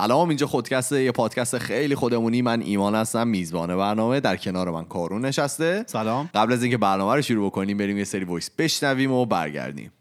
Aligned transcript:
سلام 0.00 0.28
اینجا 0.28 0.46
خودکست 0.46 0.92
یه 0.92 1.12
پادکست 1.12 1.58
خیلی 1.58 1.94
خودمونی. 1.94 2.42
من 2.42 2.60
ایمان 2.60 2.94
هستم 2.94 3.28
میزبان 3.28 3.76
برنامه. 3.76 4.20
در 4.20 4.36
کنار 4.36 4.70
من 4.70 4.84
کارون 4.84 5.24
نشسته. 5.24 5.84
سلام. 5.86 6.30
قبل 6.34 6.52
از 6.52 6.62
اینکه 6.62 6.78
برنامه 6.78 7.14
رو 7.14 7.22
شروع 7.22 7.46
بکنیم 7.46 7.76
بریم 7.76 7.98
یه 7.98 8.04
سری 8.04 8.24
وایس 8.24 8.50
بشنویم 8.58 9.12
و 9.12 9.26
برگردیم. 9.26 9.92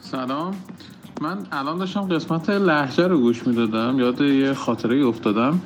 سلام. 0.00 0.54
من 1.20 1.38
الان 1.52 1.78
داشتم 1.78 2.00
قسمت 2.00 2.50
لحجه 2.50 3.06
رو 3.06 3.18
گوش 3.18 3.46
می‌دادم. 3.46 3.98
یاد 3.98 4.20
یه 4.20 4.54
خاطره 4.54 5.06
افتادم. 5.06 5.60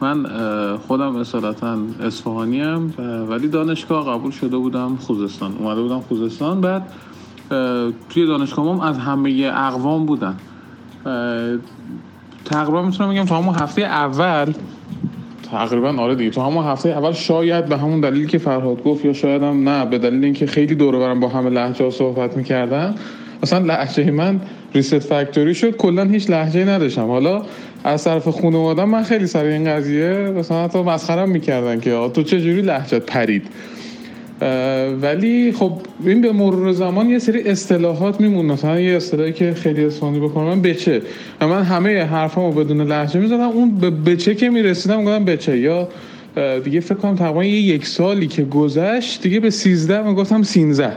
من 0.00 0.26
خودم 0.76 1.16
اصالتا 1.16 1.78
اصفهانی 2.00 2.60
هم 2.60 2.94
ولی 3.28 3.48
دانشگاه 3.48 4.18
قبول 4.18 4.30
شده 4.30 4.56
بودم 4.56 4.96
خوزستان. 4.96 5.56
اومده 5.56 5.82
بودم 5.82 6.00
خوزستان. 6.00 6.60
بعد 6.60 6.92
توی 8.08 8.26
دانشگاه 8.26 8.68
هم 8.68 8.80
از 8.80 8.98
همه 8.98 9.52
اقوام 9.54 10.06
بودن. 10.06 10.36
تقریبا 12.44 12.82
می‌تونم 12.82 13.10
بگم 13.10 13.24
تا 13.24 13.36
همون 13.36 13.54
هفته 13.54 13.82
اول 13.82 14.52
تقریبا 15.50 15.94
آره 15.98 16.14
دیگه 16.14 16.30
تو 16.30 16.40
همون 16.40 16.64
هفته 16.64 16.88
اول 16.88 17.12
شاید 17.12 17.66
به 17.66 17.76
همون 17.76 18.00
دلیلی 18.00 18.26
که 18.26 18.38
فرهاد 18.38 18.84
گفت 18.84 19.04
یا 19.04 19.12
شاید 19.12 19.42
هم 19.42 19.68
نه 19.68 19.86
به 19.86 19.98
دلیل 19.98 20.24
اینکه 20.24 20.46
خیلی 20.46 20.74
دور 20.74 20.98
برم 20.98 21.20
با 21.20 21.28
همه 21.28 21.50
لهجه 21.50 21.90
صحبت 21.90 22.36
می‌کردن 22.36 22.94
اصلا 23.42 23.58
لحجه 23.58 24.10
من 24.10 24.40
ریست 24.74 24.98
فکتوری 24.98 25.54
شد 25.54 25.76
کلا 25.76 26.04
هیچ 26.04 26.30
لحجه 26.30 26.64
نداشتم. 26.64 27.06
حالا 27.06 27.42
از 27.84 28.04
طرف 28.04 28.28
خانواده 28.28 28.84
من 28.84 29.02
خیلی 29.02 29.26
سر 29.26 29.44
این 29.44 29.64
قضیه 29.64 30.32
مثلا 30.36 30.64
حتی 30.64 30.82
مسخرم 30.82 31.28
می‌کردن 31.28 31.80
که 31.80 32.10
تو 32.14 32.22
چه 32.22 32.40
جوری 32.40 32.62
پرید؟ 33.06 33.46
ولی 35.02 35.52
خب 35.52 35.72
این 36.04 36.20
به 36.20 36.32
مرور 36.32 36.72
زمان 36.72 37.10
یه 37.10 37.18
سری 37.18 37.42
اصطلاحات 37.42 38.20
میمون 38.20 38.46
مثلا 38.46 38.80
یه 38.80 38.96
اصطلاحی 38.96 39.32
که 39.32 39.54
خیلی 39.54 39.84
اسپانی 39.84 40.20
بکنم 40.20 40.44
من 40.44 40.62
بچه. 40.62 41.02
و 41.40 41.48
من 41.48 41.62
همه 41.62 42.04
حرفامو 42.04 42.52
بدون 42.52 42.80
لحجه 42.80 43.20
می‌زدم. 43.20 43.40
اون 43.48 43.74
به 43.74 43.90
بچه 43.90 44.34
که 44.34 44.50
می‌رسیدم 44.50 44.98
می‌گفتم 44.98 45.24
بچه. 45.24 45.58
یا 45.58 45.88
دیگه 46.64 46.80
فکر 46.80 46.94
کنم 46.94 47.14
تقریبا 47.14 47.44
یه 47.44 47.60
یک 47.60 47.86
سالی 47.86 48.26
که 48.26 48.44
گذشت 48.44 49.22
دیگه 49.22 49.40
به 49.40 49.50
13 49.50 50.02
می‌گفتم 50.02 50.42
13 50.42 50.92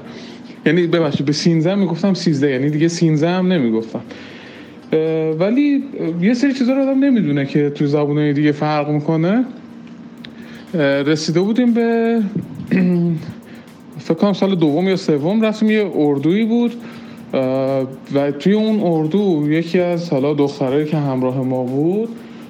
یعنی 0.66 0.88
ببخشید 0.88 1.25
به 1.25 1.31
13 1.31 1.75
می‌گفتم 1.75 2.14
13 2.14 2.52
یعنی 2.52 2.70
دیگه 2.70 2.88
13 2.88 3.30
هم 3.30 3.53
نمی‌گفتم. 3.53 4.02
ولی 5.40 5.84
یه 6.22 6.34
سری 6.34 6.53
چیزا 6.53 6.73
رو 6.73 6.81
آدم 6.81 7.03
نمی‌دونه 7.03 7.45
که 7.45 7.70
تو 7.70 7.86
زبونهای 7.86 8.34
دیگه 8.34 8.52
فرق 8.52 8.90
می‌کنه. 8.90 9.45
رسیده 11.06 11.40
بودیم 11.40 11.73
به 11.73 12.20
فکر 14.00 14.14
کنم 14.14 14.34
سال 14.34 14.56
دوم 14.56 14.88
یا 14.88 14.95
سوم 14.95 15.42
رفتیم 15.42 15.70
یه 15.70 15.92
اردویی 15.95 16.45
بود 16.45 16.73
و 18.14 18.31
توی 18.40 18.53
اون 18.53 18.80
اردو 18.84 19.52
یکی 19.52 19.80
از 19.80 20.09
حالا 20.09 20.34
دخترایی 20.34 20.86
که 20.86 20.98
همراه 20.98 21.42
ما 21.42 21.64
بود 21.64 22.09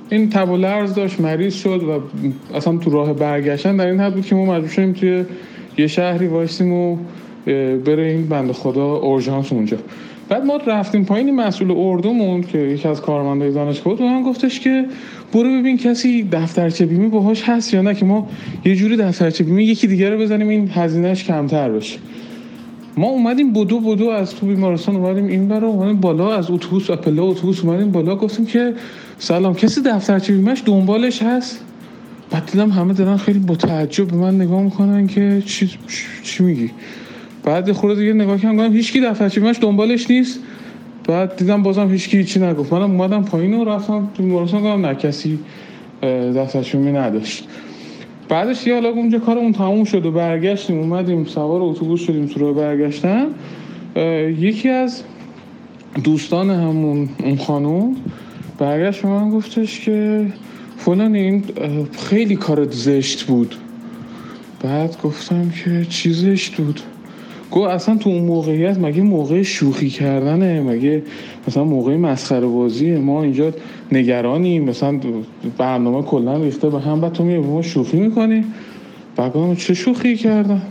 این 0.09 0.29
تب 0.29 0.49
و 0.49 0.57
لرز 0.57 0.93
داشت 0.93 1.19
مریض 1.19 1.53
شد 1.53 1.83
و 1.83 1.99
اصلا 2.55 2.77
تو 2.77 2.89
راه 2.89 3.13
برگشتن 3.13 3.77
در 3.77 3.87
این 3.87 3.99
حد 3.99 4.13
بود 4.13 4.25
که 4.25 4.35
ما 4.35 4.45
مجبور 4.45 4.69
شدیم 4.69 4.93
توی 4.93 5.25
یه 5.77 5.87
شهری 5.87 6.27
وایسیم 6.27 6.73
و 6.73 6.97
بره 7.85 8.03
این 8.03 8.27
بند 8.27 8.51
خدا 8.51 8.95
اورژانس 8.95 9.53
اونجا. 9.53 9.77
بعد 10.29 10.45
ما 10.45 10.57
رفتیم 10.67 11.05
پایین 11.05 11.35
مسئول 11.35 11.71
اردومون 11.71 12.41
که 12.41 12.57
یکی 12.57 12.87
از 12.87 13.01
کارمندای 13.01 13.51
دانشگاه 13.51 13.93
بود 13.93 14.01
من 14.01 14.23
گفتش 14.23 14.59
که 14.59 14.85
برو 15.33 15.59
ببین 15.59 15.77
کسی 15.77 16.23
دفترچه 16.23 16.85
بیمه 16.85 17.07
باهاش 17.07 17.43
هست 17.43 17.73
یا 17.73 17.81
نه 17.81 17.93
که 17.93 18.05
ما 18.05 18.29
یه 18.65 18.75
جوری 18.75 18.97
دفترچه 18.97 19.43
بیمه 19.43 19.63
یکی 19.63 19.87
دیگه 19.87 20.09
رو 20.09 20.17
بزنیم 20.17 20.47
این 20.49 20.69
هزینهش 20.73 21.23
کمتر 21.23 21.69
بشه 21.69 21.99
ما 22.97 23.07
اومدیم 23.07 23.53
بدو 23.53 23.79
بدو 23.79 24.09
از 24.09 24.35
تو 24.35 24.45
بیمارستان 24.45 24.95
اومدیم 24.95 25.27
این 25.27 25.47
برای 25.47 25.71
اومدیم 25.71 25.99
بالا 25.99 26.35
از 26.35 26.51
اتوبوس 26.51 26.89
اپلا 26.89 27.23
اتوبوس 27.23 27.65
اومدیم 27.65 27.91
بالا. 27.91 28.15
گفتیم 28.15 28.45
که 28.45 28.73
سلام 29.19 29.53
کسی 29.53 29.81
دفترچه 29.81 30.33
بیمهش 30.33 30.61
دنبالش 30.65 31.21
هست؟ 31.21 31.63
بعد 32.31 32.51
دیدم 32.51 32.69
همه 32.71 32.93
دارن 32.93 33.17
خیلی 33.17 33.39
با 33.39 33.55
تعجب 33.55 34.07
به 34.07 34.17
من 34.17 34.35
نگاه 34.35 34.61
می‌کنن 34.61 35.07
که 35.07 35.43
چی, 35.45 35.69
چی 36.23 36.43
میگی؟ 36.43 36.71
بعد 37.43 37.71
خورده 37.71 37.99
دیگه 37.99 38.13
نگاه 38.13 38.37
کردم 38.37 38.57
گفتم 38.57 38.73
هیچکی 38.73 39.01
دفترچه 39.01 39.41
بیمهش 39.41 39.57
دنبالش 39.61 40.11
نیست. 40.11 40.39
بعد 41.07 41.35
دیدم 41.35 41.63
بازم 41.63 41.91
هیچکی 41.91 42.17
هیچی 42.17 42.39
نگفت. 42.39 42.73
منم 42.73 42.91
اومدم 42.91 43.23
پایین 43.23 43.53
و 43.53 43.63
رفتم 43.63 44.09
تو 44.13 44.23
بیمارستان 44.23 44.61
گفتم 44.61 44.85
نه 44.85 44.95
کسی 44.95 45.39
دفترچه 46.35 46.77
نداشت. 46.77 47.47
بعدش 48.29 48.67
یه 48.67 48.73
حالا 48.73 48.89
اونجا 48.89 49.19
کارمون 49.19 49.53
تموم 49.53 49.83
شد 49.83 50.05
و 50.05 50.11
برگشتیم. 50.11 50.79
اومدیم 50.79 51.25
سوار 51.25 51.61
اتوبوس 51.61 52.01
شدیم 52.01 52.25
تو 52.25 52.39
رو 52.39 52.53
برگشتن 52.53 53.25
یکی 54.39 54.69
از 54.69 55.03
دوستان 56.03 56.49
همون 56.49 57.09
اون 57.23 57.37
خانوم 57.37 57.95
برگشت 58.57 59.01
به 59.01 59.07
من 59.07 59.29
گفتش 59.29 59.79
که 59.79 60.25
فلان 60.77 61.15
این 61.15 61.43
خیلی 61.97 62.35
کارت 62.35 62.71
زشت 62.71 63.23
بود. 63.23 63.55
بعد 64.63 64.97
گفتم 65.03 65.49
که 65.49 65.85
چی 65.89 66.13
زشت 66.13 66.55
بود؟ 66.55 66.79
گو 67.51 67.61
اصلا 67.61 67.97
تو 67.97 68.09
اون 68.09 68.23
موقعیت 68.23 68.77
مگه 68.77 69.01
موقع 69.01 69.43
شوخی 69.43 69.89
کردنه؟ 69.89 70.61
مگه 70.61 71.03
مثلا 71.47 71.63
موقع 71.63 71.97
مسخره 71.97 72.47
بازیه؟ 72.47 72.97
ما 72.97 73.23
اینجا 73.23 73.51
نگرانیم. 73.91 74.63
مثلا 74.63 74.99
برنامه 75.57 76.01
کلا 76.01 76.37
ریخته 76.37 76.69
به 76.69 76.79
هم 76.79 77.01
بعد 77.01 77.11
تو 77.11 77.23
میگه 77.23 77.39
ما 77.39 77.61
شوخی 77.61 77.97
می‌کنی. 77.97 78.43
بعد 79.15 79.57
چه 79.57 79.73
شوخی 79.73 80.15
کردم؟ 80.15 80.61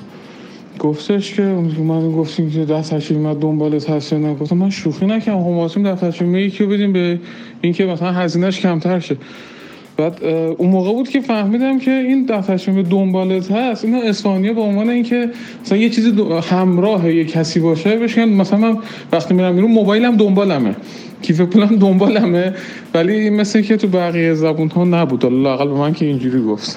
گفتش 0.78 1.34
که 1.34 1.42
من 1.42 2.12
گفتیم 2.12 2.50
که 2.50 2.64
دست 2.64 2.92
هشیم 2.92 3.18
من 3.18 3.34
دنبال 3.34 3.74
هست 3.74 4.14
گفتم 4.14 4.56
من 4.56 4.70
شوخی 4.70 5.06
نکردم. 5.06 5.40
هماسیم 5.40 5.82
دست 5.82 6.04
هشیم 6.04 6.36
یکی 6.36 6.66
بدیم 6.66 6.92
به 6.92 7.18
اینکه 7.60 7.86
مثلا 7.86 8.12
هزینهش 8.12 8.60
کمتر 8.60 9.00
شه. 9.00 9.16
بعد 9.96 10.24
اون 10.24 10.70
موقع 10.70 10.92
بود 10.92 11.08
که 11.08 11.20
فهمیدم 11.20 11.78
که 11.78 11.90
این 11.90 12.26
دفترچه 12.26 12.72
به 12.72 12.82
دنبالت 12.82 13.52
هست. 13.52 13.84
اینا 13.84 13.98
اسپانیا 13.98 14.52
به 14.52 14.60
عنوان 14.60 14.90
اینکه 14.90 15.30
مثلا 15.62 15.78
یه 15.78 15.90
چیزی 15.90 16.12
همراه 16.42 17.14
یه 17.14 17.24
کسی 17.24 17.60
باشه 17.60 17.98
بشن 17.98 18.28
مثلا 18.28 18.58
من 18.58 18.78
وقتی 19.12 19.34
میرم 19.34 19.54
بیرون 19.54 19.70
موبایلم 19.70 20.16
دنبالمه. 20.16 20.76
کیف 21.22 21.40
پولم 21.40 21.76
دنبالمه. 21.76 22.54
ولی 22.94 23.30
مثل 23.30 23.62
که 23.62 23.76
تو 23.76 23.88
بقیه 23.88 24.34
زبون 24.34 24.68
ها 24.68 24.84
نبود. 24.84 25.24
لاقل 25.24 25.68
به 25.68 25.74
من 25.74 25.92
که 25.92 26.06
اینجوری 26.06 26.42
گفت. 26.42 26.76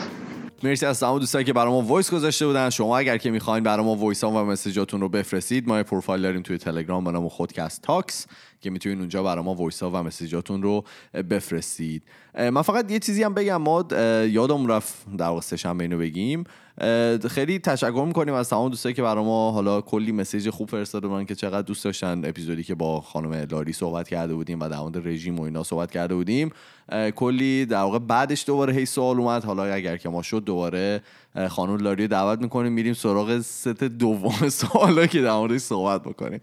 مرسی 0.64 0.86
از 0.86 1.00
تمام 1.00 1.20
دوستانی 1.20 1.44
که 1.44 1.54
برای 1.54 1.72
ما 1.72 1.82
voice 1.82 2.12
گذاشته 2.12 2.48
بودن. 2.48 2.70
شما 2.70 2.98
اگر 2.98 3.18
که 3.18 3.32
می‌خواین 3.32 3.64
برای 3.64 3.86
ما 3.86 3.96
voice 3.96 4.24
ها 4.24 4.32
و 4.32 4.46
message 4.46 4.85
اتون 4.85 5.02
رو 5.02 5.10
بفرستید 5.10 5.68
ما 5.68 5.84
پروفایل 5.84 6.22
داریم 6.22 6.42
توی 6.42 6.58
تلگرام 6.58 7.04
به 7.04 7.12
نام 7.12 7.30
خودکست 7.30 7.82
تاکس. 7.82 8.28
که 8.62 8.70
می‌تونید 8.70 9.00
اونجا 9.00 9.24
برای 9.24 9.44
ما 9.44 9.54
ها 9.82 9.92
و 9.92 10.04
message 10.04 10.44
اتون 10.44 10.62
رو 10.62 10.84
بفرستید. 11.30 12.04
من 12.36 12.62
فقط 12.62 12.92
یه 12.92 13.00
چیزی 13.00 13.24
هم 13.24 13.34
بگم 13.34 13.58
ما 13.58 13.86
یادم 14.30 14.68
رفت 14.68 15.16
در 15.18 15.26
واقع 15.26 15.42
سه‌شنبه 15.42 15.84
اینو 15.84 15.98
بگیم. 15.98 16.44
خیلی 17.30 17.60
تشکر 17.60 18.04
می‌کنیم 18.08 18.34
از 18.34 18.50
تمام 18.50 18.70
دوستایی 18.70 18.96
که 18.96 19.02
برای 19.02 19.24
ما 19.24 19.52
حالا 19.52 19.82
کلی 19.82 20.12
مسیج 20.12 20.50
خوب 20.50 20.70
فرستاده 20.70 21.08
بودن 21.08 21.26
که 21.26 21.36
چقدر 21.36 21.62
دوست 21.62 21.84
داشتن 21.84 22.26
اپیزودی 22.26 22.64
که 22.64 22.76
با 22.76 23.02
خانم 23.02 23.34
لاری 23.34 23.74
صحبت 23.74 24.08
کرده 24.08 24.36
بودیم 24.36 24.60
و 24.60 24.70
در 24.70 24.80
مورد 24.80 25.08
رژیم 25.08 25.40
و 25.40 25.42
اینا 25.42 25.64
صحبت 25.64 25.92
کرده 25.92 26.16
بودیم. 26.16 26.52
کلی 27.16 27.66
در 27.66 27.78
واقع 27.78 28.00
بعدش 28.00 28.44
دوباره 28.48 28.74
هی 28.74 28.86
سوال 28.86 29.20
اومد. 29.20 29.44
حالا 29.44 29.64
اگر 29.64 29.98
که 29.98 30.10
ما 30.10 30.22
شد 30.22 30.44
دوباره 30.44 31.02
خانم 31.48 31.78
لاری 31.78 32.08
دعوت 32.08 32.40
می‌کنیم 32.42 32.72
میریم 32.74 32.94
سراغ 32.94 33.40
ست 33.40 33.84
دوم 33.84 34.50
سوالا 34.60 35.08
که 35.08 35.22
در 35.22 35.34
موردش 35.34 35.62
صحبت 35.62 36.02
بکنیم. 36.02 36.42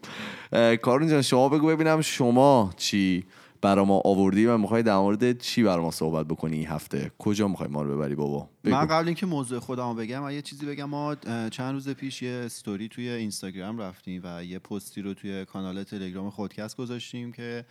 کارون 0.83 1.09
جان 1.09 1.23
شما 1.23 1.49
بگو 1.49 1.67
ببینم 1.67 2.01
شما 2.01 2.73
چی 2.77 3.25
برا 3.63 3.85
ما 3.85 4.03
آوردی 4.05 4.47
و 4.47 4.59
می‌خوای 4.59 4.83
در 4.83 4.97
مورد 4.97 5.39
چی 5.39 5.63
برا 5.63 5.83
ما 5.83 5.91
صحبت 5.91 6.27
بکنی 6.27 6.57
این 6.57 6.67
هفته؟ 6.67 7.11
کجا 7.19 7.49
می‌خوای 7.49 7.69
ما 7.69 7.83
رو 7.83 7.97
ببری 7.97 8.15
بابا؟ 8.15 8.49
بگو. 8.65 8.75
من 8.75 8.87
قبل 8.87 9.07
اینکه 9.07 9.27
موضوع 9.27 9.59
خودمو 9.59 9.95
بگم 9.95 10.31
یه 10.31 10.43
چیزی 10.43 10.67
بگم 10.67 10.85
ما 10.85 11.15
چند 11.51 11.73
روز 11.73 11.89
پیش 11.89 12.23
یه 12.23 12.43
استوری 12.47 12.89
توی 12.89 13.09
اینستاگرام 13.09 13.79
رفتیم 13.79 14.21
و 14.25 14.45
یه 14.45 14.59
پستی 14.59 15.03
رو 15.03 15.15
توی 15.15 15.45
کانال 15.45 15.83
تلگرام 15.83 16.31
خودکست 16.31 16.77
گذاشتیم 16.77 17.33
که 17.33 17.65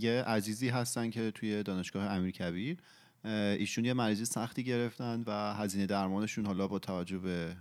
یه 0.00 0.24
عزیزی 0.26 0.68
هستن 0.68 1.10
که 1.10 1.30
توی 1.30 1.62
دانشگاه 1.62 2.04
امیر 2.04 2.30
کبیر. 2.30 2.76
ایشون 3.24 3.84
یه 3.84 3.92
مریضی 3.92 4.24
سختی 4.24 4.64
گرفتن 4.64 5.24
و 5.26 5.54
هزینه 5.54 5.86
درمانشون 5.86 6.46
حالا 6.46 6.68
با 6.68 6.78
توجه 6.78 7.18
به 7.18 7.56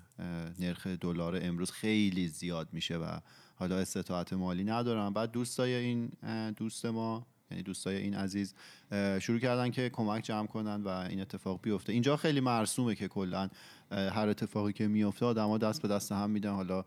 نرخ 0.60 0.88
دلار 0.88 1.40
امروز 1.42 1.72
خیلی 1.72 2.28
زیاد 2.28 2.68
میشه 2.72 2.98
و 2.98 3.20
حالا 3.56 3.78
استطاعت 3.78 4.34
مالی 4.34 4.64
ندارن. 4.64 5.14
بعد 5.14 5.32
دوستای 5.32 5.74
این 5.74 6.12
دوست 6.58 6.86
ما 6.86 7.28
یعنی 7.52 7.64
دوستای 7.64 7.98
این 7.98 8.16
عزیز 8.16 8.54
شروع 9.20 9.40
کردن 9.40 9.72
که 9.72 9.90
کمک 9.90 10.24
جمع 10.24 10.48
کنن 10.48 10.84
و 10.84 10.88
این 10.88 11.22
اتفاق 11.22 11.62
بیفته. 11.62 11.94
اینجا 11.94 12.18
خیلی 12.18 12.40
مرسومه 12.40 12.96
که 12.96 13.08
کلا 13.08 13.50
هر 13.92 14.28
اتفاقی 14.30 14.74
که 14.74 14.88
میفته 14.88 15.26
آدما 15.26 15.58
دست 15.58 15.82
به 15.82 15.88
دست 15.88 16.12
هم 16.12 16.30
میدن. 16.30 16.52
حالا 16.52 16.86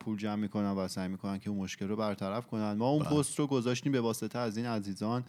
پول 0.00 0.18
جمع 0.18 0.34
می‌کنن 0.34 0.70
و 0.70 0.88
سعی 0.88 1.08
می‌کنن 1.08 1.38
که 1.38 1.50
اون 1.50 1.58
مشکل 1.58 1.88
رو 1.88 1.96
برطرف 1.96 2.46
کنن. 2.46 2.72
ما 2.72 2.88
اون 2.88 3.02
بله. 3.02 3.18
پست 3.18 3.38
رو 3.38 3.46
گذاشتیم 3.46 3.92
به 3.92 4.00
واسطه 4.00 4.38
از 4.38 4.56
این 4.56 4.66
عزیزان. 4.66 5.24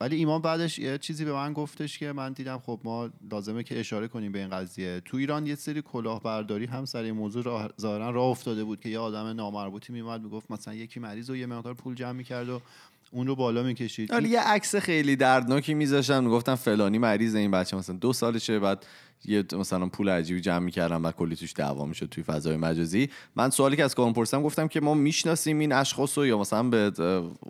ولی 0.00 0.16
ایمان 0.16 0.42
بعدش 0.42 0.78
یه 0.78 0.98
چیزی 0.98 1.24
به 1.24 1.32
من 1.32 1.52
گفتش 1.52 1.98
که 1.98 2.12
من 2.12 2.32
دیدم 2.32 2.58
خب 2.58 2.80
ما 2.84 3.10
لازمه 3.30 3.62
که 3.62 3.80
اشاره 3.80 4.08
کنیم 4.08 4.32
به 4.32 4.38
این 4.38 4.48
قضیه. 4.48 5.00
تو 5.04 5.16
ایران 5.16 5.46
یه 5.46 5.54
سری 5.54 5.82
کلاهبرداری 5.82 6.66
هم 6.66 6.84
سر 6.84 7.02
این 7.02 7.14
موضوع 7.14 7.68
ظاهرا 7.80 8.10
راه 8.10 8.26
افتاده 8.26 8.64
بود 8.64 8.80
که 8.80 8.88
یه 8.88 8.98
آدم 8.98 9.26
نامربوطی 9.26 9.92
میومد 9.92 10.22
می‌گفت 10.22 10.50
مثلا 10.50 10.74
یکی 10.74 11.00
مریض 11.00 11.30
و 11.30 11.36
یه 11.36 11.46
مقدار 11.46 11.74
پول 11.74 11.94
جمع 11.94 12.12
می‌کرد 12.12 12.48
و 12.48 12.60
اون 13.12 13.26
رو 13.26 13.36
بالا 13.36 13.62
می‌کشید. 13.62 14.12
حالا 14.12 14.28
یه 14.28 14.40
عکس 14.40 14.76
خیلی 14.76 15.16
دردناکی 15.16 15.74
میذاشتن 15.74 16.24
می‌گفتن 16.24 16.54
فلانی 16.54 16.98
مریض 16.98 17.34
این 17.34 17.50
بچه 17.50 17.76
مثلا 17.76 17.96
دو 17.96 18.12
سالشه 18.12 18.58
بعد 18.58 18.86
یه 19.24 19.44
مثلا 19.52 19.86
پول 19.86 20.08
عجیبی 20.08 20.40
جمع 20.40 20.58
می‌کردن 20.58 20.96
و 20.96 21.12
کلی 21.12 21.36
توش 21.36 21.52
دعوا 21.56 21.86
می‌شد 21.86 22.06
توی 22.06 22.24
فضای 22.24 22.56
مجازی. 22.56 23.10
من 23.36 23.50
سوالی 23.50 23.76
که 23.76 23.84
از 23.84 23.94
کارون 23.94 24.12
پرسیدم 24.12 24.42
گفتم 24.42 24.68
که 24.68 24.80
ما 24.80 24.94
می‌شناسیم 24.94 25.58
این 25.58 25.72
اشخاص 25.72 26.18
رو 26.18 26.26
یا 26.26 26.38
مثلا 26.38 26.62
به 26.62 26.92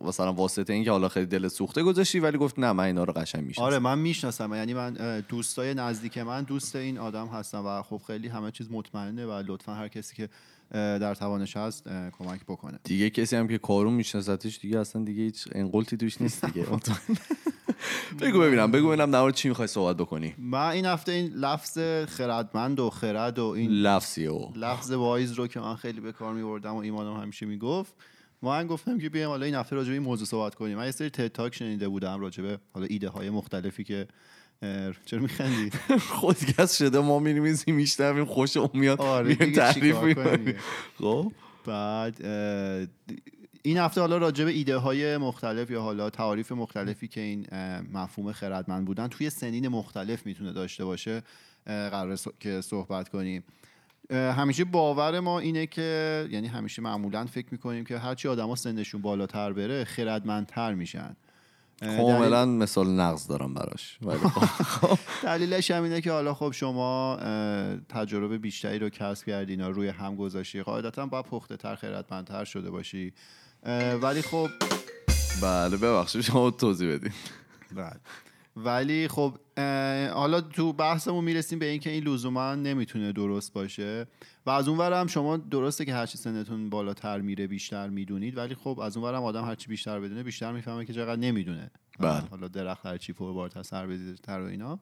مثلا 0.00 0.32
واسطه 0.32 0.72
اینکه 0.72 0.90
حالا 0.90 1.08
خیلی 1.08 1.26
دل 1.26 1.48
سوخته 1.48 1.82
گذاشتی 1.82 2.20
ولی 2.20 2.38
گفت 2.38 2.58
نه 2.58 2.72
من 2.72 2.84
اینا 2.84 3.04
رو 3.04 3.12
قشنگ 3.12 3.44
می‌شناسم. 3.44 3.66
آره 3.66 3.78
من 3.78 3.98
می‌شناسم. 3.98 4.54
یعنی 4.54 4.74
من 4.74 5.20
دوستای 5.28 5.74
نزدیک 5.74 6.18
من 6.18 6.42
دوست 6.42 6.76
این 6.76 6.98
آدم 6.98 7.26
هستم 7.26 7.66
و 7.66 7.82
خب 7.82 8.00
خیلی 8.06 8.28
همه 8.28 8.50
چیز 8.50 8.70
مطمئنه 8.70 9.26
و 9.26 9.42
لطفا 9.46 9.74
هر 9.74 9.88
کسی 9.88 10.16
که 10.16 10.28
در 10.72 11.14
توانش 11.14 11.56
هست 11.56 11.88
کمک 12.18 12.40
بکنه. 12.48 12.78
دیگه 12.84 13.10
کسی 13.10 13.36
هم 13.36 13.48
که 13.48 13.58
کارون 13.58 13.94
میشناستش 13.94 14.58
دیگه 14.58 14.78
اصلا 14.78 15.04
دیگه 15.04 15.22
هیچ 15.22 15.48
انقلتی 15.52 15.96
توش 15.96 16.20
نیست 16.20 16.44
دیگه. 16.44 16.66
بگو 18.20 18.40
ببینم 18.40 18.70
بگو 18.70 18.88
ببینم 18.88 19.10
در 19.10 19.30
چی 19.30 19.48
می‌خوای 19.48 19.68
صحبت 19.68 19.96
بکنی. 19.96 20.34
من 20.38 20.68
این 20.68 20.86
هفته 20.86 21.12
این 21.12 21.32
لفظ 21.32 21.78
خردمند 22.08 22.80
و 22.80 22.90
خرد 22.90 23.38
و 23.38 23.44
این 23.44 23.70
لفظی 23.70 24.26
و 24.26 24.48
لفظ 24.56 24.90
وایز 24.90 25.32
رو 25.32 25.46
که 25.46 25.60
من 25.60 25.76
خیلی 25.76 26.00
به 26.00 26.12
کار 26.12 26.34
میبردم 26.34 26.74
و 26.74 26.78
ایمانم 26.78 27.20
همیشه 27.20 27.46
می‌گفت 27.46 27.94
من 28.42 28.66
گفتم 28.66 28.98
که 28.98 29.08
بیایم 29.08 29.28
حالا 29.28 29.46
این 29.46 29.54
هفته 29.54 29.76
راجع 29.76 29.88
به 29.88 29.94
این 29.94 30.02
موضوع 30.02 30.26
صحبت 30.26 30.54
کنیم. 30.54 30.78
من 30.78 30.84
یه 30.84 30.90
سری 30.90 31.10
تد 31.10 31.28
تاک 31.28 31.54
شنیده 31.54 31.88
بودم 31.88 32.20
راجع 32.20 32.42
به 32.42 32.58
حالا 32.74 32.86
ایده 32.86 33.08
های 33.08 33.30
مختلفی 33.30 33.84
که 33.84 34.08
چرا 35.04 35.20
میخندی؟ 35.20 35.70
خودکست 36.20 36.76
شده 36.76 37.00
ما 37.00 37.18
می‌نویسیم 37.18 37.74
میشنویم 37.74 38.24
خوش 38.24 38.56
میاد. 38.74 39.00
آره 39.00 39.34
تعریف؟ 39.34 39.96
خب. 40.98 41.32
بعد 41.66 42.24
این 43.62 43.78
هفته 43.78 44.00
حالا 44.00 44.18
راجع 44.18 44.44
به 44.44 44.50
ایده 44.50 44.76
های 44.76 45.16
مختلف 45.16 45.70
یا 45.70 45.82
حالا 45.82 46.10
تعاریف 46.10 46.52
مختلفی 46.52 47.08
که 47.08 47.20
این 47.20 47.46
مفهوم 47.92 48.32
خردمند 48.32 48.84
بودن 48.84 49.08
توی 49.08 49.30
سنین 49.30 49.68
مختلف 49.68 50.26
می‌تونه 50.26 50.52
داشته 50.52 50.84
باشه 50.84 51.22
قرار 51.66 52.18
که 52.40 52.60
صحبت 52.60 53.08
کنیم. 53.08 53.44
همیشه 54.10 54.64
باور 54.64 55.20
ما 55.20 55.38
اینه 55.38 55.66
که 55.66 56.28
یعنی 56.30 56.46
همیشه 56.48 56.82
معمولا 56.82 57.26
فکر 57.26 57.46
می‌کنیم 57.50 57.84
که 57.84 57.98
هرچی 57.98 58.28
آدما 58.28 58.56
سنشون 58.56 59.02
بالاتر 59.02 59.52
بره 59.52 59.84
خردمندتر 59.84 60.74
میشن. 60.74 61.16
کاملا 61.82 62.46
مثال 62.46 62.88
نقض 62.88 63.26
دارم 63.26 63.54
براش 63.54 63.98
ولی 64.02 64.18
خب. 64.80 64.98
دلیلش 65.22 65.70
هم 65.70 65.82
اینه 65.82 66.00
که 66.00 66.12
حالا 66.12 66.34
خب 66.34 66.50
شما 66.50 67.18
تجربه 67.88 68.38
بیشتری 68.38 68.78
رو 68.78 68.88
کسب 68.88 69.26
کردین 69.26 69.60
روی 69.60 69.88
هم 69.88 70.16
گذاشتی 70.16 70.62
قاعدتا 70.62 71.06
باید 71.06 71.24
پخته 71.24 71.56
تر 71.56 71.74
خیرتمندتر 71.74 72.44
شده 72.44 72.70
باشی 72.70 73.12
ولی 74.02 74.22
خب 74.22 74.48
بله 75.42 75.76
ببخشید 75.76 76.20
شما 76.20 76.50
توضیح 76.50 76.94
بدین 76.94 77.12
بله. 77.76 78.00
ولی 78.56 79.08
خب 79.08 79.38
حالا 80.14 80.40
تو 80.40 80.72
بحثمون 80.72 81.24
می‌رسیم 81.24 81.58
به 81.58 81.66
اینکه 81.66 81.90
این 81.90 82.04
لزوما 82.04 82.54
نمی‌تونه 82.54 83.12
درست 83.12 83.52
باشه 83.52 84.06
و 84.46 84.50
از 84.50 84.68
اون 84.68 84.92
هم 84.92 85.06
شما 85.06 85.36
درسته 85.36 85.84
که 85.84 85.94
هرچی 85.94 86.18
سنتون 86.18 86.70
بالاتر 86.70 87.20
میره 87.20 87.46
بیشتر 87.46 87.88
می‌دونید 87.88 88.36
ولی 88.36 88.54
خب 88.54 88.80
از 88.80 88.96
اون 88.96 89.14
هم 89.14 89.22
آدم 89.22 89.44
هرچی 89.44 89.68
بیشتر 89.68 90.00
بدونه 90.00 90.22
بیشتر 90.22 90.52
می‌فهمه 90.52 90.84
که 90.84 90.92
چقدر 90.92 91.20
نمی‌دونه. 91.20 91.70
بله. 92.00 92.20
حالا 92.30 92.48
درخت 92.48 92.86
هرچی 92.86 93.12
پربارتر 93.12 93.62
سر 93.62 93.96
تر 94.22 94.40
و 94.40 94.46
اینا. 94.46 94.78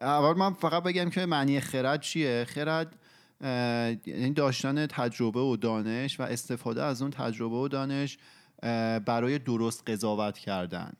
اول 0.00 0.38
من 0.38 0.54
فقط 0.54 0.82
بگم 0.82 1.10
که 1.10 1.26
معنی 1.26 1.60
خرد 1.60 2.00
چیه؟ 2.00 2.46
خرد 2.48 2.98
اه، 3.40 3.50
یعنی 4.08 4.30
داشتن 4.30 4.86
تجربه 4.86 5.40
و 5.40 5.56
دانش 5.56 6.20
و 6.20 6.22
استفاده 6.22 6.82
از 6.82 7.02
اون 7.02 7.10
تجربه 7.10 7.56
و 7.56 7.68
دانش 7.68 8.18
برای 9.06 9.38
درست 9.38 9.90
قضاوت 9.90 10.38
کردن. 10.38 10.92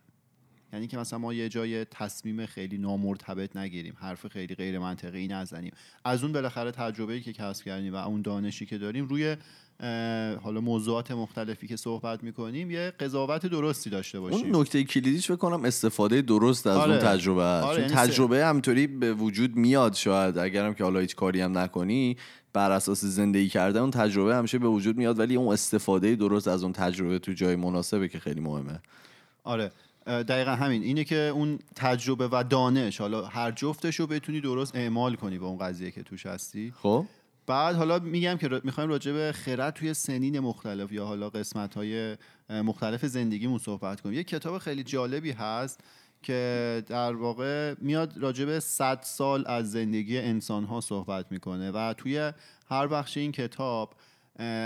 یعنی 0.72 0.86
که 0.86 0.98
مثلا 0.98 1.18
ما 1.18 1.34
یه 1.34 1.48
جای 1.48 1.84
تصمیم 1.84 2.46
خیلی 2.46 2.78
نامرتبط 2.78 3.56
نگیریم 3.56 3.94
حرف 4.00 4.26
خیلی 4.26 4.54
غیر 4.54 4.78
منطقی 4.78 5.28
نزنیم. 5.28 5.72
از 6.04 6.22
اون 6.22 6.32
بالاخره 6.32 6.70
تجربه‌ای 6.70 7.20
که 7.20 7.32
کسب 7.32 7.64
کردیم 7.64 7.94
و 7.94 7.96
اون 7.96 8.22
دانشی 8.22 8.66
که 8.66 8.78
داریم 8.78 9.06
روی 9.06 9.36
حالا 10.42 10.60
موضوعات 10.60 11.10
مختلفی 11.10 11.66
که 11.66 11.76
صحبت 11.76 12.24
می‌کنیم 12.24 12.70
یه 12.70 12.92
قضاوت 13.00 13.46
درستی 13.46 13.90
داشته 13.90 14.20
باشیم. 14.20 14.46
اون 14.46 14.60
نکته 14.60 14.84
کلیدیش 14.84 15.30
بکنم 15.30 15.64
استفاده 15.64 16.22
درست 16.22 16.66
از 16.66 16.76
آره. 16.76 16.92
اون 16.92 17.00
تجربه 17.00 17.42
آره، 17.42 17.76
چون 17.76 17.84
یعنی 17.84 18.08
تجربه 18.08 18.46
همینطوری 18.46 18.86
به 18.86 19.14
وجود 19.14 19.56
میاد 19.56 19.94
شاید. 19.94 20.38
اگرم 20.38 20.74
که 20.74 20.84
حالا 20.84 21.00
هیچ 21.00 21.16
کاری 21.16 21.40
هم 21.40 21.58
نکنی 21.58 22.16
بر 22.52 22.70
اساس 22.70 23.04
زندگی 23.04 23.48
کردن 23.48 23.80
اون 23.80 23.90
تجربه 23.90 24.34
همیشه 24.36 24.58
به 24.58 24.68
وجود 24.68 24.96
میاد 24.96 25.18
ولی 25.18 25.36
اون 25.36 25.52
استفاده 25.52 26.16
درست 26.16 26.48
از 26.48 26.62
اون 26.62 26.72
تجربه 26.72 27.18
تو 27.18 27.32
جای 27.32 27.56
مناسبه 27.56 28.08
که 28.08 28.18
خیلی 28.18 28.40
مهمه. 28.40 28.80
آره. 29.44 29.72
دقیقا 30.08 30.50
همین. 30.50 30.82
اینه 30.82 31.04
که 31.04 31.16
اون 31.16 31.58
تجربه 31.76 32.28
و 32.32 32.44
دانش 32.50 33.00
حالا 33.00 33.26
هر 33.26 33.50
جفتش 33.50 34.00
رو 34.00 34.06
بتونی 34.06 34.40
درست 34.40 34.76
اعمال 34.76 35.14
کنی 35.14 35.38
به 35.38 35.44
اون 35.44 35.58
قضیه 35.58 35.90
که 35.90 36.02
توش 36.02 36.26
هستی. 36.26 36.72
خب. 36.76 37.06
بعد 37.46 37.76
حالا 37.76 37.98
میگم 37.98 38.36
که 38.36 38.60
می‌خوایم 38.64 38.90
راجع 38.90 39.12
به 39.12 39.32
خرد 39.32 39.74
توی 39.74 39.94
سنین 39.94 40.40
مختلف 40.40 40.92
یا 40.92 41.06
حالا 41.06 41.30
قسمت 41.30 41.74
های 41.74 42.16
مختلف 42.50 43.06
زندگیمون 43.06 43.58
صحبت 43.58 44.00
کنیم. 44.00 44.14
یه 44.14 44.24
کتاب 44.24 44.58
خیلی 44.58 44.82
جالبی 44.82 45.30
هست 45.30 45.80
که 46.22 46.82
در 46.86 47.12
واقع 47.12 47.74
میاد 47.78 48.18
راجع 48.18 48.44
به 48.44 48.60
100 48.60 49.00
سال 49.02 49.44
از 49.46 49.70
زندگی 49.70 50.18
انسان 50.18 50.64
ها 50.64 50.80
صحبت 50.80 51.32
می‌کنه 51.32 51.70
و 51.70 51.94
توی 51.96 52.32
هر 52.70 52.86
بخش 52.86 53.16
این 53.16 53.32
کتاب 53.32 53.94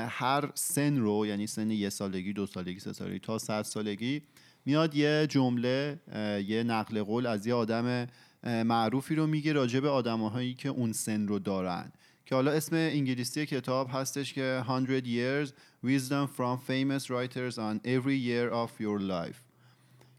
هر 0.09 0.51
سن 0.55 0.97
رو 0.97 1.27
یعنی 1.27 1.47
سن 1.47 1.71
یه 1.71 1.89
سالگی 1.89 2.33
دو 2.33 2.47
سالگی 2.47 2.79
سه 2.81 2.93
سالگی 2.93 3.19
تا 3.19 3.39
صد 3.39 3.63
سالگی 3.63 4.23
میاد 4.65 4.95
یه 4.95 5.27
جمله 5.31 6.01
یه 6.47 6.63
نقل 6.63 7.03
قول 7.03 7.27
از 7.27 7.47
یه 7.47 7.55
آدم 7.55 8.07
معروفی 8.45 9.15
رو 9.15 9.27
میگه 9.27 9.53
راجع 9.53 9.81
به 9.81 9.89
آدمهایی 9.89 10.55
که 10.55 10.69
اون 10.69 10.93
سن 10.93 11.29
رو 11.29 11.39
دارن. 11.39 11.93
که 12.27 12.35
حالا 12.35 12.51
اسم 12.53 12.77
انگلیسی 12.77 13.47
کتاب 13.47 13.89
هستش 13.93 14.33
که 14.33 14.63
100 14.67 15.05
years 15.05 15.49
wisdom 15.85 16.29
from 16.37 16.59
famous 16.69 17.11
writers 17.11 17.59
on 17.59 17.81
every 17.85 18.19
year 18.29 18.53
of 18.53 18.81
your 18.81 19.01
life. 19.01 19.39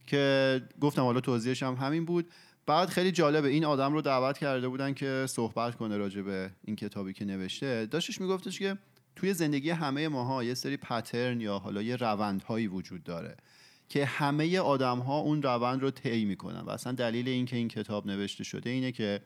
که 0.07 0.61
گفتم 0.79 1.01
حالا 1.01 1.19
توضیحش 1.19 1.63
هم 1.63 1.75
همین 1.75 2.05
بود. 2.05 2.31
بعد 2.65 2.89
خیلی 2.89 3.11
جالبه 3.11 3.49
این 3.49 3.65
آدم 3.65 3.93
رو 3.93 4.01
دعوت 4.01 4.37
کرده 4.37 4.67
بودن 4.67 4.93
که 4.93 5.25
صحبت 5.29 5.75
کنه 5.75 5.97
راجع 5.97 6.21
به 6.21 6.51
این 6.65 6.75
کتابی 6.75 7.13
که 7.13 7.25
نوشته. 7.25 7.85
داشتش 7.85 8.21
میگفتش 8.21 8.59
که 8.59 8.77
توی 9.15 9.33
زندگی 9.33 9.69
همه 9.69 10.07
ماها 10.07 10.43
یه 10.43 10.53
سری 10.53 10.77
پترن 10.77 11.41
یا 11.41 11.59
حالا 11.59 11.81
یه 11.81 11.95
روندهایی 11.95 12.67
وجود 12.67 13.03
داره. 13.03 13.37
که 13.89 14.05
همه 14.05 14.59
آدم 14.59 14.99
ها 14.99 15.19
اون 15.19 15.41
روند 15.41 15.81
رو 15.81 15.91
طی 15.91 16.25
می‌کنن 16.25 16.59
و 16.59 16.69
اصلا 16.69 16.93
دلیل 16.93 17.27
اینکه 17.27 17.55
این 17.55 17.67
کتاب 17.67 18.07
نوشته 18.07 18.43
شده 18.43 18.69
اینه 18.69 18.91
که 18.91 19.21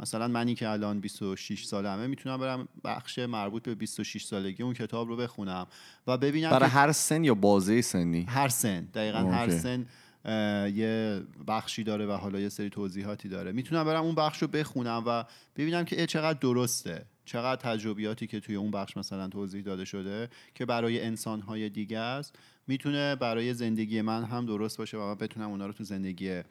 مثلا 0.00 0.28
منی 0.28 0.54
که 0.54 0.68
الان 0.68 1.00
26 1.00 1.64
سالمه 1.64 2.06
می‌تونم 2.06 2.36
برم 2.36 2.68
بخش 2.84 3.18
مربوط 3.18 3.62
به 3.62 3.74
26 3.74 4.24
سالگی 4.24 4.62
اون 4.62 4.74
کتاب 4.74 5.08
رو 5.08 5.16
بخونم 5.16 5.66
و 6.06 6.18
ببینم 6.18 6.50
برای 6.50 6.68
هر 6.68 6.92
سن 6.92 7.24
یا 7.24 7.34
بازه 7.34 7.80
سنی؟ 7.82 8.26
هر 8.28 8.48
سن 8.48 8.80
دقیقا 8.80 9.18
هر 9.18 9.44
اوکی. 9.44 9.58
سن 9.58 9.86
اه، 10.24 10.70
یه 10.70 11.22
بخشی 11.48 11.84
داره 11.84 12.06
و 12.06 12.12
حالا 12.12 12.40
یه 12.40 12.48
سری 12.48 12.70
توضیحاتی 12.70 13.28
داره. 13.28 13.52
می‌تونم 13.52 13.84
برم 13.84 14.04
اون 14.04 14.14
بخش 14.14 14.42
رو 14.42 14.48
بخونم 14.48 15.02
و 15.06 15.24
ببینم 15.56 15.84
که 15.84 16.00
اه، 16.00 16.06
چقدر 16.06 16.38
درسته. 16.38 17.06
چقدر 17.30 17.60
تجربیاتی 17.60 18.26
که 18.26 18.40
توی 18.40 18.54
اون 18.54 18.70
بخش 18.70 18.96
مثلا 18.96 19.28
توضیح 19.28 19.62
داده 19.62 19.84
شده 19.84 20.28
که 20.54 20.66
برای 20.66 21.02
انسانهای 21.02 21.68
دیگه 21.68 21.98
است 21.98 22.34
می‌تونه 22.66 23.16
برای 23.16 23.54
زندگی 23.54 24.02
من 24.02 24.24
هم 24.24 24.46
درست 24.46 24.78
باشه 24.78 24.96
و 24.96 25.00
من 25.00 25.14
بتونم 25.14 25.50
اونا 25.50 25.66
رو 25.66 25.72
تو 25.72 25.84
زندگی 25.84 26.42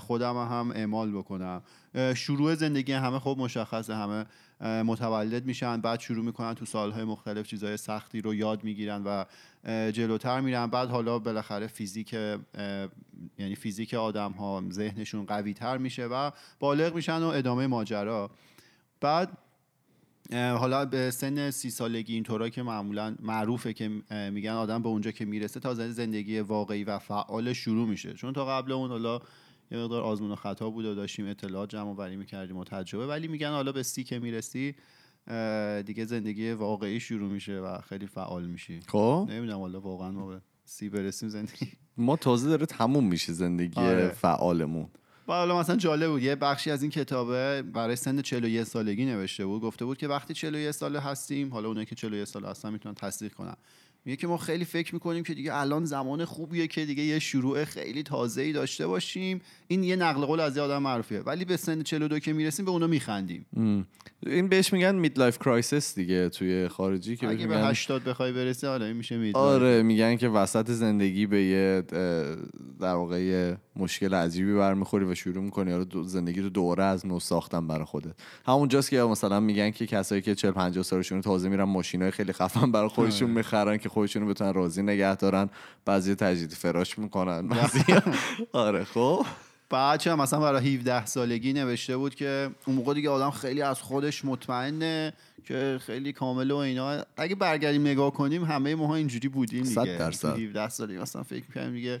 خودم 0.00 0.36
هم 0.36 0.72
اعمال 0.74 1.12
بکنم. 1.12 1.62
شروع 2.14 2.54
زندگی 2.54 2.92
همه 2.92 3.18
خب 3.18 3.36
مشخصه 3.38 3.94
همه 3.94 4.24
متولد 4.82 5.46
میشن 5.46 5.80
بعد 5.80 6.00
شروع 6.00 6.24
می‌کنن 6.24 6.54
تو 6.54 6.64
سالهای 6.64 7.04
مختلف 7.04 7.46
چیزهای 7.46 7.76
سختی 7.76 8.20
رو 8.20 8.34
یاد 8.34 8.64
می‌گیرن 8.64 9.02
و 9.04 9.24
جلوتر 9.90 10.40
میرن. 10.40 10.66
بعد 10.66 10.88
حالا 10.88 11.18
بالاخره 11.18 11.66
فیزیک 11.66 12.12
یعنی 13.38 13.54
فیزیک 13.54 13.94
آدم 13.94 14.32
ها 14.32 14.62
ذهنشون 14.70 15.26
قوی 15.26 15.54
تر 15.54 15.78
میشه 15.78 16.06
و 16.06 16.30
بالغ 16.60 16.94
میشن 16.94 17.22
و 17.22 17.26
ادامه 17.26 17.66
ماجرا. 17.66 18.30
بعد 19.00 19.38
حالا 20.32 20.84
به 20.84 21.10
سن 21.10 21.50
سی 21.50 21.70
سالگی 21.70 22.14
اینطورا 22.14 22.48
که 22.48 22.62
معمولا 22.62 23.16
معروفه 23.20 23.72
که 23.72 23.88
میگن 24.32 24.50
آدم 24.50 24.82
به 24.82 24.88
اونجا 24.88 25.10
که 25.10 25.24
می‌رسه 25.24 25.60
تا 25.60 25.74
زندگی 25.74 26.40
واقعی 26.40 26.84
و 26.84 26.98
فعال 26.98 27.52
شروع 27.52 27.88
میشه. 27.88 28.14
چون 28.14 28.32
تا 28.32 28.46
قبل 28.46 28.72
اون 28.72 28.90
حالا 28.90 29.20
یه 29.70 29.78
مقدار 29.78 30.02
آزمون 30.02 30.30
و 30.30 30.34
خطا 30.36 30.70
بود 30.70 30.84
و 30.84 30.94
داشتیم 30.94 31.26
اطلاعات 31.26 31.70
جمع 31.70 31.90
وری 31.92 32.16
می‌کردیم 32.16 32.56
و 32.56 32.64
تجربه 32.64 33.06
ولی 33.06 33.28
میگن 33.28 33.50
حالا 33.50 33.72
به 33.72 33.82
سی 33.82 34.04
که 34.04 34.18
می‌رسی 34.18 34.74
دیگه 35.86 36.04
زندگی 36.04 36.50
واقعی 36.50 37.00
شروع 37.00 37.32
میشه 37.32 37.60
و 37.60 37.78
خیلی 37.80 38.06
فعال 38.06 38.46
میشی. 38.46 38.80
خب. 38.86 39.26
نمی‌دونم 39.30 39.58
حالا 39.60 39.80
واقعا 39.80 40.10
ما 40.10 40.26
به 40.26 40.40
سی 40.64 40.88
برسیم 40.88 41.28
زندگی. 41.28 41.68
ما 41.96 42.16
تازه 42.16 42.48
داره 42.48 42.66
تموم 42.66 43.06
میشه 43.08 43.32
زندگی 43.32 43.80
آره. 43.80 44.08
فعالمون. 44.08 44.88
و 45.28 45.32
حالا 45.32 45.58
مثلا 45.58 45.76
جالب 45.76 46.10
بود 46.10 46.22
یه 46.22 46.34
بخشی 46.34 46.70
از 46.70 46.82
این 46.82 46.90
کتابه 46.90 47.62
برای 47.62 47.96
سن 47.96 48.22
41 48.22 48.64
سالگی 48.64 49.04
نوشته 49.04 49.46
بود 49.46 49.62
گفته 49.62 49.84
بود 49.84 49.98
که 49.98 50.08
وقتی 50.08 50.34
41 50.34 50.70
ساله 50.70 51.00
هستیم 51.00 51.52
حالا 51.52 51.68
اونایی 51.68 51.86
که 51.86 51.94
41 51.94 52.28
ساله 52.28 52.48
هستن 52.48 52.72
می‌تونن 52.72 52.94
تصدیق 52.94 53.32
کنن. 53.32 53.56
میگه 54.06 54.16
که 54.16 54.26
ما 54.26 54.36
خیلی 54.36 54.64
فکر 54.64 54.94
می‌کنیم 54.94 55.22
که 55.22 55.34
دیگه 55.34 55.54
الان 55.54 55.84
زمان 55.84 56.24
خوبیه 56.24 56.66
که 56.66 56.86
دیگه 56.86 57.02
یه 57.02 57.18
شروع 57.18 57.64
خیلی 57.64 58.02
تازه 58.02 58.42
ای 58.42 58.52
داشته 58.52 58.86
باشیم. 58.86 59.40
این 59.68 59.84
یه 59.84 59.96
نقل 59.96 60.24
قول 60.24 60.40
از 60.40 60.56
یه 60.56 60.62
آدم 60.62 60.82
معروفیه 60.82 61.20
ولی 61.20 61.44
به 61.44 61.56
سن 61.56 61.82
42 61.82 62.18
که 62.18 62.32
می‌رسیم 62.32 62.64
به 62.64 62.70
اونا 62.70 62.86
میخندیم. 62.86 63.46
این 64.26 64.48
بهش 64.48 64.72
میگن 64.72 64.94
midlife 64.94 65.38
crisis 65.38 65.94
دیگه 65.94 66.28
توی 66.28 66.68
خارجی 66.68 67.16
که 67.16 67.28
اگه 67.28 67.46
به 67.46 67.56
میگن 67.56 67.68
80 67.68 68.04
بخوای 68.04 68.32
برسی 68.32 68.66
حالا 68.66 68.84
این 68.84 68.96
میشه 68.96 69.16
mid 69.16 69.36
آره 69.36 69.82
میگن 69.82 70.16
که 70.16 70.28
وسط 70.28 70.70
زندگی 70.70 71.26
به 71.26 71.44
یه 71.44 71.82
در 72.80 72.94
واقع 72.94 73.54
مشکل 73.76 74.14
عجیبی 74.14 74.54
برمیخوری 74.54 75.04
و 75.04 75.14
شروع 75.14 75.44
می‌کنی. 75.44 75.72
آره 75.72 75.86
زندگی 76.04 76.40
رو 76.40 76.48
دوره 76.48 76.84
از 76.84 77.06
نو 77.06 77.20
ساختن 77.20 77.66
برای 77.66 77.84
خودت. 77.84 78.14
همونجاست 78.46 78.90
که 78.90 79.02
مثلا 79.02 79.40
میگن 79.40 79.70
که 79.70 79.86
کسایی 79.86 80.22
که 80.22 80.34
40 80.34 80.50
50 80.50 80.84
سالشون 80.84 81.20
تازه 81.20 81.48
میرن 81.48 81.64
ماشینای 81.64 82.10
خیلی 82.10 82.32
خفن 82.32 82.72
برای 82.72 82.88
خودشون 82.88 83.30
می‌خرن 83.30 83.76
که 83.76 83.88
خودشون 83.96 84.22
رو 84.22 84.28
بتونن 84.28 84.54
راضی 84.54 84.82
نگه 84.82 85.14
دارن. 85.16 85.48
بعضی 85.84 86.14
تجدید 86.14 86.52
فراش 86.52 86.98
می‌کنن 86.98 87.48
بعضی 87.48 87.84
آره 88.52 88.84
خب. 88.84 89.26
بعد 89.70 90.00
چه 90.00 90.14
مثلا 90.14 90.40
برای 90.40 90.76
17 90.76 91.06
سالگی 91.06 91.52
نوشته 91.52 91.96
بود 91.96 92.14
که 92.14 92.50
اون 92.66 92.76
موقع 92.76 92.94
دیگه 92.94 93.10
آدم 93.10 93.30
خیلی 93.30 93.62
از 93.62 93.82
خودش 93.82 94.24
مطمئنه 94.24 95.12
که 95.44 95.78
خیلی 95.86 96.12
کامل 96.12 96.50
و 96.50 96.56
اینا. 96.56 97.04
اگه 97.16 97.34
برگردیم 97.34 97.82
نگاه 97.86 98.10
کنیم 98.12 98.44
همه 98.44 98.74
ماها 98.74 98.94
اینجوری 98.94 99.28
بودیم 99.28 99.62
دیگه. 99.62 99.74
صد 99.74 99.98
درصد. 99.98 100.34
تو 100.34 100.40
17 100.40 100.68
سالگی 100.68 100.98
مثلا 100.98 101.22
فکر 101.22 101.44
می‌کردیم 101.48 101.72
دیگه 101.72 102.00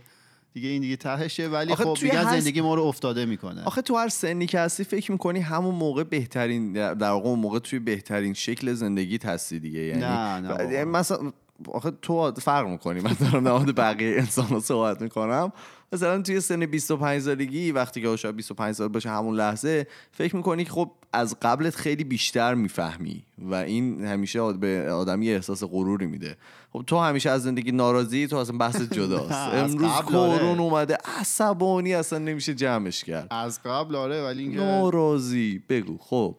دیگه 0.54 0.68
این 0.68 0.82
دیگه 0.82 0.96
تهشه 0.96 1.48
ولی 1.48 1.74
خب 1.74 1.96
دیگه 2.00 2.18
هر- 2.18 2.40
زندگی 2.40 2.60
ما 2.60 2.74
رو 2.74 2.82
افتاده 2.82 3.26
می‌کنه. 3.26 3.62
آخه 3.64 3.82
تو 3.82 3.96
هر 3.96 4.08
سنی 4.08 4.46
که 4.46 4.60
هستی 4.60 4.84
فکر 4.84 5.12
می‌کنی 5.12 5.40
همون 5.40 5.74
موقع 5.74 6.04
بهترین 6.04 6.72
در 6.72 7.10
واقع 7.10 7.28
اون 7.28 7.38
موقع 7.38 7.58
توی 7.58 7.78
بهترین 7.78 8.34
شکل 8.34 8.72
زندگی 8.72 9.18
هستی 9.24 9.60
دیگه 9.60 9.80
یعنی 9.80 10.00
نه، 10.00 10.40
نه. 10.40 10.84
مثلا 10.84 11.32
آخه 11.68 11.90
تو 12.02 12.32
فرق 12.32 12.66
می‌کنی. 12.68 13.00
من 13.00 13.16
دارم 13.20 13.42
مورد 13.42 13.74
بقیه 13.76 14.16
انسان 14.18 14.46
ها 14.46 14.60
صحبت 14.60 15.02
می‌کنم. 15.02 15.52
مثلا 15.92 16.22
توی 16.22 16.40
سن 16.40 16.66
25 16.66 17.22
سالگی 17.22 17.72
وقتی 17.72 18.02
که 18.02 18.16
شاید 18.16 18.36
25 18.36 18.74
سال 18.74 18.88
باشه 18.88 19.10
همون 19.10 19.34
لحظه 19.34 19.86
فکر 20.12 20.36
می‌کنی 20.36 20.64
که 20.64 20.70
خب 20.70 20.90
از 21.12 21.36
قبلت 21.42 21.74
خیلی 21.76 22.04
بیشتر 22.04 22.54
می‌فهمی 22.54 23.24
و 23.38 23.54
این 23.54 24.04
همیشه 24.04 24.40
آد- 24.40 24.60
به 24.60 24.90
آدم 24.92 25.22
یه 25.22 25.34
احساس 25.34 25.64
غروری 25.64 26.06
میده. 26.06 26.36
خب 26.72 26.84
تو 26.86 26.98
همیشه 26.98 27.30
از 27.30 27.42
زندگی 27.42 27.72
ناراضی؟ 27.72 28.26
تو 28.26 28.36
اصلا 28.36 28.56
بحث 28.58 28.76
جداست. 28.82 29.32
امروز 29.54 29.90
آره. 29.90 30.04
کورون 30.06 30.58
اومده 30.60 30.98
عصبانی 31.20 31.94
اصلا 31.94 32.18
نمیشه 32.18 32.54
جمعش 32.54 33.04
کرد. 33.04 33.26
از 33.30 33.62
قبل 33.62 33.94
آره 33.96 34.22
ولی 34.22 34.48
ناراضی. 34.48 35.62
بگو. 35.68 35.98
خب. 36.00 36.36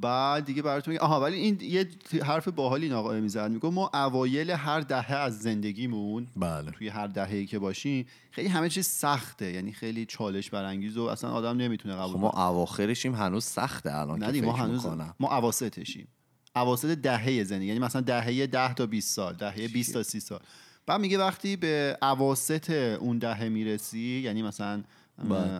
بعد 0.00 0.44
دیگه 0.44 0.62
براتون 0.62 0.94
میگم 0.94 1.04
آها 1.04 1.20
ولی 1.20 1.36
این 1.36 1.58
یه 1.60 1.88
حرف 2.24 2.48
باحالی 2.48 2.84
این 2.84 2.92
آقا 2.92 3.12
می‌زد. 3.12 3.50
میگه 3.50 3.70
ما 3.70 3.90
اوایل 3.94 4.50
هر 4.50 4.80
دهه 4.80 5.12
از 5.12 5.38
زندگیمون 5.38 6.26
بله. 6.36 6.70
توی 6.70 6.88
هر 6.88 7.06
دهه‌ای 7.06 7.46
که 7.46 7.58
باشیم 7.58 8.06
خیلی 8.30 8.48
همه 8.48 8.68
چیز 8.68 8.86
سخته. 8.86 9.52
یعنی 9.52 9.72
خیلی 9.72 10.06
چالش 10.06 10.50
برانگیز 10.50 10.96
و 10.96 11.02
اصلا 11.02 11.30
آدم 11.30 11.56
نمی‌تونه 11.56 11.94
قبول 11.94 12.12
خب 12.12 12.18
ما 12.18 12.30
اواخرشیم 12.30 13.14
هنوز 13.14 13.44
سخته 13.44 13.96
الان 13.98 14.24
نه 14.24 14.40
که 14.40 14.46
ما 14.46 14.52
هنوز 14.52 14.84
می‌کنم. 14.84 15.14
ما 15.20 15.36
اواسطشیم. 15.36 16.08
اواسط 16.56 16.88
دهه 16.88 17.44
زندگی. 17.44 17.66
یعنی 17.66 17.80
مثلا 17.80 18.02
دهه 18.02 18.46
10 18.46 18.74
تا 18.74 18.86
20 18.86 19.14
سال 19.14 19.34
دهه 19.34 19.68
20 19.68 19.92
تا 19.92 20.02
30 20.02 20.20
سال. 20.20 20.40
بعد 20.86 21.00
میگه 21.00 21.18
وقتی 21.18 21.56
به 21.56 21.98
اواسط 22.02 22.70
اون 23.00 23.18
دهه 23.18 23.48
می‌رسی 23.48 24.20
یعنی 24.24 24.42
مثلا. 24.42 24.82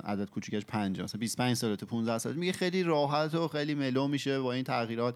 عدد 0.05 0.31
کوچیکش 0.31 0.65
5 0.65 1.01
مثلا 1.01 1.19
25 1.19 1.57
سالته 1.57 1.87
15 1.87 2.19
سالته 2.19 2.39
میگه 2.39 2.53
خیلی 2.53 2.83
راحت 2.83 3.35
و 3.35 3.49
خیلی 3.49 3.75
ملو 3.75 4.09
میشه 4.09 4.41
با 4.41 4.53
این 4.53 4.65
تغییرات 4.65 5.15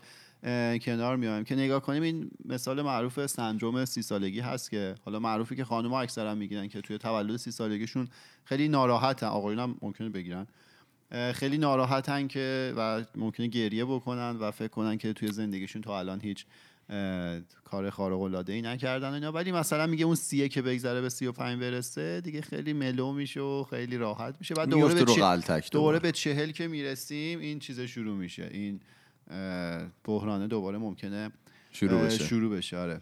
کنار 0.82 1.16
میایم. 1.16 1.44
که 1.44 1.54
نگاه 1.54 1.80
کنیم 1.80 2.02
این 2.02 2.30
مثال 2.44 2.82
معروف 2.82 3.26
سندروم 3.26 3.84
سی 3.84 4.02
سالگی 4.02 4.40
هست 4.40 4.70
که 4.70 4.94
حالا 5.04 5.18
معروفی 5.18 5.56
که 5.56 5.64
خانم‌ها 5.64 6.00
اکثرا 6.00 6.34
می‌گیرن 6.34 6.68
که 6.68 6.80
توی 6.80 6.98
تولد 6.98 7.36
سی 7.36 7.50
سالگیشون 7.50 8.08
خیلی 8.44 8.68
ناراحتن. 8.68 9.26
آقایون 9.26 9.60
هم 9.62 9.76
ممکنه 9.82 10.08
بگیرن. 10.08 10.46
خیلی 11.32 11.58
ناراحتن 11.58 12.26
که 12.26 12.74
و 12.76 13.04
ممکنه 13.16 13.46
گریه 13.46 13.84
بکنن 13.84 14.30
و 14.30 14.50
فکر 14.50 14.68
کنن 14.68 14.98
که 14.98 15.12
توی 15.12 15.28
زندگیشون 15.28 15.82
تا 15.82 15.98
الان 15.98 16.20
هیچ 16.20 16.46
کار 17.64 17.90
خارق 17.90 18.20
العاده 18.20 18.52
ای 18.52 18.62
نکردن 18.62 19.12
اینا. 19.12 19.32
ولی 19.32 19.52
مثلا 19.52 19.86
میگه 19.86 20.04
اون 20.04 20.14
سیه 20.14 20.48
که 20.48 20.62
بگذره 20.62 21.00
به 21.00 21.08
35 21.08 21.60
برسه 21.60 22.20
دیگه 22.20 22.40
خیلی 22.40 22.72
ملو 22.72 23.12
میشه 23.12 23.40
و 23.40 23.64
خیلی 23.70 23.96
راحت 23.96 24.34
میشه. 24.40 24.54
بعد 24.54 24.68
دوباره 24.68 24.94
به 24.94 25.04
چه- 25.04 25.60
دوباره. 25.70 25.98
به 25.98 26.12
چهل 26.12 26.50
که 26.50 26.68
می‌رسیم 26.68 27.38
این 27.38 27.58
چیز 27.58 27.80
شروع 27.80 28.16
میشه. 28.16 28.48
این 28.52 28.80
بحرانه 30.04 30.46
دوباره 30.46 30.78
ممکنه 30.78 31.30
شروع 31.72 32.00
بشه. 32.00 32.24
شروع 32.24 32.56
بشه. 32.56 32.76
آره. 32.78 33.00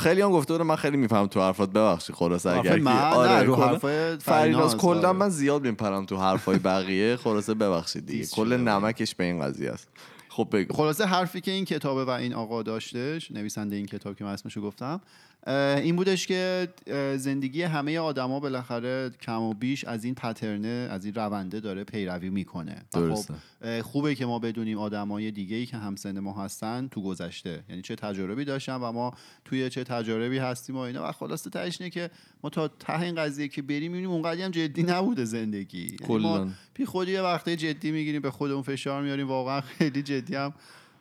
خیلی 0.00 0.20
هم 0.20 0.30
گفته 0.30 0.52
بودم 0.52 0.66
من 0.66 0.76
خیلی 0.76 0.96
میفهم 0.96 1.26
تو 1.26 1.40
حرفات. 1.40 1.70
ببخشی 1.70 2.12
خلاصه 2.12 2.50
اگر 2.50 2.76
من؟ 2.76 2.92
آره 2.98 3.42
رو 3.42 3.56
حرفای 3.56 4.16
فریناز 4.18 4.76
کلا 4.76 5.08
آره. 5.08 5.18
من 5.18 5.28
زیاد 5.28 5.66
میپرم 5.66 6.06
تو 6.06 6.16
حرفای 6.16 6.58
بقیه. 6.58 7.16
خلاصه 7.16 7.54
ببخشید 7.54 8.06
دیگه 8.06 8.26
کل. 8.26 8.56
نمکش 8.56 9.14
به 9.14 9.24
این 9.24 9.40
قضیه 9.40 9.70
است. 9.70 9.88
خب 10.34 10.48
بگو. 10.52 10.74
خلاصه 10.74 11.04
حرفی 11.04 11.40
که 11.40 11.50
این 11.50 11.64
کتابه 11.64 12.04
و 12.04 12.10
این 12.10 12.34
آقا 12.34 12.62
داشتش 12.62 13.30
نویسنده 13.30 13.76
این 13.76 13.86
کتاب 13.86 14.16
که 14.16 14.24
من 14.24 14.32
اسمشو 14.32 14.60
گفتم 14.60 15.00
این 15.46 15.96
بودش 15.96 16.26
که 16.26 16.68
زندگی 17.16 17.62
همه 17.62 17.98
آدما 17.98 18.40
بالاخره 18.40 19.10
کم 19.20 19.42
و 19.42 19.54
بیش 19.54 19.84
از 19.84 20.04
این 20.04 20.14
پترنه 20.14 20.88
از 20.90 21.04
این 21.04 21.14
رونده 21.14 21.60
داره 21.60 21.84
پیروی 21.84 22.30
می‌کنه. 22.30 22.82
و 22.94 23.00
درسته. 23.00 23.34
خب 23.60 23.80
خوبه 23.80 24.14
که 24.14 24.26
ما 24.26 24.38
بدونیم 24.38 24.78
آدمای 24.78 25.30
دیگه 25.30 25.56
ای 25.56 25.66
که 25.66 25.76
همسن 25.76 26.20
ما 26.20 26.32
هستن 26.32 26.88
تو 26.88 27.02
گذشته. 27.02 27.64
یعنی 27.68 27.82
چه 27.82 27.96
تجاربی 27.96 28.44
داشتن 28.44 28.74
و 28.74 28.92
ما 28.92 29.14
توی 29.44 29.70
چه 29.70 29.84
تجاربی 29.84 30.38
هستیم 30.38 30.76
و 30.76 30.78
اینا. 30.78 31.08
و 31.08 31.12
خلاصه 31.12 31.50
تهش 31.50 31.78
که 31.78 32.10
ما 32.42 32.50
تا 32.50 32.68
ته 32.68 33.00
این 33.00 33.14
قضیه 33.14 33.48
که 33.48 33.62
بریم 33.62 33.92
می‌بینیم 33.92 34.10
اونقدی 34.10 34.42
هم 34.42 34.50
جدی 34.50 34.82
نبوده 34.82 35.24
زندگی. 35.24 35.96
یعنی 36.08 36.22
ما. 36.22 36.48
بی 36.74 36.84
خودی 36.84 37.12
یه 37.12 37.22
وقته 37.22 37.56
جدی 37.56 37.90
می‌گیریم 37.90 38.22
به 38.22 38.30
خودمون 38.30 38.62
فشار 38.62 39.02
میاریم. 39.02 39.28
واقعا 39.28 39.60
خیلی 39.60 40.02
جدی 40.02 40.34
هم 40.34 40.54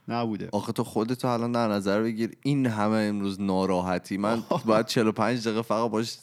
نبوده. 0.07 0.50
آخه 0.51 0.72
تو 0.72 0.83
خودتو 0.83 1.27
الان 1.27 1.51
در 1.51 1.67
نظر 1.67 2.01
بگیر 2.01 2.31
این 2.41 2.65
همه 2.65 2.98
امروز 2.98 3.41
ناراحتی. 3.41 4.17
من 4.17 4.43
باید 4.65 4.86
45 4.86 5.48
دقیقه 5.48 5.62
فقط 5.62 5.91
باش 5.91 6.17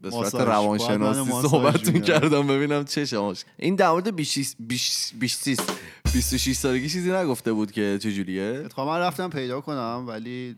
به 0.00 0.10
صورت 0.10 0.34
روانشناسی 0.34 1.48
صحبت. 1.48 1.88
می‌کردم 1.88 2.46
ببینم 2.46 2.84
چه 2.84 3.04
شماش. 3.04 3.44
این 3.56 3.74
در 3.74 3.90
مورد 3.90 4.16
26 4.16 6.52
سالگی 6.52 6.88
چیزی 6.88 7.12
نگفته 7.12 7.52
بود 7.52 7.72
که 7.72 7.98
چجوریه؟ 8.02 8.62
اتفاقا 8.64 8.92
من 8.92 9.00
رفتم 9.00 9.30
پیدا 9.30 9.60
کنم 9.60 10.04
ولی 10.08 10.56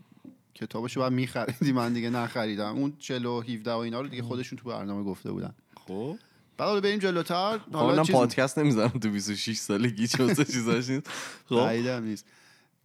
کتابشو 0.55 0.99
باید 0.99 1.13
میخریدی 1.13 1.71
من 1.71 1.93
دیگه 1.93 2.09
نخریدم. 2.09 2.75
اون 2.75 2.93
40 2.99 3.25
و 3.25 3.41
17 3.41 3.71
و 3.71 3.77
اینا 3.77 4.01
رو 4.01 4.07
دیگه 4.07 4.23
خودشون 4.23 4.59
تو 4.59 4.69
برنامه 4.69 5.03
گفته 5.03 5.31
بودن. 5.31 5.53
خب. 5.87 6.17
بعد 6.57 6.67
حالا 6.67 6.81
بریم 6.81 6.99
جلوتر. 6.99 7.59
حالا 7.73 7.85
حالا 7.85 8.03
چیز 8.03 8.15
پادکست 8.15 8.59
نمی‌زنم 8.59 8.87
تو 8.87 9.09
26 9.09 9.57
سالگی 9.57 10.07
چه 10.07 10.35
چیزاش 10.35 10.89
نیست. 10.89 11.09
خب. 11.49 11.69
نیست. 12.03 12.25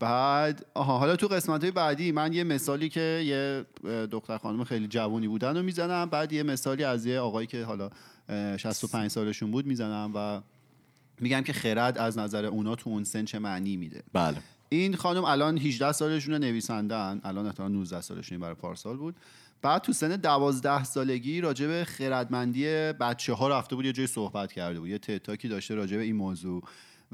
بعد 0.04 0.66
آها 0.74 0.98
حالا 0.98 1.16
تو 1.16 1.28
قسمت 1.28 1.62
های 1.62 1.70
بعدی 1.70 2.12
من 2.12 2.32
یه 2.32 2.44
مثالی 2.44 2.88
که 2.88 3.22
یه 3.26 3.64
دختر 4.06 4.38
خانم 4.38 4.64
خیلی 4.64 4.86
جوونی 4.88 5.28
بودن 5.28 5.56
رو 5.56 5.62
می‌زنم 5.62 6.10
بعد 6.10 6.32
یه 6.32 6.42
مثالی 6.42 6.84
از 6.84 7.06
یه 7.06 7.18
آقایی 7.18 7.46
که 7.46 7.64
حالا 7.64 7.90
اه، 8.28 8.56
65 8.56 9.10
سالشون 9.10 9.50
بود 9.50 9.66
می‌زنم 9.66 10.12
و 10.14 10.40
میگم 11.20 11.40
که 11.40 11.52
خرد 11.52 11.98
از 11.98 12.18
نظر 12.18 12.44
اونا 12.44 12.74
تو 12.74 12.90
اون 12.90 13.04
سن 13.04 13.24
چه 13.24 13.38
معنی 13.38 13.76
میده. 13.76 14.02
بله. 14.12 14.36
این 14.68 14.96
خانم 14.96 15.24
الان 15.24 15.58
18 15.58 15.92
سالشون 15.92 16.34
نویسندن 16.34 17.20
الان 17.24 17.46
احتمال 17.46 17.72
19 17.72 18.00
سالشون 18.00 18.38
برای 18.38 18.54
پارسال 18.54 18.96
بود. 18.96 19.16
بعد 19.62 19.82
تو 19.82 19.92
سن 19.92 20.16
12 20.16 20.84
سالگی 20.84 21.40
راجع 21.40 21.66
به 21.66 21.84
خردمندی 21.84 22.64
بچه 22.92 23.32
ها 23.32 23.48
رفته 23.48 23.76
بود 23.76 23.84
یه 23.84 23.92
جای 23.92 24.06
صحبت 24.06 24.52
کرده 24.52 24.80
بود. 24.80 24.88
یه 24.88 24.98
تتاکی 24.98 25.48
داشته 25.48 25.74
راجع 25.74 25.96
به 25.96 26.02
این 26.02 26.16
موضوع. 26.16 26.62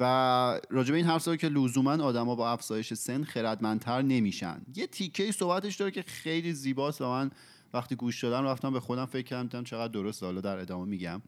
و 0.01 0.61
راجع 0.71 0.91
به 0.91 0.97
این 0.97 1.07
حرف 1.07 1.29
که 1.29 1.49
لزوما 1.49 1.93
آدما 1.93 2.35
با 2.35 2.51
افزایش 2.51 2.95
سن 2.95 3.25
خردمندتر 3.25 4.03
نمیشن. 4.03 4.63
یه 4.75 4.87
تیکه 4.87 5.33
صحبتش 5.33 5.77
داره 5.77 5.91
که 5.91 6.03
خیلی 6.03 6.53
زیباست 6.53 7.01
و 7.01 7.09
من 7.09 7.31
وقتی 7.75 7.95
گوش 7.97 8.25
دادم 8.25 8.47
رفتم 8.47 8.73
به 8.73 8.81
خودم 8.81 9.07
فکر 9.07 9.27
کردم 9.27 9.65
چقدر 9.65 9.93
درست 9.93 10.23
حالا 10.23 10.41
در 10.41 10.59
ادامه 10.59 10.85
میگم. 10.85 11.23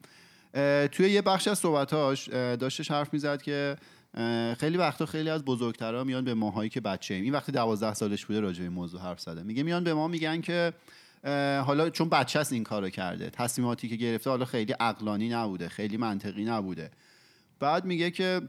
توی 0.89 1.11
یه 1.11 1.23
بخش 1.23 1.49
از 1.49 1.59
صحبتاش 1.59 2.29
داشتش 2.29 2.91
حرف 2.91 3.13
می‌زد 3.13 3.43
که 3.43 3.77
خیلی 4.59 4.77
وقتا 4.77 5.07
خیلی 5.07 5.31
از 5.31 5.45
بزرگترها 5.45 6.05
میان 6.05 6.25
به 6.25 6.35
ماهایی 6.35 6.71
که 6.71 6.81
بچه 6.81 7.15
ایم 7.15 7.25
این 7.25 7.33
وقتی 7.33 7.53
دوازده 7.53 7.95
سالش 7.95 8.27
بوده 8.27 8.41
راجع 8.41 8.59
به 8.59 8.65
این 8.65 8.73
موضوع 8.73 9.01
حرف 9.01 9.21
زده. 9.21 9.43
میگه 9.43 9.63
میان 9.63 9.85
به 9.85 9.95
ما 9.95 10.09
میگن 10.09 10.41
که 10.41 10.73
حالا 11.67 11.91
چون 11.91 12.09
بچه 12.09 12.39
است 12.39 12.53
این 12.53 12.65
کارو 12.65 12.91
کرده 12.91 13.31
تصمیماتی 13.31 13.89
که 13.89 13.97
گرفته 13.97 14.31
حالا 14.31 14.45
خیلی 14.45 14.73
عقلانی 14.73 15.29
نبوده 15.29 15.69
خیلی 15.69 15.97
منطقی 15.97 16.45
نبوده. 16.45 16.91
بعد 17.61 17.85
میگه 17.85 18.11
که 18.11 18.41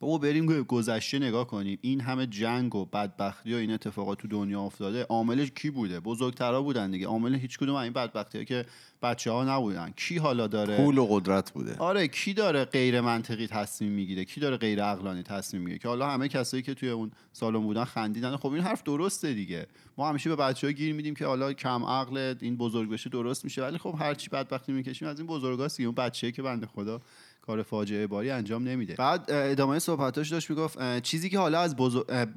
بابا 0.00 0.18
بریم 0.18 0.62
گذشته 0.62 1.18
نگاه 1.18 1.46
کنیم. 1.46 1.78
این 1.82 2.00
همه 2.00 2.26
جنگ 2.26 2.74
و 2.74 2.84
بدبختی 2.84 3.54
و 3.54 3.56
این 3.56 3.70
اتفاقات 3.70 4.18
تو 4.18 4.28
دنیا 4.28 4.60
افتاده. 4.62 5.02
عاملش 5.02 5.50
کی 5.50 5.70
بوده؟ 5.70 6.00
بزرگترا 6.00 6.62
بودن 6.62 6.90
دیگه. 6.90 7.06
عامل 7.06 7.34
هیچ 7.34 7.58
کدوم 7.58 7.74
این 7.74 7.92
بدبختی 7.92 8.38
ها 8.38 8.44
که 8.44 8.66
بچه 9.02 9.30
ها 9.30 9.44
نبودن. 9.56 9.92
کی 9.96 10.18
حالا 10.18 10.46
داره؟ 10.46 10.76
پول 10.76 10.98
و 10.98 11.06
قدرت 11.06 11.50
بوده. 11.52 11.76
آره 11.78 12.08
کی 12.08 12.34
داره 12.34 12.64
غیر 12.64 13.00
منطقی 13.00 13.46
تصمیم 13.46 13.92
می‌گیره؟ 13.92 14.24
کی 14.24 14.40
داره 14.40 14.56
غیر 14.56 14.82
عقلانی 14.82 15.22
تصمیم 15.22 15.62
می‌گیره؟ 15.62 15.78
که 15.78 15.88
حالا 15.88 16.10
همه 16.10 16.28
کسایی 16.28 16.62
که 16.62 16.74
توی 16.74 16.88
اون 16.88 17.10
سالن 17.32 17.62
بودن 17.62 17.84
خندیدن. 17.84 18.36
خب 18.36 18.52
این 18.52 18.62
حرف 18.62 18.82
درسته 18.82 19.34
دیگه. 19.34 19.66
ما 19.96 20.08
همیشه 20.08 20.30
به 20.30 20.36
بچه 20.36 20.66
ها 20.66 20.72
گیر 20.72 20.94
میدیم 20.94 21.14
که 21.14 21.26
حالا 21.26 21.52
کم 21.52 21.84
عقل 21.84 22.34
این 22.40 22.56
بزرگ 22.56 22.90
بشه 22.90 23.10
درست 23.10 23.44
میشه. 23.44 23.62
ولی 23.62 23.78
خب 23.78 23.94
هر 23.98 24.14
چی 24.14 24.30
بدبختی 24.30 24.72
می‌کشیم 24.72 25.08
از 25.08 25.18
این 25.18 25.26
بزرگاست 25.26 25.80
اون 25.80 25.94
بچه‌ای 25.94 26.32
که 26.32 26.42
بنده 26.42 26.66
خدا 26.66 27.00
کار 27.48 27.62
فاجعه 27.62 28.06
باری 28.06 28.30
انجام 28.30 28.68
نمیده. 28.68 28.94
بعد 28.94 29.24
ادامه 29.28 29.78
صحبتاش 29.78 30.28
داشت 30.28 30.50
می‌گفت 30.50 31.02
چیزی 31.02 31.30
که 31.30 31.38
حالا 31.38 31.60
از 31.60 31.76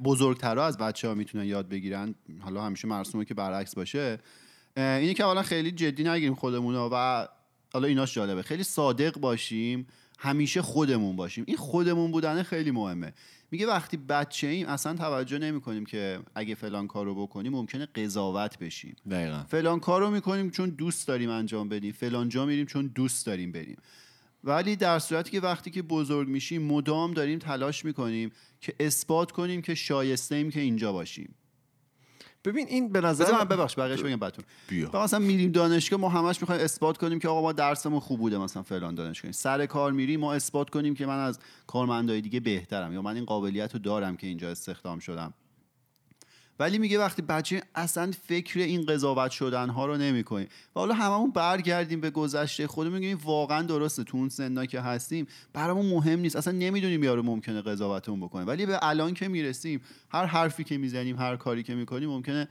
بزرگترا 0.04 0.66
از 0.66 0.78
بچه 0.78 1.08
ها 1.08 1.14
می‌تونن 1.14 1.44
یاد 1.44 1.68
بگیرن 1.68 2.14
حالا 2.40 2.62
همیشه 2.62 2.88
مرسومه 2.88 3.24
که 3.24 3.34
برعکس 3.34 3.74
باشه 3.74 4.18
اینی 4.76 5.14
که 5.14 5.24
حالا 5.24 5.42
خیلی 5.42 5.70
جدی 5.72 6.04
نگیریم 6.04 6.34
خودمون 6.34 6.74
و 6.74 7.26
حالا 7.72 7.88
ایناش 7.88 8.14
جالبه. 8.14 8.42
خیلی 8.42 8.62
صادق 8.62 9.18
باشیم 9.18 9.86
همیشه 10.18 10.62
خودمون 10.62 11.16
باشیم. 11.16 11.44
این 11.46 11.56
خودمون 11.56 12.12
بودن 12.12 12.42
خیلی 12.42 12.70
مهمه. 12.70 13.12
میگه 13.50 13.66
وقتی 13.66 13.96
بچه 13.96 14.46
ایم 14.46 14.66
اصلا 14.66 14.94
توجه 14.94 15.38
نمی 15.38 15.60
کنیم 15.60 15.86
که 15.86 16.20
اگه 16.34 16.54
فلان 16.54 16.86
کارو 16.86 17.22
بکنیم 17.22 17.52
ممکنه 17.52 17.86
قضاوت 17.86 18.58
بشیم. 18.58 18.96
دقیقا. 19.10 19.44
فلان 19.48 19.80
کارو 19.80 20.10
می‌کنیم 20.10 20.50
چون 20.50 20.70
دوست 20.70 21.08
داریم 21.08 21.30
انجام 21.30 21.68
بدیم. 21.68 21.92
فلان 21.92 22.28
جا 22.28 22.46
میریم 22.46 22.66
چون 22.66 22.86
دوست 22.94 23.26
داریم 23.26 23.52
بریم. 23.52 23.76
ولی 24.44 24.76
در 24.76 24.98
صورتی 24.98 25.30
که 25.30 25.40
وقتی 25.40 25.70
که 25.70 25.82
بزرگ 25.82 26.28
میشیم 26.28 26.62
مدام 26.62 27.14
داریم 27.14 27.38
تلاش 27.38 27.84
می‌کنیم 27.84 28.32
که 28.60 28.74
اثبات 28.80 29.32
کنیم 29.32 29.62
که 29.62 29.74
شایسته 29.74 30.34
ایم 30.34 30.50
که 30.50 30.60
اینجا 30.60 30.92
باشیم. 30.92 31.34
ببین 32.44 32.66
این 32.68 32.92
به 32.92 33.00
نظر 33.00 33.32
من 33.32 33.44
ببخش 33.44 33.78
بقیه‌اش 33.78 34.02
بگم 34.02 34.16
بهتون 34.16 34.44
مثلا 34.94 35.18
میریم 35.18 35.52
دانشگاه 35.52 36.00
ما 36.00 36.08
همش 36.08 36.40
می‌خوایم 36.40 36.60
اثبات 36.64 36.98
کنیم 36.98 37.18
که 37.18 37.28
آقا 37.28 37.42
ما 37.42 37.52
درسمون 37.52 38.00
خوب 38.00 38.20
بوده 38.20 38.38
مثلا 38.38 38.62
فلان 38.62 38.94
دانشگاه. 38.94 39.32
سر 39.32 39.66
کار 39.66 39.92
میریم 39.92 40.20
ما 40.20 40.34
اثبات 40.34 40.70
کنیم 40.70 40.94
که 40.94 41.06
من 41.06 41.18
از 41.18 41.38
کارمندای 41.66 42.20
دیگه 42.20 42.40
بهترم 42.40 42.92
یا 42.92 43.02
من 43.02 43.14
این 43.14 43.24
قابلیت 43.24 43.72
رو 43.72 43.78
دارم 43.78 44.16
که 44.16 44.26
اینجا 44.26 44.50
استخدام 44.50 44.98
شدم. 44.98 45.34
ولی 46.58 46.78
میگه 46.78 46.98
وقتی 46.98 47.22
بچه 47.22 47.62
اصلا 47.74 48.10
فکر 48.26 48.60
این 48.60 48.86
قضاوت 48.86 49.30
شدن 49.30 49.68
ها 49.68 49.86
رو 49.86 49.96
نمی‌کنیم 49.96 50.48
و 50.76 50.80
حالا 50.80 50.94
هممون 50.94 51.30
برگردیم 51.30 52.00
به 52.00 52.10
گذشته 52.10 52.66
خودمون 52.66 52.98
میگیم 52.98 53.18
واقعا 53.24 53.62
درسته 53.62 54.04
تو 54.04 54.16
اون 54.16 54.28
سنا 54.28 54.66
که 54.66 54.80
هستیم 54.80 55.26
برامون 55.52 55.86
مهم 55.86 56.20
نیست. 56.20 56.36
اصلا 56.36 56.52
نمی‌دونیم 56.52 57.04
یارو 57.04 57.22
ممکنه 57.22 57.62
قضاوتمون 57.62 58.20
بکنه. 58.20 58.44
ولی 58.44 58.66
به 58.66 58.78
الان 58.82 59.14
که 59.14 59.28
می‌رسیم 59.28 59.80
هر 60.10 60.26
حرفی 60.26 60.64
که 60.64 60.78
می‌زنیم 60.78 61.18
هر 61.18 61.36
کاری 61.36 61.62
که 61.62 61.74
می‌کنیم 61.74 62.08
ممکنه 62.08 62.48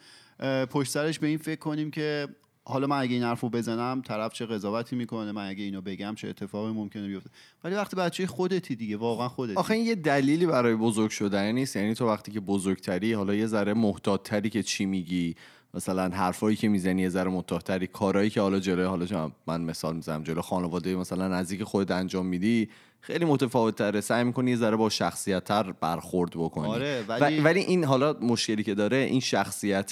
پشت 0.70 0.92
سرش 0.92 1.20
به 1.20 1.28
این 1.28 1.38
فکر 1.38 1.60
کنیم 1.60 1.92
که 1.92 2.28
حالا 2.64 2.88
من 2.88 3.00
اگه 3.00 3.14
این 3.14 3.24
حرفو 3.24 3.50
بزنم 3.50 4.02
طرف 4.06 4.34
چه 4.34 4.46
قضاوتی 4.46 4.96
می‌کنه؟ 4.96 5.32
من 5.32 5.50
اگه 5.50 5.64
اینو 5.64 5.82
بگم 5.82 6.16
چه 6.16 6.28
اتفاقی 6.28 6.74
ممکنه 6.74 7.08
بیفته؟ 7.08 7.30
ولی 7.64 7.76
وقتی 7.76 7.96
بچه 7.96 8.28
خودتی 8.28 8.76
دیگه 8.76 8.98
واقعا 8.98 9.30
خودتی. 9.30 9.58
آخه 9.60 9.74
این 9.74 9.86
یه 9.86 9.96
دلیلی 9.96 10.46
برای 10.46 10.76
بزرگ 10.76 11.10
شدن 11.10 11.52
نیست. 11.52 11.76
یعنی 11.76 11.94
تو 11.94 12.08
وقتی 12.08 12.32
که 12.32 12.40
بزرگتری 12.40 13.14
حالا 13.14 13.36
یه 13.36 13.46
ذره 13.48 13.74
محتاطتری 13.74 14.50
که 14.50 14.64
چی 14.64 14.86
میگی؟ 14.86 15.36
مثلا 15.74 16.10
حرفایی 16.10 16.56
که 16.56 16.68
می‌زنی 16.68 17.02
یه 17.02 17.10
ذره 17.10 17.30
محتاطتری 17.30 17.88
کارهایی 17.88 18.30
که 18.30 18.42
حالا 18.42 18.60
جلوی 18.60 18.86
حالا 18.86 19.32
من 19.48 19.62
مثال 19.62 19.96
می‌زنم 19.96 20.24
جلو 20.24 20.42
خانواده 20.42 20.96
مثلا 20.96 21.28
نزدیک 21.28 21.64
خودت 21.64 21.92
انجام 21.92 22.26
میدی 22.26 22.70
خیلی 23.02 23.26
متفاوت 23.26 23.76
تره 23.76 24.02
سعی 24.02 24.24
می‌کنی 24.24 24.52
یه 24.52 24.58
ذره 24.58 24.76
با 24.76 24.90
شخصیت 24.90 25.44
تر 25.44 25.72
برخورد 25.72 26.32
بکنی. 26.32 26.68
آره 26.68 27.04
ولی... 27.08 27.40
ولی 27.40 27.60
این 27.60 27.84
حالا 27.84 28.14
مشکلی 28.22 28.64
که 28.64 28.76
داره 28.76 28.98
این 28.98 29.20
شخصیت 29.20 29.92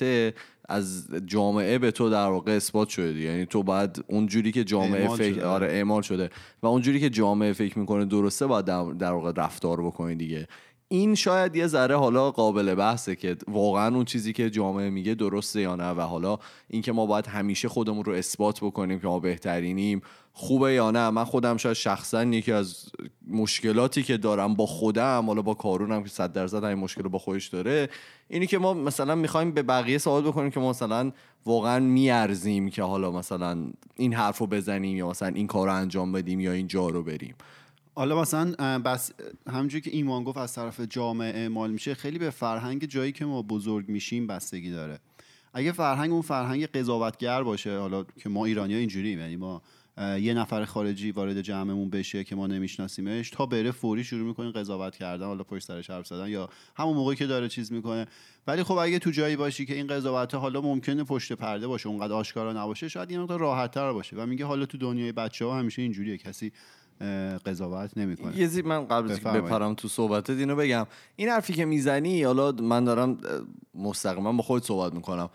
از 0.70 1.08
جامعه 1.26 1.78
به 1.78 1.92
تو 1.92 2.10
در 2.10 2.28
واقع 2.28 2.52
اثبات 2.52 2.90
شده 2.90 3.20
یعنی 3.20 3.46
تو 3.46 3.64
باید 3.64 4.04
اونجوری 4.08 4.52
که 4.52 4.64
جامعه 4.64 5.08
فکر 5.16 5.46
آره 5.46 5.68
اعمال 5.68 6.02
شده. 6.02 6.30
و 6.64 6.68
اونجوری 6.68 7.00
که 7.00 7.10
جامعه 7.10 7.54
فکر 7.54 7.80
می‌کنه 7.80 8.06
درسته 8.06 8.48
باید 8.48 8.66
در 8.98 9.12
واقع 9.12 9.32
رفتار 9.36 9.82
بکنی 9.82 10.16
دیگه. 10.16 10.48
این 10.92 11.16
شاید 11.16 11.56
یه 11.56 11.68
ذره 11.68 11.98
حالا 11.98 12.32
قابل 12.32 12.76
بحثه 12.76 13.16
که 13.16 13.38
واقعا 13.48 13.96
اون 13.96 14.06
چیزی 14.06 14.34
که 14.34 14.50
جامعه 14.50 14.90
میگه 14.90 15.14
درسته 15.14 15.62
یا 15.62 15.76
نه 15.76 15.92
و 15.92 16.02
حالا 16.02 16.38
اینکه 16.68 16.92
ما 16.92 17.06
باید 17.06 17.28
همیشه 17.28 17.70
خودمون 17.70 18.06
رو 18.06 18.14
اثبات 18.14 18.60
بکنیم 18.60 19.00
که 19.00 19.08
ما 19.08 19.20
بهترینیم 19.20 20.02
خوبه 20.34 20.74
یا 20.74 20.92
نه. 20.92 21.10
من 21.10 21.24
خودم 21.24 21.58
شاید 21.58 21.76
شخصا 21.76 22.24
یکی 22.24 22.52
از 22.52 22.86
مشکلاتی 23.28 24.04
که 24.04 24.18
دارم 24.18 24.56
با 24.56 24.66
خودم 24.66 25.24
حالا 25.28 25.42
با 25.42 25.54
کارونم 25.54 26.04
که 26.04 26.10
صد 26.10 26.34
درصد 26.34 26.64
این 26.64 26.78
مشکل 26.78 27.02
با 27.02 27.20
خودش 27.20 27.48
داره 27.48 27.90
اینی 28.28 28.48
که 28.48 28.58
ما 28.58 28.74
مثلا 28.74 29.16
می‌خوایم 29.16 29.52
به 29.52 29.64
بقیه 29.64 29.98
سوال 29.98 30.24
بکنیم 30.24 30.52
که 30.52 30.60
ما 30.60 30.70
مثلا 30.70 31.12
واقعا 31.46 31.80
میارزیم 31.80 32.70
که 32.70 32.84
حالا 32.84 33.12
مثلا 33.12 33.58
این 33.96 34.14
حرف 34.14 34.38
رو 34.38 34.48
بزنیم 34.48 34.98
یا 34.98 35.10
مثلا 35.10 35.28
این 35.28 35.48
کار 35.48 35.68
رو 35.68 35.74
انجام 35.74 36.12
بدیم 36.12 36.40
یا 36.40 36.52
این 36.52 36.68
جا 36.68 36.90
رو 36.90 37.04
بریم. 37.04 37.36
حالا 38.00 38.22
مثلا 38.22 38.80
بس 38.80 39.12
همونجوری 39.48 39.82
که 39.82 39.92
ایمان 39.92 40.24
گفت 40.24 40.38
از 40.38 40.54
طرف 40.54 40.80
جامعه 40.80 41.40
اعمال 41.40 41.72
میشه 41.72 41.94
خیلی 41.94 42.20
به 42.20 42.30
فرهنگ 42.30 42.86
جایی 42.86 43.12
که 43.12 43.26
ما 43.26 43.42
بزرگ 43.42 43.90
میشیم 43.90 44.28
بستگی 44.28 44.72
داره. 44.72 45.00
اگه 45.54 45.72
فرهنگ 45.72 46.12
اون 46.12 46.22
فرهنگ 46.22 46.66
قضاوتگر 46.66 47.44
باشه 47.44 47.78
حالا 47.78 48.04
که 48.04 48.30
ما 48.30 48.46
ایرانی 48.46 48.74
ها 48.74 48.80
اینجوری 48.80 49.10
یعنی 49.10 49.36
ما 49.36 49.62
یه 49.98 50.34
نفر 50.34 50.66
خارجی 50.66 51.12
وارد 51.12 51.42
جمعمون 51.42 51.90
بشه 51.90 52.24
که 52.24 52.36
ما 52.36 52.48
نمیشناسیمش 52.48 53.30
تا 53.30 53.46
بره 53.46 53.72
فوری 53.72 54.04
شروع 54.04 54.28
می‌کنیم 54.28 54.52
قضاوت 54.52 54.96
کردن 54.96 55.26
حالا 55.26 55.44
پشت 55.44 55.68
سرش 55.68 55.90
حرف 55.90 56.08
زدن 56.08 56.28
یا 56.30 56.50
همون 56.76 56.94
موقعی 56.94 57.16
که 57.16 57.28
داره 57.28 57.50
چیز 57.50 57.72
می‌کنه. 57.72 58.08
ولی 58.48 58.64
خب 58.64 58.78
اگه 58.78 59.00
تو 59.00 59.12
جایی 59.12 59.36
باشی 59.36 59.66
که 59.66 59.76
این 59.76 59.88
قضاوت 59.88 60.36
حالا 60.36 60.62
ممکنه 60.62 61.04
پشت 61.04 61.34
پرده 61.34 61.68
باشه 61.68 61.90
اونقدر 61.90 62.14
آشکارا 62.14 62.54
نباشه 62.54 62.88
شاید 62.88 63.12
یه 63.12 63.20
مقدار 63.20 63.40
راحت 63.40 63.72
تر 63.72 63.94
باشه. 63.94 64.16
و 64.16 64.26
میگه 64.26 64.46
حالا 64.46 64.66
تو 64.66 64.78
دنیای 64.78 65.12
بچه 65.12 65.46
ها 65.46 65.60
همیشه 65.60 65.82
اینجوریه 65.82 66.18
کسی 66.18 66.52
قضاوت 67.46 67.98
نمی‌کنه. 67.98 68.38
یه 68.38 68.48
زی 68.48 68.62
من 68.62 68.86
قبل 68.86 69.16
بپرم 69.16 69.74
تو 69.74 69.88
صحبتت 69.88 70.30
اینو 70.30 70.56
بگم. 70.56 70.88
این 71.16 71.30
حرفی 71.30 71.54
که 71.54 71.66
می‌زنی 71.66 72.24
حالا 72.24 72.52
من 72.52 72.84
دارم 72.84 73.18
مستقیما 73.76 74.34
با 74.34 74.44
خود 74.44 74.64
صحبت 74.64 74.94
می‌کنم. 74.94 75.30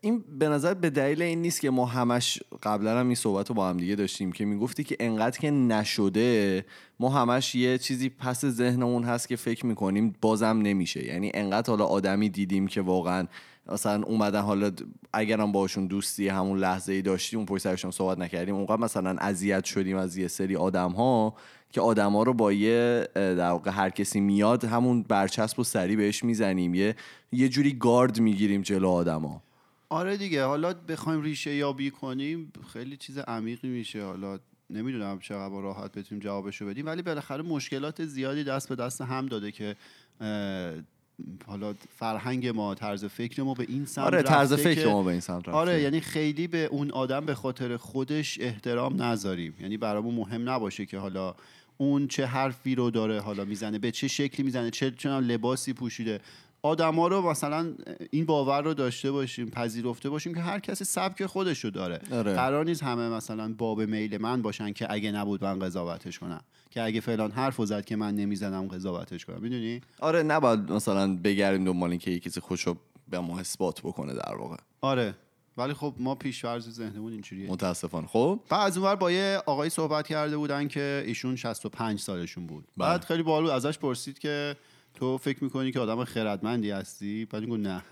این 0.00 0.24
به 0.38 0.48
نظر 0.48 0.74
به 0.74 0.90
دلیل 0.90 1.22
این 1.22 1.42
نیست 1.42 1.60
که 1.60 1.70
ما 1.70 1.86
همش 1.86 2.38
قبلا 2.62 3.00
هم 3.00 3.06
این 3.06 3.14
صحبت 3.14 3.48
رو 3.48 3.54
با 3.54 3.68
هم 3.68 3.76
دیگه 3.76 3.94
داشتیم 3.94 4.32
که 4.32 4.44
می‌گفتی 4.44 4.84
که 4.84 4.96
انقدر 5.00 5.38
که 5.38 5.50
نشده 5.50 6.64
ما 7.00 7.08
همش 7.08 7.54
یه 7.54 7.78
چیزی 7.78 8.08
پس 8.08 8.44
ذهنمون 8.44 9.04
هست 9.04 9.28
که 9.28 9.36
فکر 9.36 9.66
می‌کنیم 9.66 10.14
بازم 10.20 10.58
نمیشه. 10.62 11.06
یعنی 11.06 11.30
انقدر 11.34 11.70
حالا 11.70 11.84
آدمی 11.84 12.28
دیدیم 12.28 12.66
که 12.66 12.80
واقعا 12.80 13.26
مثلا 13.70 14.02
اومدن 14.02 14.40
حالا 14.40 14.72
اگرم 15.12 15.52
باشون 15.52 15.86
دوستی 15.86 16.28
همون 16.28 16.58
لحظه 16.58 16.92
ای 16.92 17.02
داشتیم 17.02 17.38
اون 17.38 17.46
پشت 17.46 17.62
سرشون 17.62 17.90
صحبت 17.90 18.18
نکردیم. 18.18 18.54
اونقدر 18.54 18.76
مثلا 18.76 19.16
اذیت 19.20 19.64
شدیم 19.64 19.96
از 19.96 20.16
یه 20.16 20.28
سری 20.28 20.56
آدم 20.56 20.90
ها 20.90 21.34
که 21.72 21.80
آدم 21.80 22.12
ها 22.12 22.22
رو 22.22 22.34
با 22.34 22.52
یه 22.52 23.08
در 23.14 23.50
واقع 23.50 23.70
هر 23.70 23.90
کسی 23.90 24.20
میاد 24.20 24.64
همون 24.64 25.02
برچسب 25.02 25.60
و 25.60 25.64
سری 25.64 25.96
بهش 25.96 26.24
می‌زنیم. 26.24 26.74
یه 26.74 26.96
یه 27.32 27.48
جوری 27.48 27.72
گارد 27.72 28.20
می‌گیریم 28.20 28.62
جلو 28.62 28.88
آدما 28.88 29.42
آره 29.88 30.16
دیگه. 30.16 30.44
حالا 30.44 30.74
بخوایم 30.74 31.22
ریشه 31.22 31.54
یابی 31.54 31.90
کنیم 31.90 32.52
خیلی 32.72 32.96
چیز 32.96 33.18
عمیقی 33.18 33.68
میشه. 33.68 34.04
حالا 34.04 34.38
نمی‌دونم 34.70 35.18
چقدر 35.18 35.60
راحت 35.60 35.92
بتونیم 35.92 36.24
جوابشو 36.24 36.66
بدیم 36.66 36.86
ولی 36.86 37.02
بالاخره 37.02 37.42
مشکلات 37.42 38.04
زیادی 38.04 38.44
دست 38.44 38.68
به 38.68 38.74
دست 38.76 39.00
هم 39.00 39.26
داده 39.26 39.52
که 39.52 39.76
حالا 41.46 41.74
فرهنگ 41.96 42.48
ما 42.48 42.74
طرز 42.74 43.04
فکر 43.04 43.42
ما 43.42 43.54
به 43.54 43.66
این 43.68 43.84
سمت 43.84 44.04
آره 44.04 44.22
طرز 44.22 44.52
فکر 44.52 44.88
ما 44.88 45.02
به 45.02 45.10
این 45.10 45.20
سمت 45.20 45.38
رفته. 45.38 45.52
آره 45.52 45.82
یعنی 45.82 46.00
خیلی 46.00 46.46
به 46.46 46.64
اون 46.64 46.90
آدم 46.90 47.26
به 47.26 47.34
خاطر 47.34 47.76
خودش 47.76 48.40
احترام 48.40 49.02
نذاریم 49.02 49.54
یعنی 49.60 49.76
برامون 49.76 50.14
مهم 50.14 50.48
نباشه 50.50 50.86
که 50.86 50.98
حالا 50.98 51.34
اون 51.76 52.08
چه 52.08 52.26
حرفی 52.26 52.74
رو 52.74 52.90
داره 52.90 53.20
حالا 53.20 53.44
می‌زنه 53.44 53.78
به 53.78 53.90
چه 53.90 54.08
شکلی 54.08 54.46
می‌زنه 54.46 54.70
چه 54.70 54.90
چنان 54.90 55.24
لباسی 55.24 55.72
پوشیده 55.72 56.20
آدما 56.62 57.08
رو 57.08 57.30
مثلا 57.30 57.74
این 58.10 58.24
باور 58.24 58.62
رو 58.62 58.74
داشته 58.74 59.10
باشیم 59.10 59.50
پذیرفته 59.50 60.10
باشیم 60.10 60.34
که 60.34 60.40
هر 60.40 60.58
کسی 60.58 60.84
سبک 60.84 61.26
خودش 61.26 61.64
رو 61.64 61.70
داره. 61.70 62.00
آره. 62.12 62.34
قرار 62.34 62.64
نیست 62.64 62.82
همه 62.82 63.08
مثلا 63.08 63.54
باب 63.58 63.80
میل 63.80 64.18
من 64.18 64.42
باشن 64.42 64.72
که 64.72 64.92
اگه 64.92 65.12
نبود 65.12 65.44
من 65.44 65.58
قضاوتش 65.58 66.18
کنم. 66.18 66.40
که 66.70 66.82
اگه 66.82 67.00
فلان 67.00 67.30
حرف 67.30 67.64
زد 67.64 67.84
که 67.84 67.96
من 67.96 68.14
نمی‌زنم 68.14 68.68
قضاوتش 68.68 69.24
کنم. 69.24 69.42
می‌دونی؟ 69.42 69.80
آره 70.00 70.22
نباید 70.22 70.72
مثلا 70.72 71.16
بگردیم 71.16 71.64
دنبال 71.64 71.90
اینکه 71.90 72.10
یکی 72.10 72.30
کسی 72.30 72.40
خوشو 72.40 72.76
به 73.08 73.18
ما 73.18 73.38
اثبات 73.38 73.80
بکنه 73.80 74.14
در 74.14 74.34
واقع. 74.34 74.56
آره. 74.80 75.14
ولی 75.56 75.74
خب 75.74 75.94
ما 75.98 76.14
پیشورز 76.14 76.70
ذهنمون 76.70 77.12
اینجوریه. 77.12 77.50
متاسفانه. 77.50 78.06
خب؟ 78.06 78.40
بعد 78.48 78.66
از 78.66 78.78
اونور 78.78 78.96
با 78.96 79.10
یه 79.10 79.42
آقای 79.46 79.70
صحبت 79.70 80.06
کرده 80.06 80.36
بودن 80.36 80.68
که 80.68 81.04
ایشون 81.06 81.36
65 81.36 82.00
سالشون 82.00 82.46
بود. 82.46 82.64
بله. 82.64 82.88
بعد 82.88 83.04
خیلی 83.04 83.22
بالو 83.22 83.50
ازش 83.50 83.78
پرسید 83.78 84.18
که 84.18 84.56
تو 85.00 85.18
فکر 85.18 85.44
می‌کنی 85.44 85.72
که 85.72 85.80
آدم 85.80 86.04
خردمندی 86.04 86.70
هستی؟ 86.70 87.24
بعد 87.24 87.42
میگه 87.42 87.56
نه. 87.56 87.82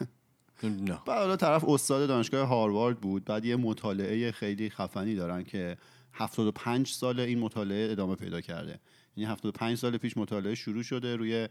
نه. 0.63 0.99
بعد 1.07 1.19
حالا 1.19 1.37
طرف 1.37 1.69
استاد 1.69 2.09
دانشگاه 2.09 2.49
هاروارد 2.49 3.01
بود. 3.01 3.25
بعد 3.25 3.45
یه 3.45 3.57
مطالعه 3.57 4.33
خیلی 4.33 4.71
خفنی 4.71 5.15
دارن 5.15 5.45
که 5.45 5.77
75 6.13 6.89
سال 6.89 7.21
این 7.21 7.39
مطالعه 7.39 7.93
ادامه 7.93 8.15
پیدا 8.15 8.41
کرده. 8.41 8.81
یعنی 9.17 9.31
75 9.31 9.79
سال 9.79 9.97
پیش 9.97 10.17
مطالعه 10.17 10.55
شروع 10.55 10.83
شده 10.83 11.17
روی 11.17 11.49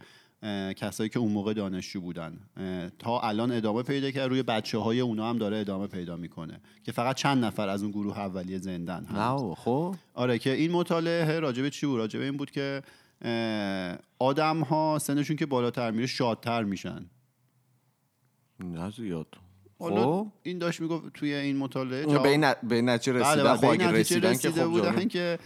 کسایی 0.76 1.10
که 1.10 1.20
اون 1.20 1.32
موقع 1.32 1.54
دانشجو 1.54 2.02
بودن. 2.02 2.40
تا 3.00 3.20
الان 3.20 3.52
ادامه 3.52 3.84
پیدا 3.84 4.12
کرد 4.12 4.30
روی 4.30 4.44
بچه 4.44 4.78
های 4.78 5.00
اونا 5.00 5.30
هم 5.30 5.38
داره 5.38 5.58
ادامه 5.58 5.88
پیدا 5.88 6.18
می‌کنه. 6.18 6.62
که 6.84 6.92
فقط 6.92 7.16
چند 7.16 7.46
نفر 7.46 7.70
از 7.70 7.84
اون 7.84 7.92
گروه 7.92 8.20
اولیه 8.20 8.58
زندن. 8.58 9.08
نه 9.14 9.56
خب. 9.56 9.96
آره 10.14 10.40
که 10.40 10.54
این 10.54 10.72
مطالعه 10.72 11.40
راجبه 11.40 11.70
چی 11.70 11.86
بود؟ 11.86 11.98
راجبه 11.98 12.24
این 12.24 12.38
بود 12.38 12.52
که 12.52 12.82
آدم 14.20 14.62
ها 14.62 15.00
سنشون 15.02 15.36
که 15.36 15.46
بالاتر 15.46 15.92
میره 15.92 16.08
شادتر 16.08 16.64
میشن 16.64 17.06
نه 18.60 18.92
زیاد 18.92 19.28
حالا 19.80 20.04
خب. 20.04 20.28
این 20.44 20.58
داشت 20.58 20.82
می‌گفت 20.82 21.14
توی 21.14 21.34
این 21.34 21.58
مطالعه 21.58 22.20
به 22.20 22.30
این 22.30 22.54
به 22.64 22.82
نتیجه 22.82 23.20
رسیدن 23.20 23.44
بله, 23.44 23.58
بله. 23.58 23.88
خب 23.88 23.96
رسیدن 23.96 24.38
که 24.38 24.52
خب 24.52 24.66
بودن 24.66 25.08
که 25.08 25.40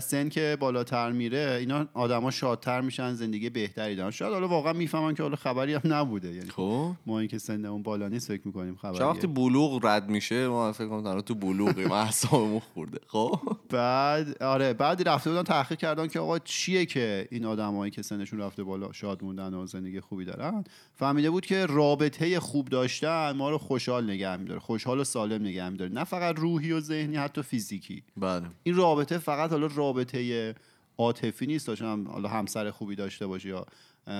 سن 0.00 0.28
که 0.28 0.56
بالاتر 0.60 1.12
میره 1.12 1.56
اینا 1.60 1.86
آدما 1.94 2.30
شادتر 2.30 2.80
میشن 2.80 3.14
زندگی 3.14 3.50
بهتری 3.50 3.96
دارن. 3.96 4.10
شاید 4.10 4.32
حالا 4.32 4.48
واقعا 4.48 4.72
می‌فهمن 4.72 5.14
که 5.14 5.22
حالا 5.22 5.36
خبری 5.36 5.74
هم 5.74 5.80
نبوده. 5.84 6.34
یعنی 6.34 6.50
خب. 6.50 6.92
ما 7.06 7.18
اینکه 7.18 7.38
سنمون 7.38 7.82
بالا 7.82 8.08
نیست 8.08 8.28
فکر 8.28 8.42
می‌کنیم 8.44 8.76
خبری 8.76 9.04
وقتی 9.04 9.26
بلوغ 9.26 9.84
رد 9.84 10.08
میشه 10.08 10.48
ما 10.48 10.72
فکر 10.72 10.88
کنم 10.88 11.20
تو 11.20 11.34
بلوغی 11.34 11.84
ما 11.84 11.96
اعصابمون 11.96 12.60
خورده. 12.74 12.98
خب. 13.06 13.40
بعد 13.68 14.42
آره 14.42 14.72
بعد 14.72 15.08
رفته 15.08 15.30
بودن 15.30 15.42
تحقیق 15.42 15.78
کردن 15.78 16.06
که 16.06 16.20
آقا 16.20 16.38
چیه 16.38 16.86
که 16.86 17.28
این 17.30 17.44
آدمایی 17.44 17.90
که 17.90 18.02
سنشون 18.02 18.40
رفته 18.40 18.62
بالا 18.64 18.92
شاد 18.92 19.24
موندن 19.24 19.54
و 19.54 19.66
زندگی 19.66 20.00
خوبی 20.00 20.24
دارن. 20.24 20.64
فهمیده 20.94 21.30
بود 21.30 21.46
که 21.46 21.66
رابطه 21.66 22.40
خوب 22.40 22.68
داشتن 22.68 23.32
ما 23.32 23.50
رو 23.50 23.58
خوشحال 23.58 24.10
نگه 24.10 24.36
میداره 24.36 24.60
خوشحال 24.60 25.00
و 25.00 25.04
سالم 25.04 25.42
نگه 25.42 25.68
میداره. 25.68 25.92
نه 25.92 26.04
فقط 26.04 26.38
روحی 26.38 26.72
و 26.72 26.80
ذهنی 26.80 27.16
حتی 27.16 27.42
فیزیکی. 27.42 28.02
بله. 28.16 28.46
این 28.62 28.76
رابطه 28.76 29.18
فقط 29.18 29.59
حالا 29.60 29.74
رابطه 29.74 30.54
عاطفی 30.98 31.46
نیست. 31.46 31.66
داشتم 31.66 32.08
حالا 32.08 32.28
همسر 32.28 32.70
خوبی 32.70 32.94
داشته 32.94 33.26
باشی 33.26 33.48
یا 33.48 33.66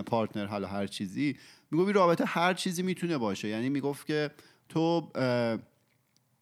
پارتنر 0.06 0.46
حالا 0.46 0.68
هر 0.68 0.86
چیزی. 0.86 1.36
می‌گفت 1.70 1.86
این 1.86 1.94
رابطه 1.94 2.24
هر 2.24 2.54
چیزی 2.54 2.82
می‌تونه 2.82 3.18
باشه. 3.18 3.48
یعنی 3.48 3.68
می‌گفت 3.68 4.06
که 4.06 4.30
تو 4.68 5.10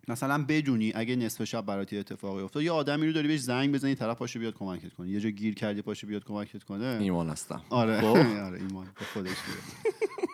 مثلا 0.09 0.45
بدونی 0.45 0.93
اگه 0.95 1.17
نصف 1.17 1.45
شب 1.45 1.67
براتی 1.67 1.99
اتفاقی 1.99 2.43
افتاد 2.43 2.63
یه 2.63 2.71
آدمی 2.73 3.07
رو 3.07 3.13
داری 3.13 3.29
بهش 3.29 3.41
زنگ 3.41 3.75
بزنی 3.75 3.95
طرف 3.95 4.17
پاشه 4.17 4.39
بیاد 4.39 4.55
کمکت 4.55 4.95
کنه. 4.95 5.09
یه 5.09 5.21
جا 5.21 5.31
گیر 5.31 5.55
کردی 5.55 5.83
پاشه 5.83 6.07
بیاد 6.07 6.25
کمکت 6.25 6.63
کنه. 6.65 6.99
ایمان 7.01 7.29
هستم. 7.29 7.63
آره 7.71 8.01
خب. 8.01 8.07
آره 8.47 8.59
ایمان. 8.59 8.87
به 8.99 9.05
خودش 9.05 9.37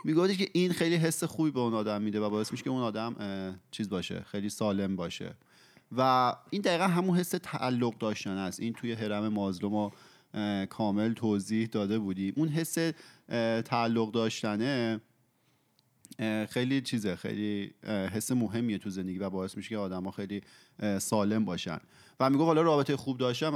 می‌گفت 0.05 0.39
که 0.39 0.49
این 0.53 0.73
خیلی 0.73 0.97
حس 0.97 1.25
خوبی 1.25 1.51
به 1.51 1.61
اون 1.61 1.75
آدم 1.75 2.03
میده 2.03 2.21
و 2.21 2.31
باعث 2.31 2.53
میشه 2.53 2.65
که 2.65 2.71
اون 2.71 2.83
آدم 2.83 3.17
چیز 3.71 3.89
باشه 3.89 4.25
خیلی 4.31 4.49
سالم 4.49 4.97
باشه. 4.97 5.35
و 5.97 6.33
این 6.51 6.63
دقیقا 6.63 6.87
همون 6.87 7.19
حس 7.19 7.35
تعلق 7.43 7.99
داشتن 7.99 8.37
است. 8.37 8.61
این 8.61 8.73
توی 8.73 8.93
حرم 8.93 9.29
مازلو 9.29 9.69
ما 9.69 9.93
کامل 10.67 11.13
توضیح 11.13 11.67
داده 11.67 11.99
بودیم 11.99 12.35
اون 12.37 12.49
حس 12.49 12.79
تعلق 13.65 14.11
داشتنه 14.11 15.01
خیلی 16.51 16.81
چیزه 16.81 17.17
خیلی 17.17 17.75
حس 17.87 18.33
مهمیه 18.33 18.79
تو 18.79 18.91
زندگی 18.91 19.19
و 19.19 19.31
باعث 19.31 19.57
میشه 19.57 19.69
که 19.69 19.77
آدما 19.77 20.11
خیلی 20.11 20.43
سالم 20.99 21.45
باشن. 21.45 21.79
و 22.21 22.31
میگه 22.31 22.45
حالا 22.45 22.63
رابطه 22.63 22.97
خوب 22.97 23.19
داشتن 23.19 23.49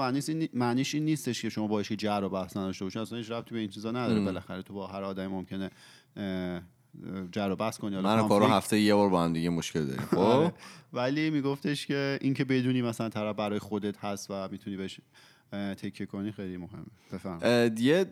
معنیش 0.53 0.95
این 0.95 1.05
نیستش 1.05 1.43
که 1.43 1.49
شما 1.49 1.67
باشه 1.67 1.97
جر 1.97 2.21
و 2.25 2.29
بحث 2.29 2.57
نداشته 2.57 2.85
باشین 2.85 3.03
اصلا 3.03 3.19
هیچ 3.19 3.31
ربطی 3.31 3.55
به 3.55 3.61
این 3.61 3.69
چیزا 3.69 3.91
نداره. 3.91 4.21
بالاخره 4.21 4.63
تو 4.63 4.75
با 4.75 4.87
هر 4.87 5.03
آدمی 5.03 5.27
ممکنه 5.27 5.71
جر 7.33 7.51
و 7.51 7.57
بحث 7.57 7.79
کنی 7.79 8.01
من 8.01 8.29
کارو 8.29 8.47
هفته 8.47 8.81
یه 8.81 8.95
بار 8.95 9.09
با 9.09 9.25
هم 9.25 9.33
دیگه 9.33 9.51
مشکل 9.51 9.85
داریم 9.85 10.07
خب؟ 10.11 10.19
آره. 10.19 10.53
ولی 10.93 11.31
میگفتش 11.31 11.87
که 11.87 12.19
اینکه 12.21 12.45
بدونی 12.45 12.83
مثلا 12.83 13.09
طرف 13.09 13.37
برای 13.37 13.59
خودت 13.59 13.99
هست 13.99 14.31
و 14.31 14.49
می‌تونی 14.49 14.77
بهش 14.77 15.01
تکیه 15.53 16.07
کنی 16.07 16.33
خیلی 16.33 16.57
مهمه 16.57 16.87
بفهم. 17.13 17.73
یه 17.79 18.07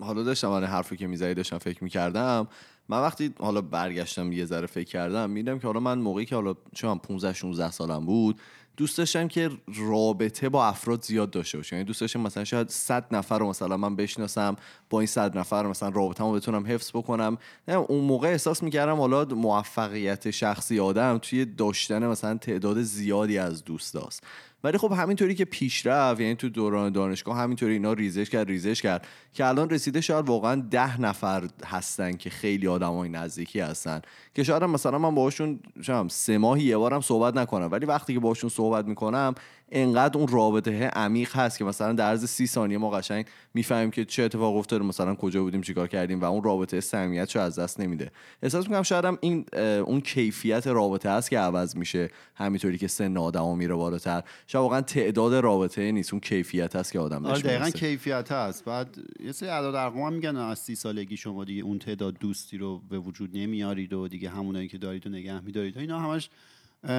حالا 0.00 0.22
داشتم 0.22 0.48
من 0.48 0.64
حرفی 0.64 0.96
که 0.96 1.06
می‌زدی 1.06 1.34
داشتم 1.34 1.58
فکر 1.58 1.84
می‌کردم. 1.84 2.48
من 2.88 3.00
وقتی 3.00 3.34
حالا 3.38 3.60
برگشتم 3.60 4.32
یه 4.32 4.44
ذره 4.44 4.66
فکر 4.66 4.88
کردم 4.88 5.30
میدم 5.30 5.58
که 5.58 5.66
حالا 5.66 5.80
من 5.80 5.98
موقعی 5.98 6.24
که 6.24 6.34
حالا 6.34 6.54
چون 6.74 6.98
15 6.98 7.32
16 7.32 7.70
سالم 7.70 8.06
بود 8.06 8.40
دوست 8.80 8.98
داشتم 8.98 9.28
که 9.28 9.50
رابطه 9.76 10.48
با 10.48 10.66
افراد 10.66 11.04
زیاد 11.04 11.30
داشته 11.30 11.58
باشم. 11.58 11.76
یعنی 11.76 11.84
دوست 11.84 12.00
داشتم 12.00 12.20
مثلا 12.20 12.44
شاید 12.44 12.68
100 12.68 13.14
نفر 13.14 13.38
رو 13.38 13.48
مثلا 13.48 13.76
من 13.76 13.96
بشناسم 13.96 14.56
با 14.90 15.00
این 15.00 15.06
100 15.06 15.38
نفر 15.38 15.66
مثلا 15.66 15.88
رابطه‌مو 15.88 16.32
بتونم 16.32 16.66
حفظ 16.66 16.90
بکنم. 16.90 17.38
اون 17.68 18.04
موقع 18.04 18.28
احساس 18.28 18.62
می‌کردم 18.62 18.96
حالا 18.96 19.24
موفقیت 19.24 20.30
شخصی 20.30 20.80
آدم 20.80 21.18
توی 21.18 21.44
داشتن 21.44 22.06
مثلا 22.06 22.38
تعداد 22.38 22.82
زیادی 22.82 23.38
از 23.38 23.64
دوستاست. 23.64 24.22
ولی 24.64 24.78
خب 24.78 24.92
همینطوری 24.92 25.34
که 25.34 25.44
پیشرفت 25.44 26.20
یعنی 26.20 26.34
تو 26.34 26.48
دوران 26.48 26.92
دانشگاه 26.92 27.36
همینطوری 27.36 27.72
اینا 27.72 27.92
ریزش 27.92 28.30
کرد 28.30 28.48
ریزش 28.48 28.82
کرد 28.82 29.06
که 29.34 29.46
الان 29.46 29.70
رسیده 29.70 30.00
شاید 30.00 30.28
واقعا 30.28 30.62
ده 30.70 31.00
نفر 31.00 31.48
هستن 31.66 32.12
که 32.12 32.30
خیلی 32.30 32.68
آدمای 32.68 33.08
نزدیکی 33.08 33.60
هستن 33.60 34.00
که 34.34 34.42
شاید 34.42 34.64
مثلا 34.64 34.98
من 34.98 35.14
باهاشون 35.14 35.60
سه 36.08 36.38
ماهی 36.38 36.64
یه 36.64 36.76
بارم 36.76 37.00
صحبت 37.00 37.36
نکنم 37.36 37.68
ولی 37.72 37.86
وقتی 37.86 38.14
که 38.14 38.20
باهاشون 38.20 38.50
صحبت 38.50 38.84
می‌کنم 38.84 39.34
انقدر 39.72 40.18
اون 40.18 40.28
رابطه 40.28 40.86
عمیق 40.86 41.36
هست 41.36 41.58
که 41.58 41.64
مثلا 41.64 41.92
در 41.92 42.08
عرض 42.08 42.24
سی 42.24 42.46
ثانیه 42.46 42.78
ما 42.78 42.90
قشنگ 42.90 43.26
می‌فهمیم 43.54 43.90
که 43.90 44.04
چه 44.04 44.22
اتفاق 44.22 44.56
افتاده 44.56 44.84
مثلا 44.84 45.14
کجا 45.14 45.42
بودیم 45.42 45.60
چیکار 45.60 45.88
کردیم 45.88 46.20
و 46.20 46.24
اون 46.24 46.42
رابطه 46.42 46.80
صمیمیت 46.80 47.36
از 47.36 47.58
دست 47.58 47.80
نمیده. 47.80 48.10
احساس 48.42 48.64
می‌کنم 48.64 48.82
شاید 48.82 49.04
هم 49.04 49.18
این 49.20 49.44
اون 49.86 50.00
کیفیت 50.00 50.66
رابطه 50.66 51.08
است 51.08 51.30
که 51.30 51.38
عوض 51.38 51.76
میشه 51.76 52.10
همینطوری 52.34 52.78
که 52.78 52.88
سن 52.88 53.16
آدمو 53.16 53.56
میره 53.56 53.74
بالاتر. 53.74 54.22
شاید 54.46 54.62
واقعا 54.62 54.80
تعداد 54.80 55.34
رابطه 55.34 55.92
نیست 55.92 56.12
اون 56.12 56.20
کیفیت 56.20 56.76
هست 56.76 56.92
که 56.92 56.98
آدم 56.98 57.26
آره 57.26 57.42
دقیقاً 57.42 57.70
کیفیت 57.70 58.32
هست. 58.32 58.64
بعد 58.64 58.96
یه 59.24 59.32
سری 59.32 59.48
اعداد 59.48 59.74
ارقام 59.74 60.12
میگن 60.12 60.36
از 60.36 60.58
سی 60.58 60.74
سالگی 60.74 61.16
شما 61.16 61.44
دیگه 61.44 61.62
اون 61.62 61.78
تعداد 61.78 62.18
دوستی 62.18 62.58
رو 62.58 62.78
به 62.90 62.98
وجود 62.98 63.30
نمیارید 63.36 63.92
و 63.92 64.08
دیگه 64.08 64.30
همونایی 64.30 64.68
که 64.68 64.78
دارید 64.78 65.06
و 65.06 65.10
نگه 65.10 65.40
میدارید. 65.40 65.78
اینا 65.78 65.98
همش 65.98 66.30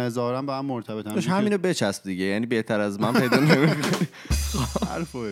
ظاهرا 0.10 0.42
با 0.42 0.58
هم 0.58 0.66
مرتبط 0.66 1.08
هم 1.08 1.18
همینو 1.18 1.58
بچسب 1.58 2.04
دیگه 2.04 2.24
یعنی 2.26 2.46
بهتر 2.46 2.80
از 2.80 3.00
من 3.00 3.14
پیدا 3.14 3.40
نمی‌کنی. 3.56 4.08
حرفو 4.90 5.26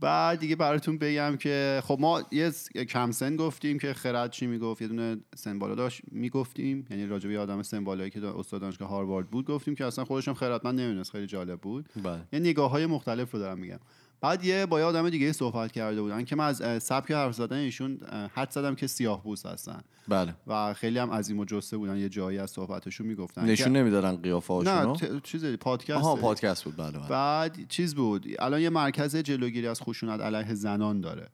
بعد 0.00 0.38
دیگه 0.38 0.56
براتون 0.56 0.98
بگم 0.98 1.36
که 1.36 1.82
خب 1.84 1.96
ما 2.00 2.22
یه 2.30 2.52
کم 2.88 3.10
سن 3.10 3.36
گفتیم 3.36 3.78
که 3.78 3.92
خرد 3.94 4.30
چی 4.30 4.46
می‌گفت؟ 4.46 4.82
یه 4.82 4.88
دونه 4.88 5.16
سن 5.36 5.58
بالا 5.58 5.74
داشت 5.74 6.02
می‌گفتیم. 6.10 6.86
یعنی 6.90 7.06
راجع 7.06 7.28
به 7.28 7.38
آدم 7.38 7.62
سن 7.62 7.84
بالایی 7.84 8.10
که 8.10 8.26
استاد 8.26 8.60
دانشگاه 8.60 8.88
هاروارد 8.88 9.30
بود 9.30 9.46
گفتیم 9.46 9.74
که 9.74 9.84
اصلا 9.84 10.04
خودشون 10.04 10.34
خردمند 10.34 10.80
نمی‌دونست 10.80 11.10
خیلی 11.12 11.26
جالب 11.26 11.60
بود. 11.60 11.88
بله. 12.02 12.20
یه 12.32 12.38
نگاه 12.38 12.70
های 12.70 12.86
مختلف 12.86 13.30
رو 13.30 13.38
دارم 13.38 13.58
میگم. 13.58 13.78
بعد 14.22 14.44
یه 14.44 14.66
با 14.66 14.80
یه 14.80 14.86
آدم 14.86 15.10
دیگه 15.10 15.32
صحبت 15.32 15.72
کرده 15.72 16.02
بودن 16.02 16.24
که 16.24 16.36
من 16.36 16.44
از 16.44 16.82
سبک 16.82 17.10
حرف 17.10 17.34
زدن 17.34 17.56
ایشون 17.56 17.98
حد 18.34 18.50
زدم 18.50 18.74
که 18.74 18.86
سیاه 18.86 19.22
بوس 19.22 19.46
هستن. 19.46 19.80
بله. 20.08 20.34
و 20.46 20.74
خیلی 20.74 20.98
هم 20.98 21.10
عظیم 21.10 21.38
و 21.38 21.44
جسته 21.44 21.76
بودن 21.76 21.96
یه 21.96 22.08
جایی 22.08 22.38
از 22.38 22.50
صحبتشون 22.50 23.06
می‌گفتن 23.06 23.44
نشون 23.44 23.76
نمی‌دادن 23.76 24.16
قیافه 24.16 24.54
نه 24.54 24.92
ت... 24.92 25.22
چیزی 25.22 25.56
پادکست. 25.56 25.98
آها 25.98 26.16
پادکست 26.16 26.64
بود. 26.64 26.76
بله, 26.76 26.90
بله. 26.90 27.08
بعد 27.08 27.68
چیز 27.68 27.94
بود 27.94 28.26
الان 28.38 28.60
یه 28.60 28.70
مرکز 28.70 29.16
جلوگیری 29.16 29.66
از 29.66 29.80
خشونت 29.80 30.20
علیه 30.20 30.54
زنان 30.54 31.00
داره. 31.00 31.28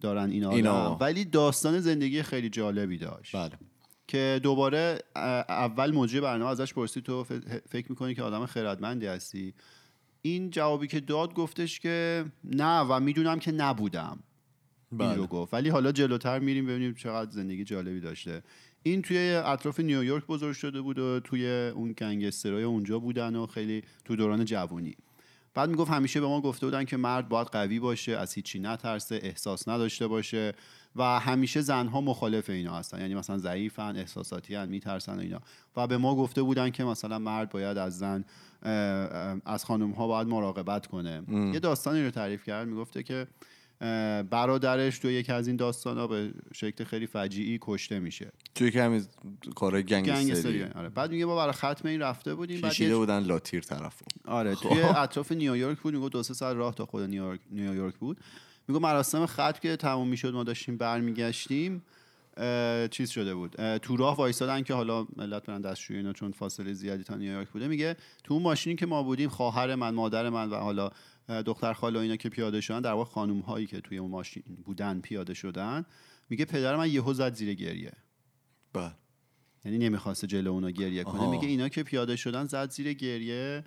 دارن 0.00 0.30
اینا, 0.30 0.50
اینا. 0.50 0.96
ولی 0.96 1.24
داستان 1.24 1.80
زندگی 1.80 2.22
خیلی 2.22 2.48
جالبی 2.48 2.98
داشت. 2.98 3.36
بله. 3.36 3.52
که 4.08 4.40
دوباره 4.42 4.98
اول 5.48 5.94
مجری 5.94 6.20
برنامه 6.20 6.50
ازش 6.50 6.74
پرسید 6.74 7.04
تو 7.04 7.24
فکر 7.68 7.86
می‌کنی 7.88 8.14
که 8.14 8.22
آدم 8.22 8.46
خردمندی 8.46 9.06
هستی؟ 9.06 9.54
این 10.22 10.50
جوابی 10.50 10.86
که 10.86 11.00
داد 11.00 11.34
گفتش 11.34 11.80
که 11.80 12.24
نه 12.44 12.80
و 12.80 13.00
می‌دونم 13.00 13.38
که 13.38 13.52
نبودم. 13.52 14.18
بله. 14.92 15.08
این 15.08 15.18
رو 15.18 15.26
گفت. 15.26 15.54
ولی 15.54 15.68
حالا 15.68 15.92
جلوتر 15.92 16.38
میریم 16.38 16.66
ببینیم 16.66 16.94
چقدر 16.94 17.30
زندگی 17.30 17.64
جالبی 17.64 18.00
داشته. 18.00 18.42
این 18.82 19.02
توی 19.02 19.18
اطراف 19.44 19.80
نیویورک 19.80 20.26
بزرگ 20.26 20.56
شده 20.56 20.80
بود 20.80 20.98
و 20.98 21.20
توی 21.20 21.48
اون 21.74 21.92
گنگسترهای 21.92 22.62
اونجا 22.62 22.98
بودن 22.98 23.36
و 23.36 23.46
خیلی 23.46 23.82
تو 24.04 24.16
دوران 24.16 24.44
جوانی. 24.44 24.96
بعد 25.54 25.68
می‌گفت 25.68 25.90
همیشه 25.90 26.20
به 26.20 26.26
ما 26.26 26.40
گفته 26.40 26.66
بودن 26.66 26.84
که 26.84 26.96
مرد 26.96 27.28
باید 27.28 27.46
قوی 27.46 27.80
باشه 27.80 28.12
از 28.12 28.34
هیچی 28.34 28.58
نترسه 28.58 29.20
احساس 29.22 29.68
نداشته 29.68 30.06
باشه 30.06 30.54
و 30.96 31.20
همیشه 31.20 31.60
زنها 31.60 32.00
مخالف 32.00 32.50
اینا 32.50 32.74
هستن. 32.74 33.00
یعنی 33.00 33.14
مثلا 33.14 33.38
ضعیفن 33.38 33.96
احساساتی 33.96 34.54
هن 34.54 34.68
میترسن 34.68 35.18
اینا. 35.18 35.40
و 35.76 35.86
به 35.86 35.96
ما 35.98 36.16
گفته 36.16 36.42
بودن 36.42 36.70
که 36.70 36.84
مثلا 36.84 37.18
مرد 37.18 37.50
باید 37.50 37.78
از 37.78 37.98
زن 37.98 38.24
از 39.44 39.64
خانم 39.64 39.90
ها 39.90 40.06
باید 40.06 40.28
مراقبت 40.28 40.86
کنه. 40.86 41.22
یه 41.52 41.60
داستانی 41.60 42.04
رو 42.04 42.10
تعریف 42.10 42.44
کرد. 42.44 42.68
می‌گفته 42.68 43.02
که 43.02 43.26
برادرش 44.30 44.98
تو 44.98 45.10
یکی 45.10 45.32
از 45.32 45.46
این 45.46 45.56
داستان 45.56 45.98
ها 45.98 46.06
به 46.06 46.30
شکل 46.54 46.84
خیلی 46.84 47.06
فجیعی 47.06 47.58
کشته 47.62 47.98
میشه. 47.98 48.32
توی 48.54 48.70
که 48.70 48.82
همین 48.82 49.04
کار 49.54 49.82
گنگستری 49.82 50.62
آره. 50.64 50.88
بعد 50.88 51.10
میگه 51.10 51.24
ما 51.24 51.36
برای 51.36 51.52
ختم 51.52 51.88
این 51.88 52.00
رفته 52.00 52.34
بودیم 52.34 52.60
کشیده 52.60 52.96
بودن 52.96 53.18
لاتیر 53.18 53.60
طرف 53.60 54.02
آره 54.24 54.54
خب. 54.54 54.68
توی 54.68 54.82
اطراف 54.82 55.32
نیویورک 55.32 55.78
بود 55.78 55.94
میگه 55.94 56.08
دو 56.08 56.22
سه 56.22 56.34
ساعت 56.34 56.56
راه 56.56 56.74
تا 56.74 56.86
خود 56.86 57.02
نیویورک 57.02 57.40
نیویورک 57.50 57.94
بود. 57.94 58.20
میگه 58.68 58.80
مراسم 58.80 59.26
ختم 59.26 59.58
که 59.62 59.76
تموم 59.76 60.08
می‌شد 60.08 60.34
ما 60.34 60.44
داشتیم 60.44 60.76
برمیگشتیم 60.76 61.82
چیز 62.90 63.10
شده 63.10 63.34
بود. 63.34 63.76
تو 63.78 63.96
راه 63.96 64.16
وایسادن 64.16 64.62
که 64.62 64.74
حالا 64.74 65.06
ملت 65.16 65.46
برن 65.46 65.60
دستشویی 65.60 65.98
اینا 65.98 66.12
چون 66.12 66.32
فاصله 66.32 66.72
زیادی 66.72 67.02
تا 67.02 67.16
نیویورک 67.16 67.48
بوده. 67.48 67.68
میگه 67.68 67.96
تو 68.24 68.34
اون 68.34 68.42
ماشینی 68.42 68.76
که 68.76 68.86
ما 68.86 69.02
بودیم 69.02 69.28
خواهر 69.28 69.74
من 69.74 69.94
مادر 69.94 70.28
من 70.28 70.50
و 70.50 70.54
حالا 70.54 70.90
دختر 71.30 71.72
خاله 71.72 71.98
و 71.98 72.02
اینا 72.02 72.16
که 72.16 72.28
پیاده 72.28 72.60
شدن 72.60 72.80
در 72.80 72.92
واقع 72.92 73.10
خانم 73.10 73.40
هایی 73.40 73.66
که 73.66 73.80
توی 73.80 73.98
اون 73.98 74.10
ماشین 74.10 74.42
بودن 74.64 75.00
پیاده 75.00 75.34
شدن 75.34 75.84
میگه 76.30 76.44
پدر 76.44 76.76
من 76.76 76.90
یهو 76.90 77.12
زد 77.12 77.34
زیر 77.34 77.54
گریه. 77.54 77.92
بله. 78.72 78.92
یعنی 79.64 79.78
نمی‌خواسته 79.78 80.26
جلو 80.26 80.50
اونا 80.50 80.70
گریه 80.70 81.04
کنه. 81.04 81.14
آها. 81.14 81.30
میگه 81.30 81.48
اینا 81.48 81.68
که 81.68 81.82
پیاده 81.82 82.16
شدن 82.16 82.46
زد 82.46 82.70
زیر 82.70 82.92
گریه 82.92 83.64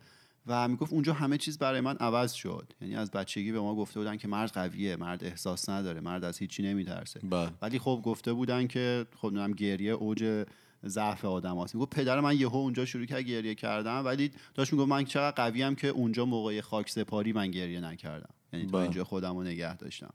و 0.47 0.67
می‌گفت 0.67 0.93
اونجا 0.93 1.13
همه 1.13 1.37
چیز 1.37 1.57
برای 1.57 1.81
من 1.81 1.95
عوض 1.95 2.33
شد. 2.33 2.73
یعنی 2.81 2.95
از 2.95 3.11
بچگی 3.11 3.51
به 3.51 3.59
ما 3.59 3.75
گفته 3.75 3.99
بودن 3.99 4.17
که 4.17 4.27
مرد 4.27 4.51
قویه 4.51 4.95
مرد 4.95 5.23
احساس 5.23 5.69
نداره 5.69 6.01
مرد 6.01 6.23
از 6.23 6.37
هیچی 6.37 6.63
نمیترسه. 6.63 7.19
بله. 7.19 7.51
ولی 7.61 7.79
خب 7.79 8.01
گفته 8.05 8.33
بودن 8.33 8.67
که 8.67 9.05
خب 9.15 9.27
نمی‌دونم 9.27 9.51
گریه 9.51 9.91
اوج 9.91 10.45
ضعف 10.87 11.25
آدم 11.25 11.57
هست. 11.57 11.75
می‌گفت 11.75 11.95
پدر 11.95 12.19
من 12.19 12.37
یهو 12.37 12.55
اونجا 12.55 12.85
شروع 12.85 13.05
کرد 13.05 13.19
گریه 13.19 13.55
کردن 13.55 13.99
ولی 13.99 14.31
داشت 14.55 14.73
می‌گفت 14.73 14.89
من 14.89 15.05
چقدر 15.05 15.31
قویم 15.31 15.75
که 15.75 15.87
اونجا 15.87 16.25
موقع 16.25 16.61
خاک 16.61 16.89
سپاری 16.89 17.33
من 17.33 17.51
گریه 17.51 17.79
نکردم. 17.79 18.33
یعنی 18.53 18.65
تا 18.65 18.71
بله. 18.71 18.81
اینجا 18.81 19.03
خودم 19.03 19.37
رو 19.37 19.43
نگه 19.43 19.77
داشتم. 19.77 20.13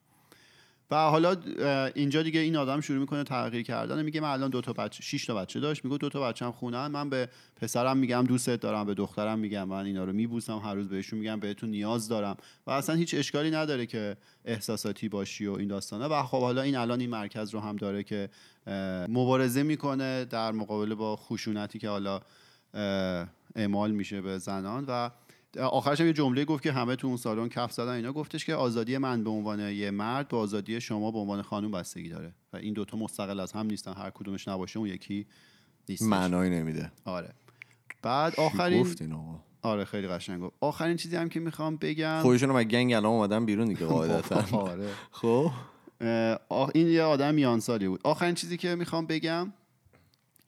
و 0.90 0.96
حالا 0.96 1.36
اینجا 1.94 2.22
دیگه 2.22 2.40
این 2.40 2.56
آدم 2.56 2.80
شروع 2.80 3.00
می‌کنه 3.00 3.24
تغییر 3.24 3.62
کردن. 3.62 4.02
میگه 4.02 4.20
من 4.20 4.28
الان 4.28 4.50
دو 4.50 4.60
تا 4.60 4.72
بچه 4.72 5.02
شش 5.02 5.26
تا 5.26 5.34
بچه 5.34 5.60
داشت. 5.60 5.84
میگه 5.84 5.96
دو 5.96 6.08
تا 6.08 6.20
بچه‌م 6.20 6.52
خونن. 6.52 6.86
من 6.86 7.10
به 7.10 7.28
پسرم 7.56 7.96
میگم 7.96 8.24
دوستت 8.24 8.60
دارم 8.60 8.86
به 8.86 8.94
دخترم 8.94 9.38
میگم. 9.38 9.68
من 9.68 9.84
اینا 9.84 10.04
رو 10.04 10.12
میبوسم 10.12 10.58
هر 10.58 10.74
روز 10.74 10.88
بهشون 10.88 11.18
میگم 11.18 11.40
بهتون 11.40 11.70
نیاز 11.70 12.08
دارم. 12.08 12.36
و 12.66 12.70
اصلا 12.70 12.94
هیچ 12.94 13.14
اشکالی 13.14 13.50
نداره 13.50 13.86
که 13.86 14.16
احساساتی 14.44 15.08
باشی 15.08 15.46
و 15.46 15.52
این 15.52 15.68
داستانه 15.68 16.06
و 16.06 16.22
خب 16.22 16.40
حالا 16.40 16.62
این 16.62 16.76
الان 16.76 17.00
این 17.00 17.10
مرکز 17.10 17.50
رو 17.54 17.60
هم 17.60 17.76
داره 17.76 18.02
که 18.02 18.28
مبارزه 19.08 19.62
می‌کنه 19.62 20.24
در 20.24 20.52
مقابله 20.52 20.94
با 20.94 21.16
خشونتی 21.16 21.78
که 21.78 21.88
حالا 21.88 22.20
اعمال 23.56 23.90
میشه 23.90 24.20
به 24.20 24.38
زنان. 24.38 24.84
و 24.88 25.10
آخرش 25.60 26.00
یه 26.00 26.12
جمله 26.12 26.44
گفت 26.44 26.62
که 26.62 26.72
همه 26.72 26.96
تو 26.96 27.06
اون 27.06 27.16
سالن 27.16 27.48
کف 27.48 27.72
زدن 27.72 27.92
اینا 27.92 28.12
گفتش 28.12 28.44
که 28.44 28.54
آزادی 28.54 28.98
من 28.98 29.24
به 29.24 29.30
عنوان 29.30 29.60
یه 29.60 29.90
مرد 29.90 30.28
با 30.28 30.38
آزادی 30.38 30.80
شما 30.80 31.10
به 31.10 31.18
عنوان 31.18 31.42
خانم 31.42 31.70
بستگی 31.70 32.08
داره 32.08 32.32
و 32.52 32.56
این 32.56 32.74
دوتا 32.74 32.96
مستقل 32.96 33.40
از 33.40 33.52
هم 33.52 33.66
نیستن 33.66 33.92
هر 33.92 34.10
کدومش 34.10 34.48
نباشه 34.48 34.78
اون 34.78 34.88
یکی 34.88 35.26
نیست 35.88 36.02
معنایی 36.02 36.50
نمیده. 36.50 36.92
آره. 37.04 37.34
بعد 38.02 38.40
آخرین 38.40 38.82
گفت 38.82 39.02
این 39.02 39.12
آقا؟ 39.12 39.40
آره 39.62 39.84
خیلی 39.84 40.08
قشنگ 40.08 40.40
گفت. 40.40 40.56
آخرین 40.60 40.96
چیزی 40.96 41.16
هم 41.16 41.28
که 41.28 41.40
می‌خوام 41.40 41.76
بگم 41.76 42.18
خودشون 42.22 42.50
از 42.50 42.64
گنگ 42.64 42.92
الان 42.92 43.12
اومدن 43.12 43.46
بیرون 43.46 43.68
دیگه 43.68 43.86
قاعدتا. 43.94 44.58
آره. 44.58 44.88
خب؟ 45.10 45.50
این 46.74 46.88
یه 46.88 47.02
آدم 47.02 47.34
میانسالی 47.34 47.88
بود. 47.88 48.00
آخرین 48.04 48.34
چیزی 48.34 48.56
که 48.56 48.74
می‌خوام 48.74 49.06
بگم 49.06 49.52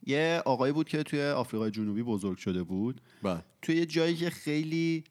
یه 0.05 0.41
آقایی 0.45 0.73
بود 0.73 0.89
که 0.89 1.03
توی 1.03 1.21
آفریقای 1.23 1.71
جنوبی 1.71 2.03
بزرگ 2.03 2.37
شده 2.37 2.63
بود. 2.63 3.01
بله. 3.23 3.43
توی 3.61 3.75
یه 3.75 3.85
جایی 3.85 4.15
که 4.15 4.29
خیلی 4.29 5.03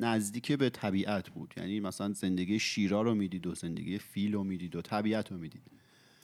نزدیک 0.00 0.52
به 0.52 0.70
طبیعت 0.70 1.30
بود. 1.30 1.54
یعنی 1.56 1.80
مثلا 1.80 2.12
زندگی 2.12 2.58
شیرا 2.58 3.02
رو 3.02 3.14
می‌دید 3.14 3.46
و 3.46 3.54
زندگی 3.54 3.98
فیل 3.98 4.32
رو 4.32 4.44
می‌دید 4.44 4.76
و 4.76 4.82
طبیعت 4.82 5.32
رو 5.32 5.38
می‌دید. 5.38 5.62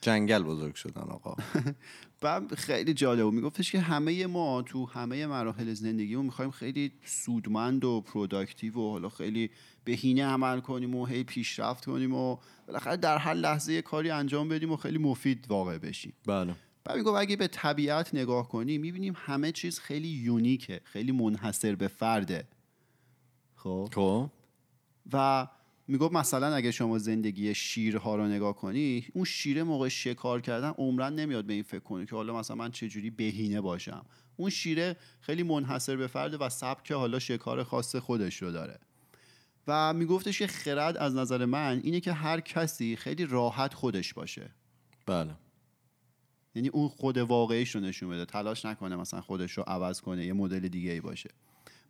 جنگل 0.00 0.42
بزرگ 0.42 0.74
شدن 0.74 1.02
آقا. 1.02 1.36
و 2.22 2.40
خیلی 2.56 2.94
جالب 2.94 3.22
بود. 3.22 3.34
میگفتش 3.34 3.72
که 3.72 3.80
همه 3.80 4.26
ما 4.26 4.62
تو 4.62 4.86
همه 4.86 5.26
مراحل 5.26 5.72
زندگیمون 5.72 6.24
می‌خوایم 6.24 6.50
خیلی 6.50 6.92
سودمند 7.04 7.84
و 7.84 8.00
productive 8.00 8.74
و 8.74 8.90
حالا 8.90 9.08
خیلی 9.08 9.50
بهینه 9.84 10.24
عمل 10.24 10.60
کنیم 10.60 10.94
و 10.94 11.06
هی 11.06 11.24
پیشرفت 11.24 11.84
کنیم 11.84 12.14
و 12.14 12.36
بالاخره 12.66 12.96
در 12.96 13.18
هر 13.18 13.34
لحظه 13.34 13.72
یه 13.72 13.82
کاری 13.82 14.10
انجام 14.10 14.48
بدیم 14.48 14.72
و 14.72 14.76
خیلی 14.76 14.98
مفید 14.98 15.46
واقع 15.48 15.78
بشیم. 15.78 16.12
بله. 16.26 16.54
و 16.86 16.96
می‌گفت 16.96 17.20
اگه 17.20 17.36
به 17.36 17.48
طبیعت 17.48 18.14
نگاه 18.14 18.48
کنیم 18.48 18.80
می‌بینیم 18.80 19.14
همه 19.16 19.52
چیز 19.52 19.78
خیلی 19.78 20.08
unique 20.08 20.70
ه 20.70 20.80
خیلی 20.84 21.12
منحصر 21.12 21.74
به 21.74 21.88
فرده. 21.88 22.48
خب؟ 23.56 23.88
خب. 23.94 24.30
و 25.12 25.46
می‌گفت 25.88 26.14
مثلا 26.14 26.54
اگه 26.54 26.70
شما 26.70 26.98
زندگی 26.98 27.54
شیرها 27.54 28.16
رو 28.16 28.26
نگاه 28.26 28.56
کنی 28.56 29.06
اون 29.12 29.24
شیر 29.24 29.62
موقع 29.62 29.88
شکار 29.88 30.40
کردن 30.40 30.68
عمرن 30.68 31.14
نمیاد 31.14 31.44
به 31.44 31.52
این 31.52 31.62
فکر 31.62 31.78
کنی 31.78 32.06
که 32.06 32.16
حالا 32.16 32.38
مثلا 32.38 32.56
من 32.56 32.70
چجوری 32.70 33.10
بهینه 33.10 33.60
باشم. 33.60 34.06
اون 34.36 34.50
شیره 34.50 34.96
خیلی 35.20 35.42
منحصر 35.42 35.96
به 35.96 36.06
فرده 36.06 36.36
و 36.36 36.48
سبک 36.48 36.92
حالا 36.92 37.18
شکار 37.18 37.62
خاص 37.62 37.96
خودش 37.96 38.42
رو 38.42 38.52
داره. 38.52 38.78
و 39.66 39.92
میگفتش 39.92 40.38
که 40.38 40.46
خرد 40.46 40.96
از 40.96 41.14
نظر 41.14 41.44
من 41.44 41.80
اینه 41.84 42.00
که 42.00 42.12
هر 42.12 42.40
کسی 42.40 42.96
خیلی 42.96 43.26
راحت 43.26 43.74
خودش 43.74 44.14
باشه. 44.14 44.50
بله. 45.06 45.30
یعنی 46.54 46.68
اون 46.68 46.88
خود 46.88 47.18
واقعیش 47.18 47.74
رو 47.74 47.80
نشون 47.80 48.08
بده. 48.08 48.24
تلاش 48.24 48.64
نکنه 48.64 48.96
مثلا 48.96 49.20
خودش 49.20 49.52
رو 49.52 49.64
عوض 49.66 50.00
کنه 50.00 50.26
یه 50.26 50.32
مدل 50.32 50.68
دیگه 50.68 50.92
ای 50.92 51.00
باشه. 51.00 51.30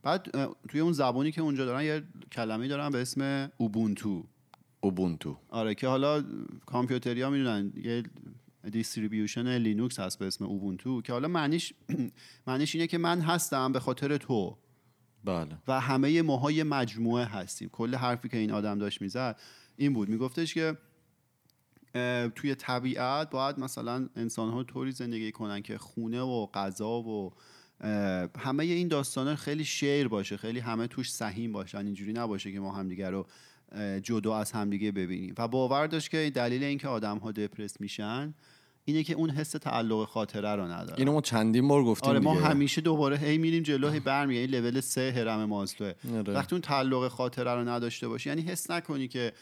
بعد 0.03 0.29
توی 0.69 0.81
اون 0.81 0.93
زبانی 0.93 1.33
که 1.33 1.41
اونجا 1.41 1.65
دارن 1.65 1.85
یه 1.85 2.03
کلمه 2.33 2.69
دارن 2.69 2.91
به 2.91 3.01
اسم 3.01 3.51
اوبونتو 3.57 4.25
اوبونتو 4.81 5.39
آره 5.49 5.75
که 5.75 5.89
حالا 5.89 6.25
کامپیوتریا 6.67 7.31
می‌دونن 7.31 7.73
یه 7.77 8.03
distribution 8.71 9.59
لینوکس 9.59 10.01
هست 10.01 10.19
به 10.19 10.27
اسم 10.27 10.45
اوبونتو 10.45 11.03
که 11.03 11.13
حالا 11.13 11.29
معنیش 11.29 11.75
معنیش 12.47 12.75
اینه 12.75 12.87
که 12.87 12.99
من 12.99 13.21
هستم 13.21 13.73
به 13.73 13.81
خاطر 13.81 14.17
تو. 14.17 14.59
بله. 15.25 15.59
و 15.69 15.81
همه 15.81 16.23
ماها 16.23 16.51
یه 16.51 16.65
مجموعه 16.65 17.25
هستیم. 17.25 17.69
کل 17.69 17.95
حرفی 17.95 18.29
که 18.29 18.37
این 18.37 18.51
آدم 18.51 18.79
داشت 18.79 19.03
می‌زد 19.03 19.41
این 19.77 19.93
بود. 19.93 20.09
میگفتش 20.09 20.55
که 20.55 20.77
توی 22.35 22.55
طبیعت 22.55 23.31
باید 23.31 23.59
مثلا 23.59 24.09
انسان 24.17 24.51
ها 24.51 24.65
طوری 24.65 24.93
زندگی 24.93 25.33
کنن 25.33 25.63
که 25.63 25.79
خونه 25.79 26.21
و 26.21 26.47
غذا 26.47 26.91
و 26.91 27.33
همه 28.39 28.65
این 28.65 28.89
داستان 28.89 29.35
خیلی 29.35 29.65
شیر 29.65 30.09
باشه 30.09 30.37
خیلی 30.37 30.61
همه 30.61 30.87
توش 30.87 31.13
سهیم 31.13 31.53
باشن 31.53 31.87
اینجوری 31.87 32.13
نباشه 32.13 32.53
که 32.53 32.61
ما 32.61 32.73
همدیگه 32.73 33.11
رو 33.11 33.27
جدا 34.03 34.37
از 34.37 34.53
همدیگه 34.53 34.93
ببینیم 34.93 35.35
و 35.39 35.49
باور 35.49 35.87
داشت 35.87 36.11
که 36.11 36.31
دلیل 36.35 36.65
اینکه 36.65 36.89
آدم 36.89 37.19
ها 37.19 37.33
دپرس 37.33 37.81
میشن 37.81 38.35
اینه 38.85 39.03
که 39.03 39.15
اون 39.15 39.31
حس 39.31 39.51
تعلق 39.51 40.09
خاطره 40.09 40.49
رو 40.57 40.65
ندارن 40.65 40.99
اینو 40.99 41.13
ما 41.13 41.21
چندین 41.21 41.69
بار 41.69 41.85
گفتیم 41.85 42.11
آره 42.11 42.19
ما 42.19 42.35
دیگه. 42.35 42.47
همیشه 42.47 42.81
دوباره 42.81 43.17
هی 43.17 43.39
میریم 43.39 43.63
جلو 43.63 43.89
هی 43.89 44.01
برمیگردیم 44.01 44.55
این 44.55 44.65
لول 44.65 44.81
سه 44.81 45.13
هرم 45.17 45.45
مازلوه 45.45 45.93
آره. 46.15 46.33
وقتی 46.33 46.55
اون 46.55 46.63
تعلق 46.63 47.09
خاطره 47.09 47.55
رو 47.55 47.69
نداشته 47.69 48.09
باشی 48.09 48.29
یعنی 48.29 48.43
حس 48.43 48.71
نکنی 48.71 49.09
که 49.09 49.33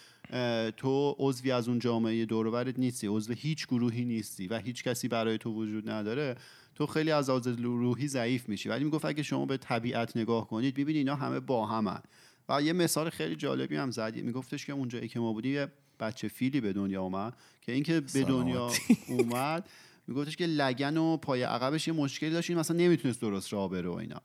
تو 0.77 1.17
عضوی 1.19 1.51
از 1.53 1.69
اون 1.69 1.79
جامعه 1.79 2.27
دور 2.27 2.47
و 2.47 2.51
برت 2.51 2.79
نیستی 2.79 3.07
عضو 3.07 3.33
هیچ 3.33 3.67
گروهی 3.67 4.05
نیستی 4.05 4.47
و 4.47 4.59
هیچ 4.59 4.85
کسی 4.85 5.09
برای 5.09 5.39
تو 5.39 5.55
وجود 5.55 5.91
نداره 5.91 6.37
تو 6.75 6.87
خیلی 6.87 7.11
از 7.11 7.31
لحاظ 7.31 7.49
روحی 7.49 8.09
ضعیف 8.09 8.49
میشی. 8.49 8.69
ولی 8.69 8.85
می‌گفت 8.85 9.05
اگه 9.05 9.23
شما 9.23 9.47
به 9.47 9.57
طبیعت 9.57 10.17
نگاه 10.17 10.49
کنید 10.49 10.75
ببینید 10.75 10.97
اینا 10.97 11.15
همه 11.15 11.41
با 11.41 11.67
همن. 11.67 12.01
و 12.49 12.63
یه 12.63 12.73
مثال 12.73 13.11
خیلی 13.11 13.37
جالبی 13.37 13.77
هم 13.77 13.91
زد. 13.91 14.17
میگفتش 14.17 14.67
که 14.67 14.73
اونجایی 14.73 15.09
که 15.09 15.21
ما 15.21 15.33
بودیم 15.33 15.53
یه 15.53 15.69
بچه 16.01 16.29
فیلی 16.29 16.61
به 16.61 16.73
دنیا 16.73 17.03
اومد 17.03 17.37
که 17.63 17.73
اینکه 17.73 18.01
به 18.01 18.23
دنیا 18.23 18.71
اومد 19.09 19.69
میگفتش 20.09 20.37
که 20.37 20.47
لگن 20.47 20.97
و 20.97 21.17
پای 21.17 21.43
عقبش 21.43 21.89
یه 21.89 21.95
مشکلی 21.95 22.31
داشت 22.31 22.51
این 22.51 22.59
مثلا 22.59 22.77
نمی‌تونست 22.77 23.21
درست 23.21 23.53
راه 23.53 23.71
بره 23.71 23.89
و 23.89 23.93
اینا. 23.93 24.23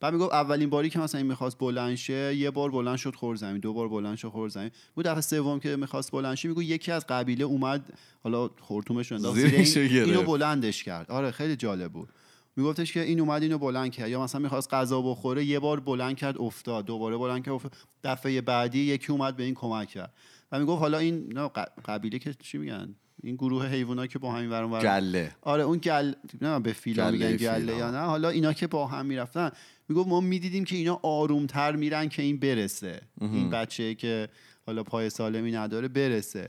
بعد 0.00 0.12
می‌گفت 0.12 0.32
اولین 0.32 0.70
باری 0.70 0.90
که 0.90 0.98
مثلا 0.98 1.18
این 1.18 1.26
می‌خواست 1.26 1.58
بلند 1.58 1.94
شه 1.94 2.34
یه 2.34 2.50
بار 2.50 2.70
بلند 2.70 2.96
شد 2.96 3.14
خور 3.14 3.36
زمین. 3.36 3.58
دو 3.60 3.72
بار 3.72 3.88
بلند 3.88 4.16
شد 4.16 4.28
خور 4.28 4.48
زمین. 4.48 4.70
بود 4.94 5.06
دفعه 5.06 5.20
سوم 5.20 5.60
که 5.60 5.76
می‌خواست 5.76 6.12
بلند 6.12 6.34
شه 6.34 6.48
میگه 6.48 6.64
یکی 6.64 6.92
از 6.92 7.06
قبیله 7.06 7.44
اومد 7.44 7.92
حالا 8.22 8.50
خورتومش 8.60 9.12
انداخت 9.12 9.38
این 9.38 9.66
اینو. 9.76 10.22
بلندش 10.22 10.84
کرد. 10.84 11.10
آره 11.10 11.30
خیلی 11.30 11.56
جالب 11.56 11.92
بود. 11.92 12.08
میگفتش 12.56 12.92
که 12.92 13.02
این 13.02 13.20
اومد 13.20 13.42
اینو 13.42 13.58
بلند 13.58 13.92
کرد. 13.92 14.08
یا 14.08 14.22
مثلا 14.22 14.40
می‌خواست 14.40 14.74
غذا 14.74 15.02
بخوره 15.02 15.44
یه 15.44 15.58
بار 15.58 15.80
بلند 15.80 16.16
کرد 16.16 16.38
افتاد. 16.38 16.84
دوباره 16.84 17.16
بلند 17.16 17.44
کرد 17.44 17.54
افتاد. 17.54 17.72
دفعه 18.04 18.40
بعدی 18.40 18.78
یکی 18.78 19.12
اومد 19.12 19.36
به 19.36 19.42
این 19.42 19.54
کمک 19.54 19.88
کرد. 19.88 20.12
و 20.52 20.58
می‌گفت 20.58 20.80
حالا 20.80 20.98
این 20.98 21.48
قبیله 21.84 22.18
که 22.18 22.34
چی 22.34 22.58
میگن؟ 22.58 22.94
این 23.22 23.36
گروه 23.36 23.66
حیوانات 23.66 24.10
که 24.10 24.18
با 24.18 24.32
همین 24.32 24.50
ورون 24.50 24.70
ور 24.70 24.82
گله. 24.82 25.36
آره 25.42 25.62
اون 25.62 25.78
گل 25.78 26.12
نه 26.42 26.60
به 26.60 26.72
فیلا 26.72 27.10
میگن 27.10 27.36
گله 27.36 27.76
یا. 27.76 27.90
نه 27.90 27.98
حالا 27.98 28.28
اینا 28.28 28.52
که 28.52 28.66
با 28.66 28.86
هم 28.86 29.06
می‌رفتن 29.06 29.50
می‌گفت 29.90 30.08
ما 30.08 30.20
می‌دیدیم 30.20 30.64
که 30.64 30.76
اینا 30.76 31.00
آرومتر 31.02 31.76
میرن 31.76 32.08
که 32.08 32.22
این 32.22 32.38
برسه. 32.38 33.00
این 33.20 33.50
بچه 33.50 33.94
که 33.94 34.28
حالا 34.66 34.82
پای 34.82 35.10
سالمی 35.10 35.52
نداره 35.52 35.88
برسه. 35.88 36.48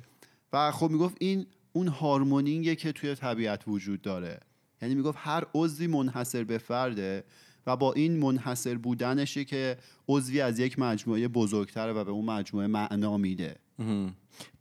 و 0.53 0.71
خب 0.71 0.89
می‌گفت 0.89 1.15
این 1.19 1.45
اون 1.73 1.87
هارمونینگه 1.87 2.75
که 2.75 2.91
توی 2.91 3.15
طبیعت 3.15 3.61
وجود 3.67 4.01
داره. 4.01 4.39
یعنی 4.81 4.95
می‌گفت 4.95 5.17
هر 5.21 5.43
عضوی 5.53 5.87
منحصر 5.87 6.43
به 6.43 6.57
فرده 6.57 7.23
و 7.67 7.75
با 7.75 7.93
این 7.93 8.17
منحصر 8.17 8.75
بودنشه 8.75 9.45
که 9.45 9.77
عضوی 10.07 10.41
از 10.41 10.59
یک 10.59 10.79
مجموعه 10.79 11.27
بزرگتره 11.27 11.93
و 11.93 12.03
به 12.03 12.11
اون 12.11 12.25
مجموعه 12.25 12.67
معنا 12.67 13.17
میده. 13.17 13.55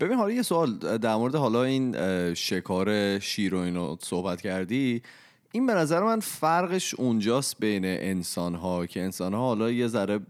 ببین 0.01 0.17
حالا 0.17 0.33
یه 0.33 0.43
سوال 0.43 0.79
در 0.99 1.17
مورد 1.17 1.35
حالا 1.35 1.65
این 1.65 1.95
شکار 2.35 3.19
شیر 3.19 3.55
و 3.55 3.59
اینو 3.59 3.97
صحبت 4.01 4.41
کردی. 4.41 5.03
این 5.53 5.67
به 5.67 5.75
نظر 5.75 6.03
من 6.03 6.21
فرقش 6.21 6.95
اونجاست 6.95 7.57
بین 7.59 7.85
انسان 7.85 8.55
ها 8.55 8.87
که 8.87 9.03
انسان 9.03 9.35
ها 9.35 9.41
حالا 9.41 9.71
یه 9.71 9.87
ذره 9.87 10.21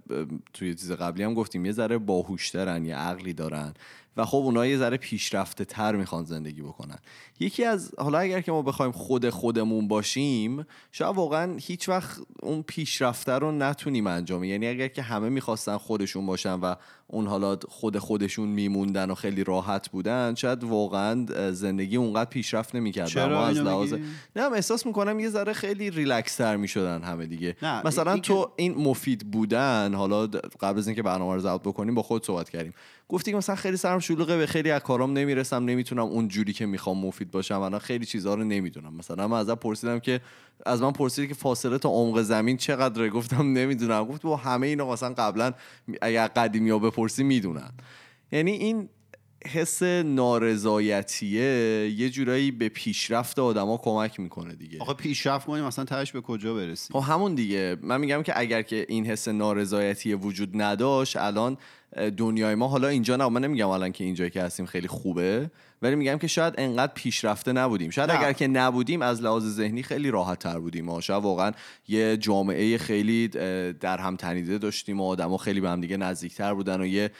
توی 0.52 0.74
چیز 0.74 0.92
قبلی 0.92 1.22
هم 1.22 1.34
گفتیم 1.34 1.66
یه 1.66 1.72
ذره 1.72 1.98
باهوشترن 1.98 2.84
یه 2.84 2.96
عقلی 2.96 3.32
دارن. 3.32 3.74
و 4.16 4.24
خب 4.24 4.36
اونا 4.36 4.66
یه 4.66 4.78
ذره 4.78 4.96
پیشرفته 4.96 5.64
تر 5.64 5.96
می‌خوان 5.96 6.24
زندگی 6.24 6.62
بکنن. 6.62 6.98
یکی 7.40 7.64
از 7.64 7.94
حالا 7.98 8.18
اگر 8.18 8.40
که 8.40 8.52
ما 8.52 8.62
بخوایم 8.62 8.92
خود 8.92 9.30
خودمون 9.30 9.88
باشیم 9.88 10.66
شاید 10.92 11.16
واقعا 11.16 11.56
هیچ 11.60 11.88
وقت 11.88 12.20
اون 12.42 12.62
پیشرفته 12.62 13.32
رو 13.32 13.52
نتونیم 13.52 14.06
انجام. 14.06 14.44
یعنی 14.44 14.66
اگر 14.66 14.88
که 14.88 15.02
همه 15.02 15.28
می‌خواستن 15.28 15.76
خودشون 15.76 16.26
باشن 16.26 16.54
و 16.54 16.74
اون 17.06 17.26
حالا 17.26 17.58
خود 17.68 17.98
خودشون 17.98 18.48
میموندن 18.48 19.10
و 19.10 19.14
خیلی 19.14 19.44
راحت 19.44 19.88
بودن 19.90 20.34
شاید 20.34 20.64
واقعا 20.64 21.26
زندگی 21.52 21.96
اونقدر 21.96 22.30
پیشرفت 22.30 22.74
نمی‌کرد. 22.74 23.06
چرا؟ 23.06 23.46
از 23.46 23.56
لحاظ؟ 23.56 23.92
نه 24.36 24.48
من 24.48 24.54
احساس 24.54 24.86
می‌کنم 24.86 25.20
یه 25.20 25.28
ذره 25.28 25.52
خیلی 25.52 25.90
ریلکس 25.90 26.36
تر 26.36 26.56
می‌شدن 26.56 27.02
همه 27.02 27.26
دیگه. 27.26 27.56
نه، 27.62 27.86
مثلا 27.86 28.12
این- 28.12 28.22
تو 28.22 28.52
این 28.56 28.74
مفید 28.74 29.30
بودن 29.30 29.94
حالا 29.94 30.26
قبل 30.60 30.78
از 30.78 30.86
اینکه 30.86 31.02
برنامه 31.02 31.34
رو 31.34 31.40
ضبط 31.40 31.60
بکنیم 31.60 31.94
با 31.94 32.02
خود 32.02 32.26
صحبت 32.26 32.50
کردیم. 32.50 32.74
گفتی 33.08 33.30
که 33.30 33.36
مثلا 33.36 33.56
خیلی 33.56 33.76
سرم 33.76 33.99
شلوغه 34.00 34.36
به 34.36 34.46
خیلی 34.46 34.70
از 34.70 34.82
کارام 34.82 35.12
نمی‌رسم 35.12 35.64
نمی‌تونم 35.64 36.04
اون 36.04 36.28
جوری 36.28 36.52
که 36.52 36.66
می‌خوام 36.66 36.98
مفید 36.98 37.30
باشم. 37.30 37.60
الان 37.60 37.80
خیلی 37.80 38.06
چیزها 38.06 38.34
رو 38.34 38.44
نمی‌دونم. 38.44 38.94
مثلا 38.94 39.28
من 39.28 39.38
ازم 39.38 39.54
پرسیدم 39.54 39.98
که 39.98 40.20
از 40.66 40.82
من 40.82 40.92
پرسیدی 40.92 41.28
که 41.28 41.34
فاصله 41.34 41.78
تا 41.78 41.88
عمق 41.88 42.22
زمین 42.22 42.56
چقدره؟ 42.56 43.10
گفتم 43.10 43.52
نمی‌دونم. 43.52 44.04
گفت 44.04 44.22
با 44.22 44.36
همه 44.36 44.66
اینا 44.66 44.92
مثلا 44.92 45.14
قبلا 45.14 45.52
اگر 46.02 46.26
قدیمی 46.26 46.70
ها 46.70 46.78
بپرسی 46.78 47.22
می‌دونن. 47.22 47.72
یعنی 48.32 48.50
این 48.50 48.88
حس 49.46 49.82
نارضایتیه 49.82 51.42
یه 51.96 52.10
جورایی 52.10 52.50
به 52.50 52.68
پیشرفت 52.68 53.38
آدما 53.38 53.76
کمک 53.76 54.20
می‌کنه 54.20 54.54
دیگه. 54.54 54.78
آخه 54.80 54.94
پیشرفت 54.94 55.46
کنیم 55.46 55.64
مثلا 55.64 55.84
تهش 55.84 56.12
به 56.12 56.20
کجا 56.20 56.54
برسیم؟ 56.54 57.00
خب 57.00 57.12
همون 57.12 57.34
دیگه. 57.34 57.76
من 57.82 58.00
میگم 58.00 58.22
که 58.22 58.32
اگر 58.36 58.62
که 58.62 58.86
این 58.88 59.06
حس 59.06 59.28
نارضایتی 59.28 60.14
وجود 60.14 60.50
نداشت 60.54 61.16
الان 61.16 61.56
دنیای 62.16 62.54
ما. 62.54 62.68
حالا 62.68 62.88
اینجا 62.88 63.16
نه 63.16 63.28
من 63.28 63.44
نمیگم 63.44 63.68
الان 63.68 63.92
که 63.92 64.04
اینجایی 64.04 64.30
که 64.30 64.42
هستیم 64.42 64.66
خیلی 64.66 64.88
خوبه 64.88 65.50
ولی 65.82 65.94
میگم 65.94 66.18
که 66.18 66.26
شاید 66.26 66.54
انقدر 66.58 66.92
پیشرفته 66.94 67.52
نبودیم. 67.52 67.90
شاید 67.90 68.10
نه. 68.10 68.18
اگر 68.18 68.32
که 68.32 68.46
نبودیم 68.46 69.02
از 69.02 69.22
لحاظ 69.22 69.44
ذهنی 69.44 69.82
خیلی 69.82 70.10
راحت 70.10 70.38
تر 70.38 70.58
بودیم. 70.58 70.88
و 70.88 71.00
شاید 71.00 71.22
واقعا 71.22 71.52
یه 71.88 72.16
جامعه 72.16 72.78
خیلی 72.78 73.28
در 73.72 73.98
هم 73.98 74.16
تنیده 74.16 74.58
داشتیم 74.58 75.00
و 75.00 75.04
آدما 75.04 75.36
خیلی 75.36 75.60
به 75.60 75.70
هم 75.70 75.80
دیگه 75.80 75.96
نزدیکتر 75.96 76.54
بودن 76.54 76.80
و 76.80 76.86
یه 76.86 77.10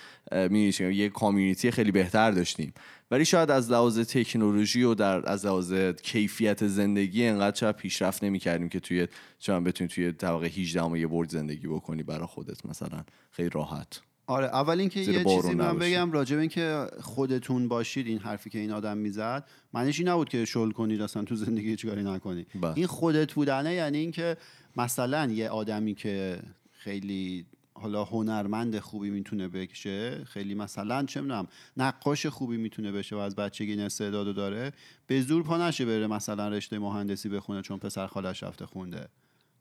یه 0.81 1.09
کامیونیتی 1.09 1.71
خیلی 1.71 1.93
بهتر 1.93 2.31
داشتیم. 2.31 2.73
ولی 3.11 3.25
شاید 3.25 3.51
از 3.51 3.71
لحاظ 3.71 3.99
تکنولوژی 3.99 4.83
و 4.83 4.95
در 4.95 5.31
از 5.31 5.47
لحاظ 5.47 5.75
کیفیت 6.03 6.67
زندگی 6.67 7.27
انقدر 7.27 7.57
شاید 7.57 7.77
پیشرفت 7.77 8.25
نمی‌کردیم 8.25 8.69
که 8.69 8.81
توی 8.81 9.09
شاید 9.39 9.65
بتونی 9.65 9.89
توی 9.89 10.13
طبقه 10.13 10.47
18 10.47 10.83
هم 10.83 10.97
یه 10.97 11.07
برج 11.07 11.31
زندگی 11.31 11.67
بکنی 11.67 12.03
برای 12.03 12.27
خودت 12.27 12.67
مثلا. 12.67 13.05
خیلی 13.31 13.49
راحت. 13.49 14.01
آره 14.31 14.47
اول 14.47 14.81
اینکه 14.81 15.01
یه 15.01 15.25
چیزی 15.25 15.55
من. 15.55 15.79
بگم 15.79 16.13
راجع 16.13 16.37
به 16.37 16.41
اینکه 16.41 16.87
خودتون 17.01 17.69
باشید 17.69 18.07
این 18.07 18.19
حرفی 18.19 18.51
که 18.51 18.59
این 18.59 18.73
آدم 18.73 18.99
می‌زد 18.99 19.45
معنیش 19.75 19.99
این 19.99 20.09
نبود 20.09 20.29
که 20.29 20.45
شل 20.45 20.71
کنید 20.71 21.03
اصلا 21.03 21.23
تو 21.25 21.37
زندگی 21.37 21.69
هیچ 21.69 21.87
کاری 21.87 22.03
نکنید 22.03 22.47
بله. 22.61 22.73
این 22.77 22.87
خودت 22.87 23.33
بودنه 23.33 23.75
یعنی 23.75 23.99
اینکه 23.99 24.37
مثلا 24.77 25.27
یه 25.33 25.49
آدمی 25.49 25.95
که 25.95 26.39
خیلی 26.73 27.47
حالا 27.75 28.05
هنرمند 28.05 28.79
خوبی 28.79 29.11
می‌تونه 29.11 29.49
بکشه 29.49 30.25
خیلی 30.25 30.55
مثلا 30.55 31.05
چه 31.05 31.21
می‌دونم 31.21 31.47
نقاش 31.77 32.27
خوبی 32.27 32.57
می‌تونه 32.57 32.93
بشه 32.93 33.17
و 33.17 33.19
از 33.19 33.37
بچگی 33.37 33.71
این 33.71 33.81
استعدادو 33.81 34.33
داره 34.33 34.73
به 35.07 35.21
زور 35.21 35.43
پا 35.43 35.69
نشه 35.69 35.85
بره 35.85 36.07
مثلا 36.07 36.49
رشته 36.49 36.79
مهندسی 36.79 37.29
بخونه 37.29 37.63
چون 37.63 37.79
پسر 37.79 38.07
خالش 38.07 38.43
رفته 38.43 38.67
خونده 38.67 39.09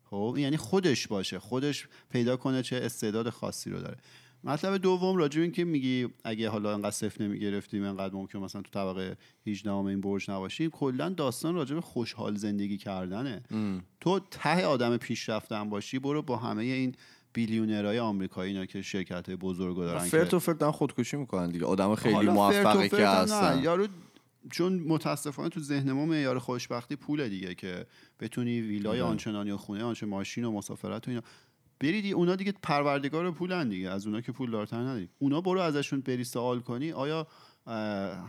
خب 0.10 0.36
یعنی 0.40 0.58
خودش 0.58 1.08
باشه 1.08 1.40
خودش 1.40 1.88
پیدا 2.10 2.38
کنه 2.38 2.64
چه 2.64 2.76
استعداد 2.76 3.30
خاصی 3.30 3.70
رو 3.70 3.80
داره 3.80 3.98
مطلب 4.44 4.78
دوم 4.78 5.18
راجع 5.18 5.38
به 5.38 5.44
این 5.44 5.52
که 5.52 5.64
میگی 5.64 6.08
اگه 6.24 6.50
حالا 6.50 6.74
انقدر 6.74 6.92
صفر 6.92 7.24
نمی‌گرفتیم 7.24 7.84
انقدر 7.84 8.14
ممکن 8.14 8.40
مثلا 8.40 8.62
تو 8.62 8.70
طبقه 8.72 9.18
18 9.48 9.72
ام 9.72 9.86
این 9.86 10.02
برج 10.02 10.32
نباشیم 10.32 10.70
کلا 10.70 11.10
داستان 11.10 11.56
راجع 11.56 11.76
به 11.76 11.82
خوشحال 11.82 12.36
زندگی 12.36 12.78
کردنه 12.78 13.42
تو 14.00 14.20
ته 14.20 14.66
آدم 14.66 14.98
پیشرفته 14.98 15.56
هم 15.56 15.70
باشی 15.70 16.00
برو 16.00 16.22
با 16.22 16.38
همه 16.38 16.64
این 16.64 16.96
بیلیونرهای 17.34 18.00
آمریکایی 18.00 18.54
اینا 18.54 18.66
که 18.66 18.82
شرکت 18.82 19.28
های 19.28 19.36
بزرگ 19.36 19.78
دارن 19.78 20.26
تو 20.26 20.40
فرد 20.40 20.58
دارن 20.58 20.72
خودکشی 20.72 21.18
می‌کنن 21.18 21.52
دیگه 21.52 21.66
آدم 21.66 21.96
خیلی 21.96 22.28
و 22.28 22.32
موفقی 22.32 22.90
که. 22.90 23.08
هستن 23.08 23.64
یارو 23.64 23.88
چون 24.52 24.74
متاسفانه 24.74 25.50
تو 25.50 25.60
ذهن 25.60 25.92
ما 25.92 26.06
معیار 26.06 26.40
خوشبختی 26.40 26.96
پوله 26.96 27.30
دیگه 27.30 27.56
که 27.56 27.86
بتونی 28.20 28.62
ویلای 28.62 29.02
آره. 29.02 29.10
آنچنانی 29.10 29.52
و 29.52 29.58
خونه 29.58 29.84
آنچه 29.84 30.06
ماشین 30.06 30.44
و 30.44 30.52
مسافرت 30.52 31.08
و 31.08 31.12
اینا 31.12 31.24
برید 31.80 32.14
اونا 32.14 32.36
دیگه 32.36 32.54
پروردگار 32.64 33.32
پولن 33.32 33.70
دیگه. 33.70 33.90
از 33.90 34.08
اونا 34.08 34.22
که 34.22 34.32
پول 34.32 34.52
دارتر 34.52 34.78
نداری 34.78 35.10
اونا 35.20 35.42
برو 35.42 35.60
ازشون 35.60 36.02
بری 36.02 36.24
سوال 36.24 36.60
کنی. 36.60 36.92
آیا 36.92 37.28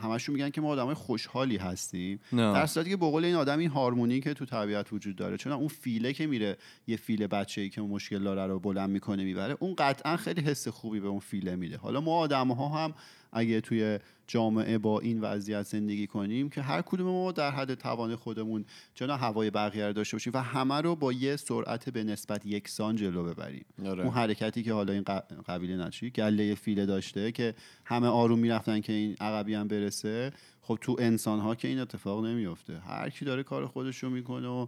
همشون 0.03 0.35
میگن 0.35 0.51
که 0.51 0.61
ما 0.61 0.69
آدمای 0.69 0.95
خوشحالی 0.95 1.57
هستیم؟ 1.57 2.21
نه. 2.33 2.53
در 2.53 2.67
صورتی 2.67 2.91
که 2.91 2.97
به 2.97 3.07
قول 3.07 3.25
این 3.25 3.35
آدم 3.35 3.59
این 3.59 3.71
هارمونی 3.71 4.21
که 4.21 4.35
تو 4.35 4.45
طبیعت 4.45 4.93
وجود 4.93 5.17
داره 5.17 5.37
چون 5.37 5.53
اون 5.53 5.69
فیله 5.69 6.13
که 6.13 6.27
میره 6.27 6.57
یه 6.87 6.97
فیل 6.97 7.27
بچه‌ای 7.27 7.69
که 7.69 7.81
مشکل 7.81 8.19
داره 8.19 8.47
رو 8.47 8.61
بلند 8.61 8.91
می‌کنه 8.91 9.25
می‌بره 9.25 9.57
اون 9.61 9.75
قطعا 9.75 10.17
خیلی 10.17 10.41
حس 10.41 10.69
خوبی 10.69 11.01
به 11.01 11.09
اون 11.09 11.21
فیله 11.21 11.57
میده. 11.57 11.77
حالا 11.77 12.01
ما 12.01 12.19
آدم 12.19 12.49
ها 12.49 12.69
هم 12.69 12.95
اگه 13.33 13.61
توی 13.61 13.99
جامعه 14.27 14.79
با 14.79 15.01
این 15.01 15.21
وضعیت 15.21 15.63
زندگی 15.63 16.07
کنیم 16.07 16.49
که 16.49 16.63
هر 16.63 16.83
کدوم 16.83 17.07
ما 17.07 17.33
در 17.33 17.51
حد 17.51 17.75
توان 17.75 18.17
خودمون 18.17 18.65
چون 18.95 19.11
هوای 19.11 19.51
بقیه 19.51 19.87
رو 19.87 19.93
داشته 19.93 20.15
باشیم 20.15 20.33
و 20.35 20.43
همه 20.43 20.81
رو 20.81 20.97
با 20.97 21.13
یه 21.13 21.37
سرعت 21.37 21.91
به 21.91 22.05
نسبت 22.05 22.47
یکسان 22.47 22.97
جلو 22.97 23.25
ببریم. 23.25 23.65
آره. 23.87 24.05
اون 24.05 24.15
حرکتی 24.15 24.63
که 24.63 24.73
حالا 24.73 24.93
این 24.93 25.05
قبیله 25.49 25.77
نچی 25.77 26.11
گله 26.11 26.55
فیله 26.55 26.87
داشته 26.87 27.33
که 27.33 27.55
همه 27.85 28.07
آروم 28.07 28.39
می‌رفتن 28.39 28.81
که 28.81 28.93
این 28.93 29.17
عقبی 29.21 29.55
هم 29.55 29.69
برسه 29.69 30.33
خب 30.63 30.79
تو 30.81 30.97
انسان 30.99 31.41
ها 31.41 31.55
که 31.55 31.69
این 31.69 31.79
اتفاق 31.79 32.25
نمیفته 32.25 32.79
هر 32.79 33.11
کی 33.11 33.25
داره 33.25 33.43
کار 33.43 33.67
خودش 33.67 33.99
رو 33.99 34.11
می‌کنه 34.11 34.49
و 34.49 34.67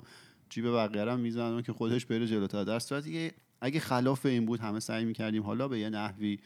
جیب 0.51 0.67
بقیه 0.67 1.11
هم 1.11 1.21
می‌زنه 1.21 1.63
که 1.63 1.73
خودش 1.73 2.07
بره 2.07 2.27
جلوتر. 2.27 2.65
در 2.65 2.79
صورتی 2.79 3.13
که 3.13 3.35
اگه 3.61 3.81
خلاف 3.81 4.27
این 4.27 4.47
بود 4.47 4.61
همه 4.61 4.81
سعی 4.81 5.05
می‌کردیم 5.05 5.43
حالا 5.43 5.69
به 5.69 5.79
یه 5.79 5.91
نحوی 5.91 6.39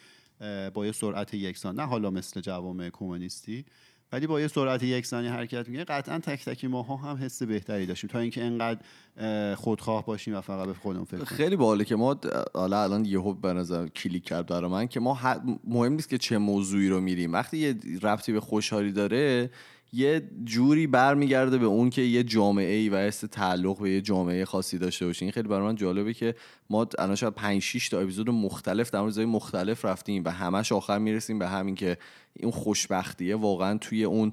با 0.75 0.87
یه 0.87 0.93
سرعت 0.93 1.35
یکسان 1.35 1.81
نه 1.81 1.87
حالا 1.87 2.11
مثل 2.11 2.41
جوامع 2.41 2.91
کمونیستی 2.91 3.65
ولی 4.13 4.27
با 4.27 4.41
یه 4.41 4.49
سرعت 4.49 4.83
یکسانی 4.83 5.29
حرکت 5.29 5.69
میگه 5.69 5.85
قطعا 5.85 6.19
تک 6.19 6.45
تک 6.45 6.65
ماها 6.65 6.97
هم 6.97 7.17
حس 7.17 7.43
بهتری 7.43 7.87
داشتیم. 7.87 8.11
تا 8.11 8.19
اینکه 8.19 8.45
انقدر 8.45 8.81
اه، 9.17 9.55
خودخواه 9.55 10.07
باشیم 10.07 10.35
و 10.35 10.41
فقط 10.41 10.67
به 10.67 10.75
خودمون 10.75 11.05
فکر 11.05 11.25
خیلی 11.25 11.57
باحاله 11.57 11.85
که 11.85 11.97
ما 11.97 12.17
حالا 12.55 12.83
الان 12.83 13.05
یهو 13.05 13.35
به 13.35 13.53
نظر 13.53 13.87
کلیک 13.87 14.25
کرد 14.25 14.47
برای 14.47 14.71
من 14.71 14.87
که 14.87 15.01
ما 15.01 15.19
مهم 15.65 15.93
نیست 15.93 16.09
که 16.09 16.19
چه 16.19 16.39
موضوعی 16.39 16.89
رو 16.89 17.01
میریم. 17.01 17.33
وقتی 17.33 17.59
یه 17.59 17.77
ربطی 18.03 18.33
به 18.33 18.41
خوشحالی 18.41 18.93
داره 18.93 19.51
یه 19.97 20.23
جوری 20.45 20.87
برمیگرده 20.87 21.59
به 21.59 21.67
اون 21.67 21.91
که 21.91 22.03
یه 22.03 22.23
جامعه 22.23 22.75
ای 22.75 22.89
و 22.89 22.97
حس 22.97 23.21
تعلق 23.21 23.79
به 23.79 23.91
یه 23.91 24.01
جامعه 24.01 24.45
خاصی 24.45 24.79
داشته 24.79 25.07
باشه. 25.07 25.25
این 25.25 25.33
خیلی 25.33 25.49
برای 25.49 25.67
من 25.67 25.75
جالبه 25.75 26.15
که 26.15 26.35
ما 26.71 26.87
الان 26.99 27.17
شاید 27.17 27.35
5 27.35 27.63
6 27.63 27.89
تا 27.89 28.01
اپیزود 28.01 28.31
مختلف 28.31 28.91
در 28.91 29.01
مورد 29.01 29.21
مختلف 29.21 29.85
رفتیم 29.85 30.23
و 30.25 30.31
همش 30.31 30.73
آخر 30.73 30.99
می‌رسیم 30.99 31.39
به 31.39 31.49
همین 31.49 31.75
که 31.75 31.99
این 32.41 32.51
خوشبختیه 32.51 33.37
واقعا 33.37 33.79
توی 33.79 34.05
اون 34.05 34.33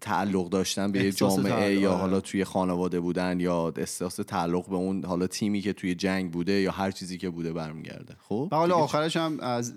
تعلق 0.00 0.48
داشتن 0.48 0.92
به 0.92 1.12
جامعه 1.12 1.74
یا 1.74 1.90
آره. 1.90 2.00
حالا 2.00 2.20
توی 2.20 2.44
خانواده 2.44 3.00
بودن 3.00 3.40
یا 3.40 3.72
احساس 3.76 4.16
تعلق 4.16 4.68
به 4.68 4.76
اون 4.76 5.04
حالا 5.04 5.26
تیمی 5.26 5.60
که 5.60 5.72
توی 5.72 5.94
جنگ 5.94 6.32
بوده 6.32 6.52
یا 6.52 6.72
هر 6.72 6.90
چیزی 6.90 7.18
که 7.18 7.30
بوده 7.30 7.52
برمیگرده. 7.52 8.16
خب؟ 8.28 8.48
و 8.52 8.56
حالا 8.56 8.74
آخرش 8.74 9.16
هم 9.16 9.40
از 9.40 9.74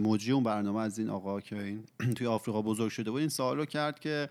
مجری 0.00 0.32
اون 0.32 0.42
برنامه 0.42 0.80
از 0.80 0.98
این 0.98 1.10
آقا 1.10 1.40
که 1.40 1.62
این 1.62 1.84
توی 2.16 2.26
آفریقا 2.26 2.62
بزرگ 2.62 2.90
شده 2.90 3.10
بود 3.10 3.20
این 3.20 3.28
سوال 3.28 3.56
رو 3.56 3.64
کرد 3.64 4.00
که 4.00 4.28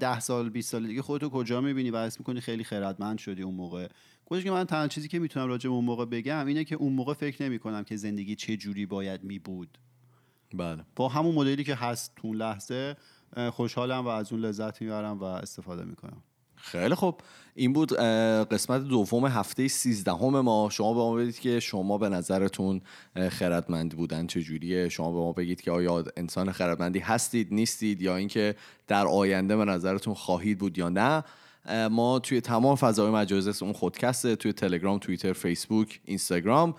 ده 0.00 0.20
سال 0.20 0.50
20 0.50 0.70
سال 0.70 0.86
دیگه 0.86 1.02
خودتو 1.02 1.30
کجا 1.30 1.60
می‌بینی؟ 1.60 1.90
و 1.90 2.06
حس 2.06 2.18
می‌کنی 2.18 2.40
خیلی 2.40 2.64
خیرتمند 2.64 3.18
شدی 3.18 3.42
اون 3.42 3.54
موقع. 3.54 3.88
گفتش 4.26 4.44
که 4.44 4.50
من 4.50 4.64
تنها 4.64 4.88
چیزی 4.88 5.08
که 5.08 5.18
می‌تونم 5.18 5.48
راجع 5.48 5.68
به 5.68 5.74
اون 5.74 5.84
موقع 5.84 6.04
بگم 6.04 6.46
اینه 6.46 6.64
که 6.64 6.74
اون 6.74 6.92
موقع 6.92 7.14
فکر 7.14 7.42
نمی‌کنم 7.42 7.84
که 7.84 7.96
زندگی 7.96 8.34
چه 8.34 8.56
جوری 8.56 8.86
باید 8.86 9.24
میبود. 9.24 9.78
بله. 10.54 10.84
با 10.96 11.08
همون 11.08 11.34
مدلی 11.34 11.64
که 11.64 11.74
هست 11.74 12.12
تو 12.16 12.34
لحظه 12.34 12.96
خوشحالم 13.52 14.04
و 14.04 14.08
از 14.08 14.32
اون 14.32 14.40
لذت 14.40 14.82
می‌برم 14.82 15.18
و 15.18 15.24
استفاده 15.24 15.84
می‌کنم. 15.84 16.22
خیلی 16.56 16.94
خوب. 16.94 17.20
این 17.54 17.72
بود 17.72 17.92
قسمت 18.50 18.82
دوم 18.82 19.26
هفته 19.26 19.68
سیزدهم 19.68 20.40
ما. 20.40 20.68
شما 20.72 20.94
به 20.94 21.00
ما 21.00 21.14
بگید 21.14 21.38
که 21.38 21.60
شما 21.60 21.98
به 21.98 22.08
نظرتون 22.08 22.80
خردمند 23.30 23.96
بودن 23.96 24.26
چجوریه؟ 24.26 24.88
شما 24.88 25.12
به 25.12 25.18
ما 25.18 25.32
بگید 25.32 25.60
که 25.60 25.70
آیا 25.70 26.04
انسان 26.16 26.52
خردمندی 26.52 26.98
هستید 26.98 27.54
نیستید؟ 27.54 28.02
یا 28.02 28.16
اینکه 28.16 28.54
در 28.86 29.06
آینده 29.06 29.56
به 29.56 29.64
نظرتون 29.64 30.14
خواهید 30.14 30.58
بود 30.58 30.78
یا 30.78 30.88
نه؟ 30.88 31.24
ما 31.90 32.18
توی 32.18 32.40
تمام 32.40 32.76
فضای 32.76 33.10
مجازی 33.10 33.64
اون 33.64 33.72
خودکسته 33.72 34.36
توی 34.36 34.52
تلگرام 34.52 34.98
توییتر 34.98 35.32
فیسبوک 35.32 36.00
اینستاگرام 36.04 36.74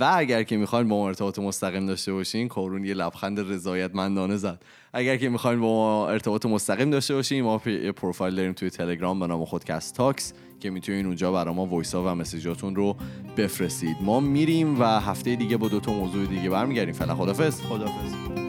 و 0.00 0.12
اگر 0.16 0.42
که 0.42 0.56
می‌خواین 0.56 0.88
با 0.88 0.96
ما 0.96 1.08
ارتباط 1.08 1.38
مستقیم 1.38 1.86
داشته 1.86 2.12
باشین 2.12 2.48
کورون 2.48 2.84
یه 2.84 2.94
لبخند 2.94 3.52
رضایتمندانه 3.52 4.36
زد. 4.36 4.62
اگر 4.92 5.16
که 5.16 5.28
می‌خواین 5.28 5.60
با 5.60 5.66
ما 5.66 6.08
ارتباط 6.08 6.46
مستقیم 6.46 6.90
داشته 6.90 7.14
باشین 7.14 7.44
ما 7.44 7.60
یه 7.66 7.92
پروفایل 7.92 8.34
داریم 8.34 8.52
توی 8.52 8.70
تلگرام 8.70 9.20
به 9.20 9.26
نام 9.26 9.44
خودکست 9.44 9.96
تاکس 9.96 10.32
که 10.60 10.70
می‌تونین 10.70 11.06
اونجا 11.06 11.32
برای 11.32 11.54
ما 11.54 11.66
voice 11.66 11.94
و 11.94 12.14
message 12.14 12.57
اتون 12.57 12.76
رو 12.76 12.96
بفرستید. 13.36 13.96
ما 14.00 14.20
میریم 14.20 14.80
و 14.80 14.84
هفته 14.84 15.36
دیگه 15.36 15.56
با 15.56 15.68
دو 15.68 15.80
تا 15.80 15.92
موضوع 15.92 16.26
دیگه 16.26 16.50
برمیگردیم. 16.50 16.94
فعلا 16.94 17.14
خدافظ 17.14 17.60
خدافظ 17.60 18.45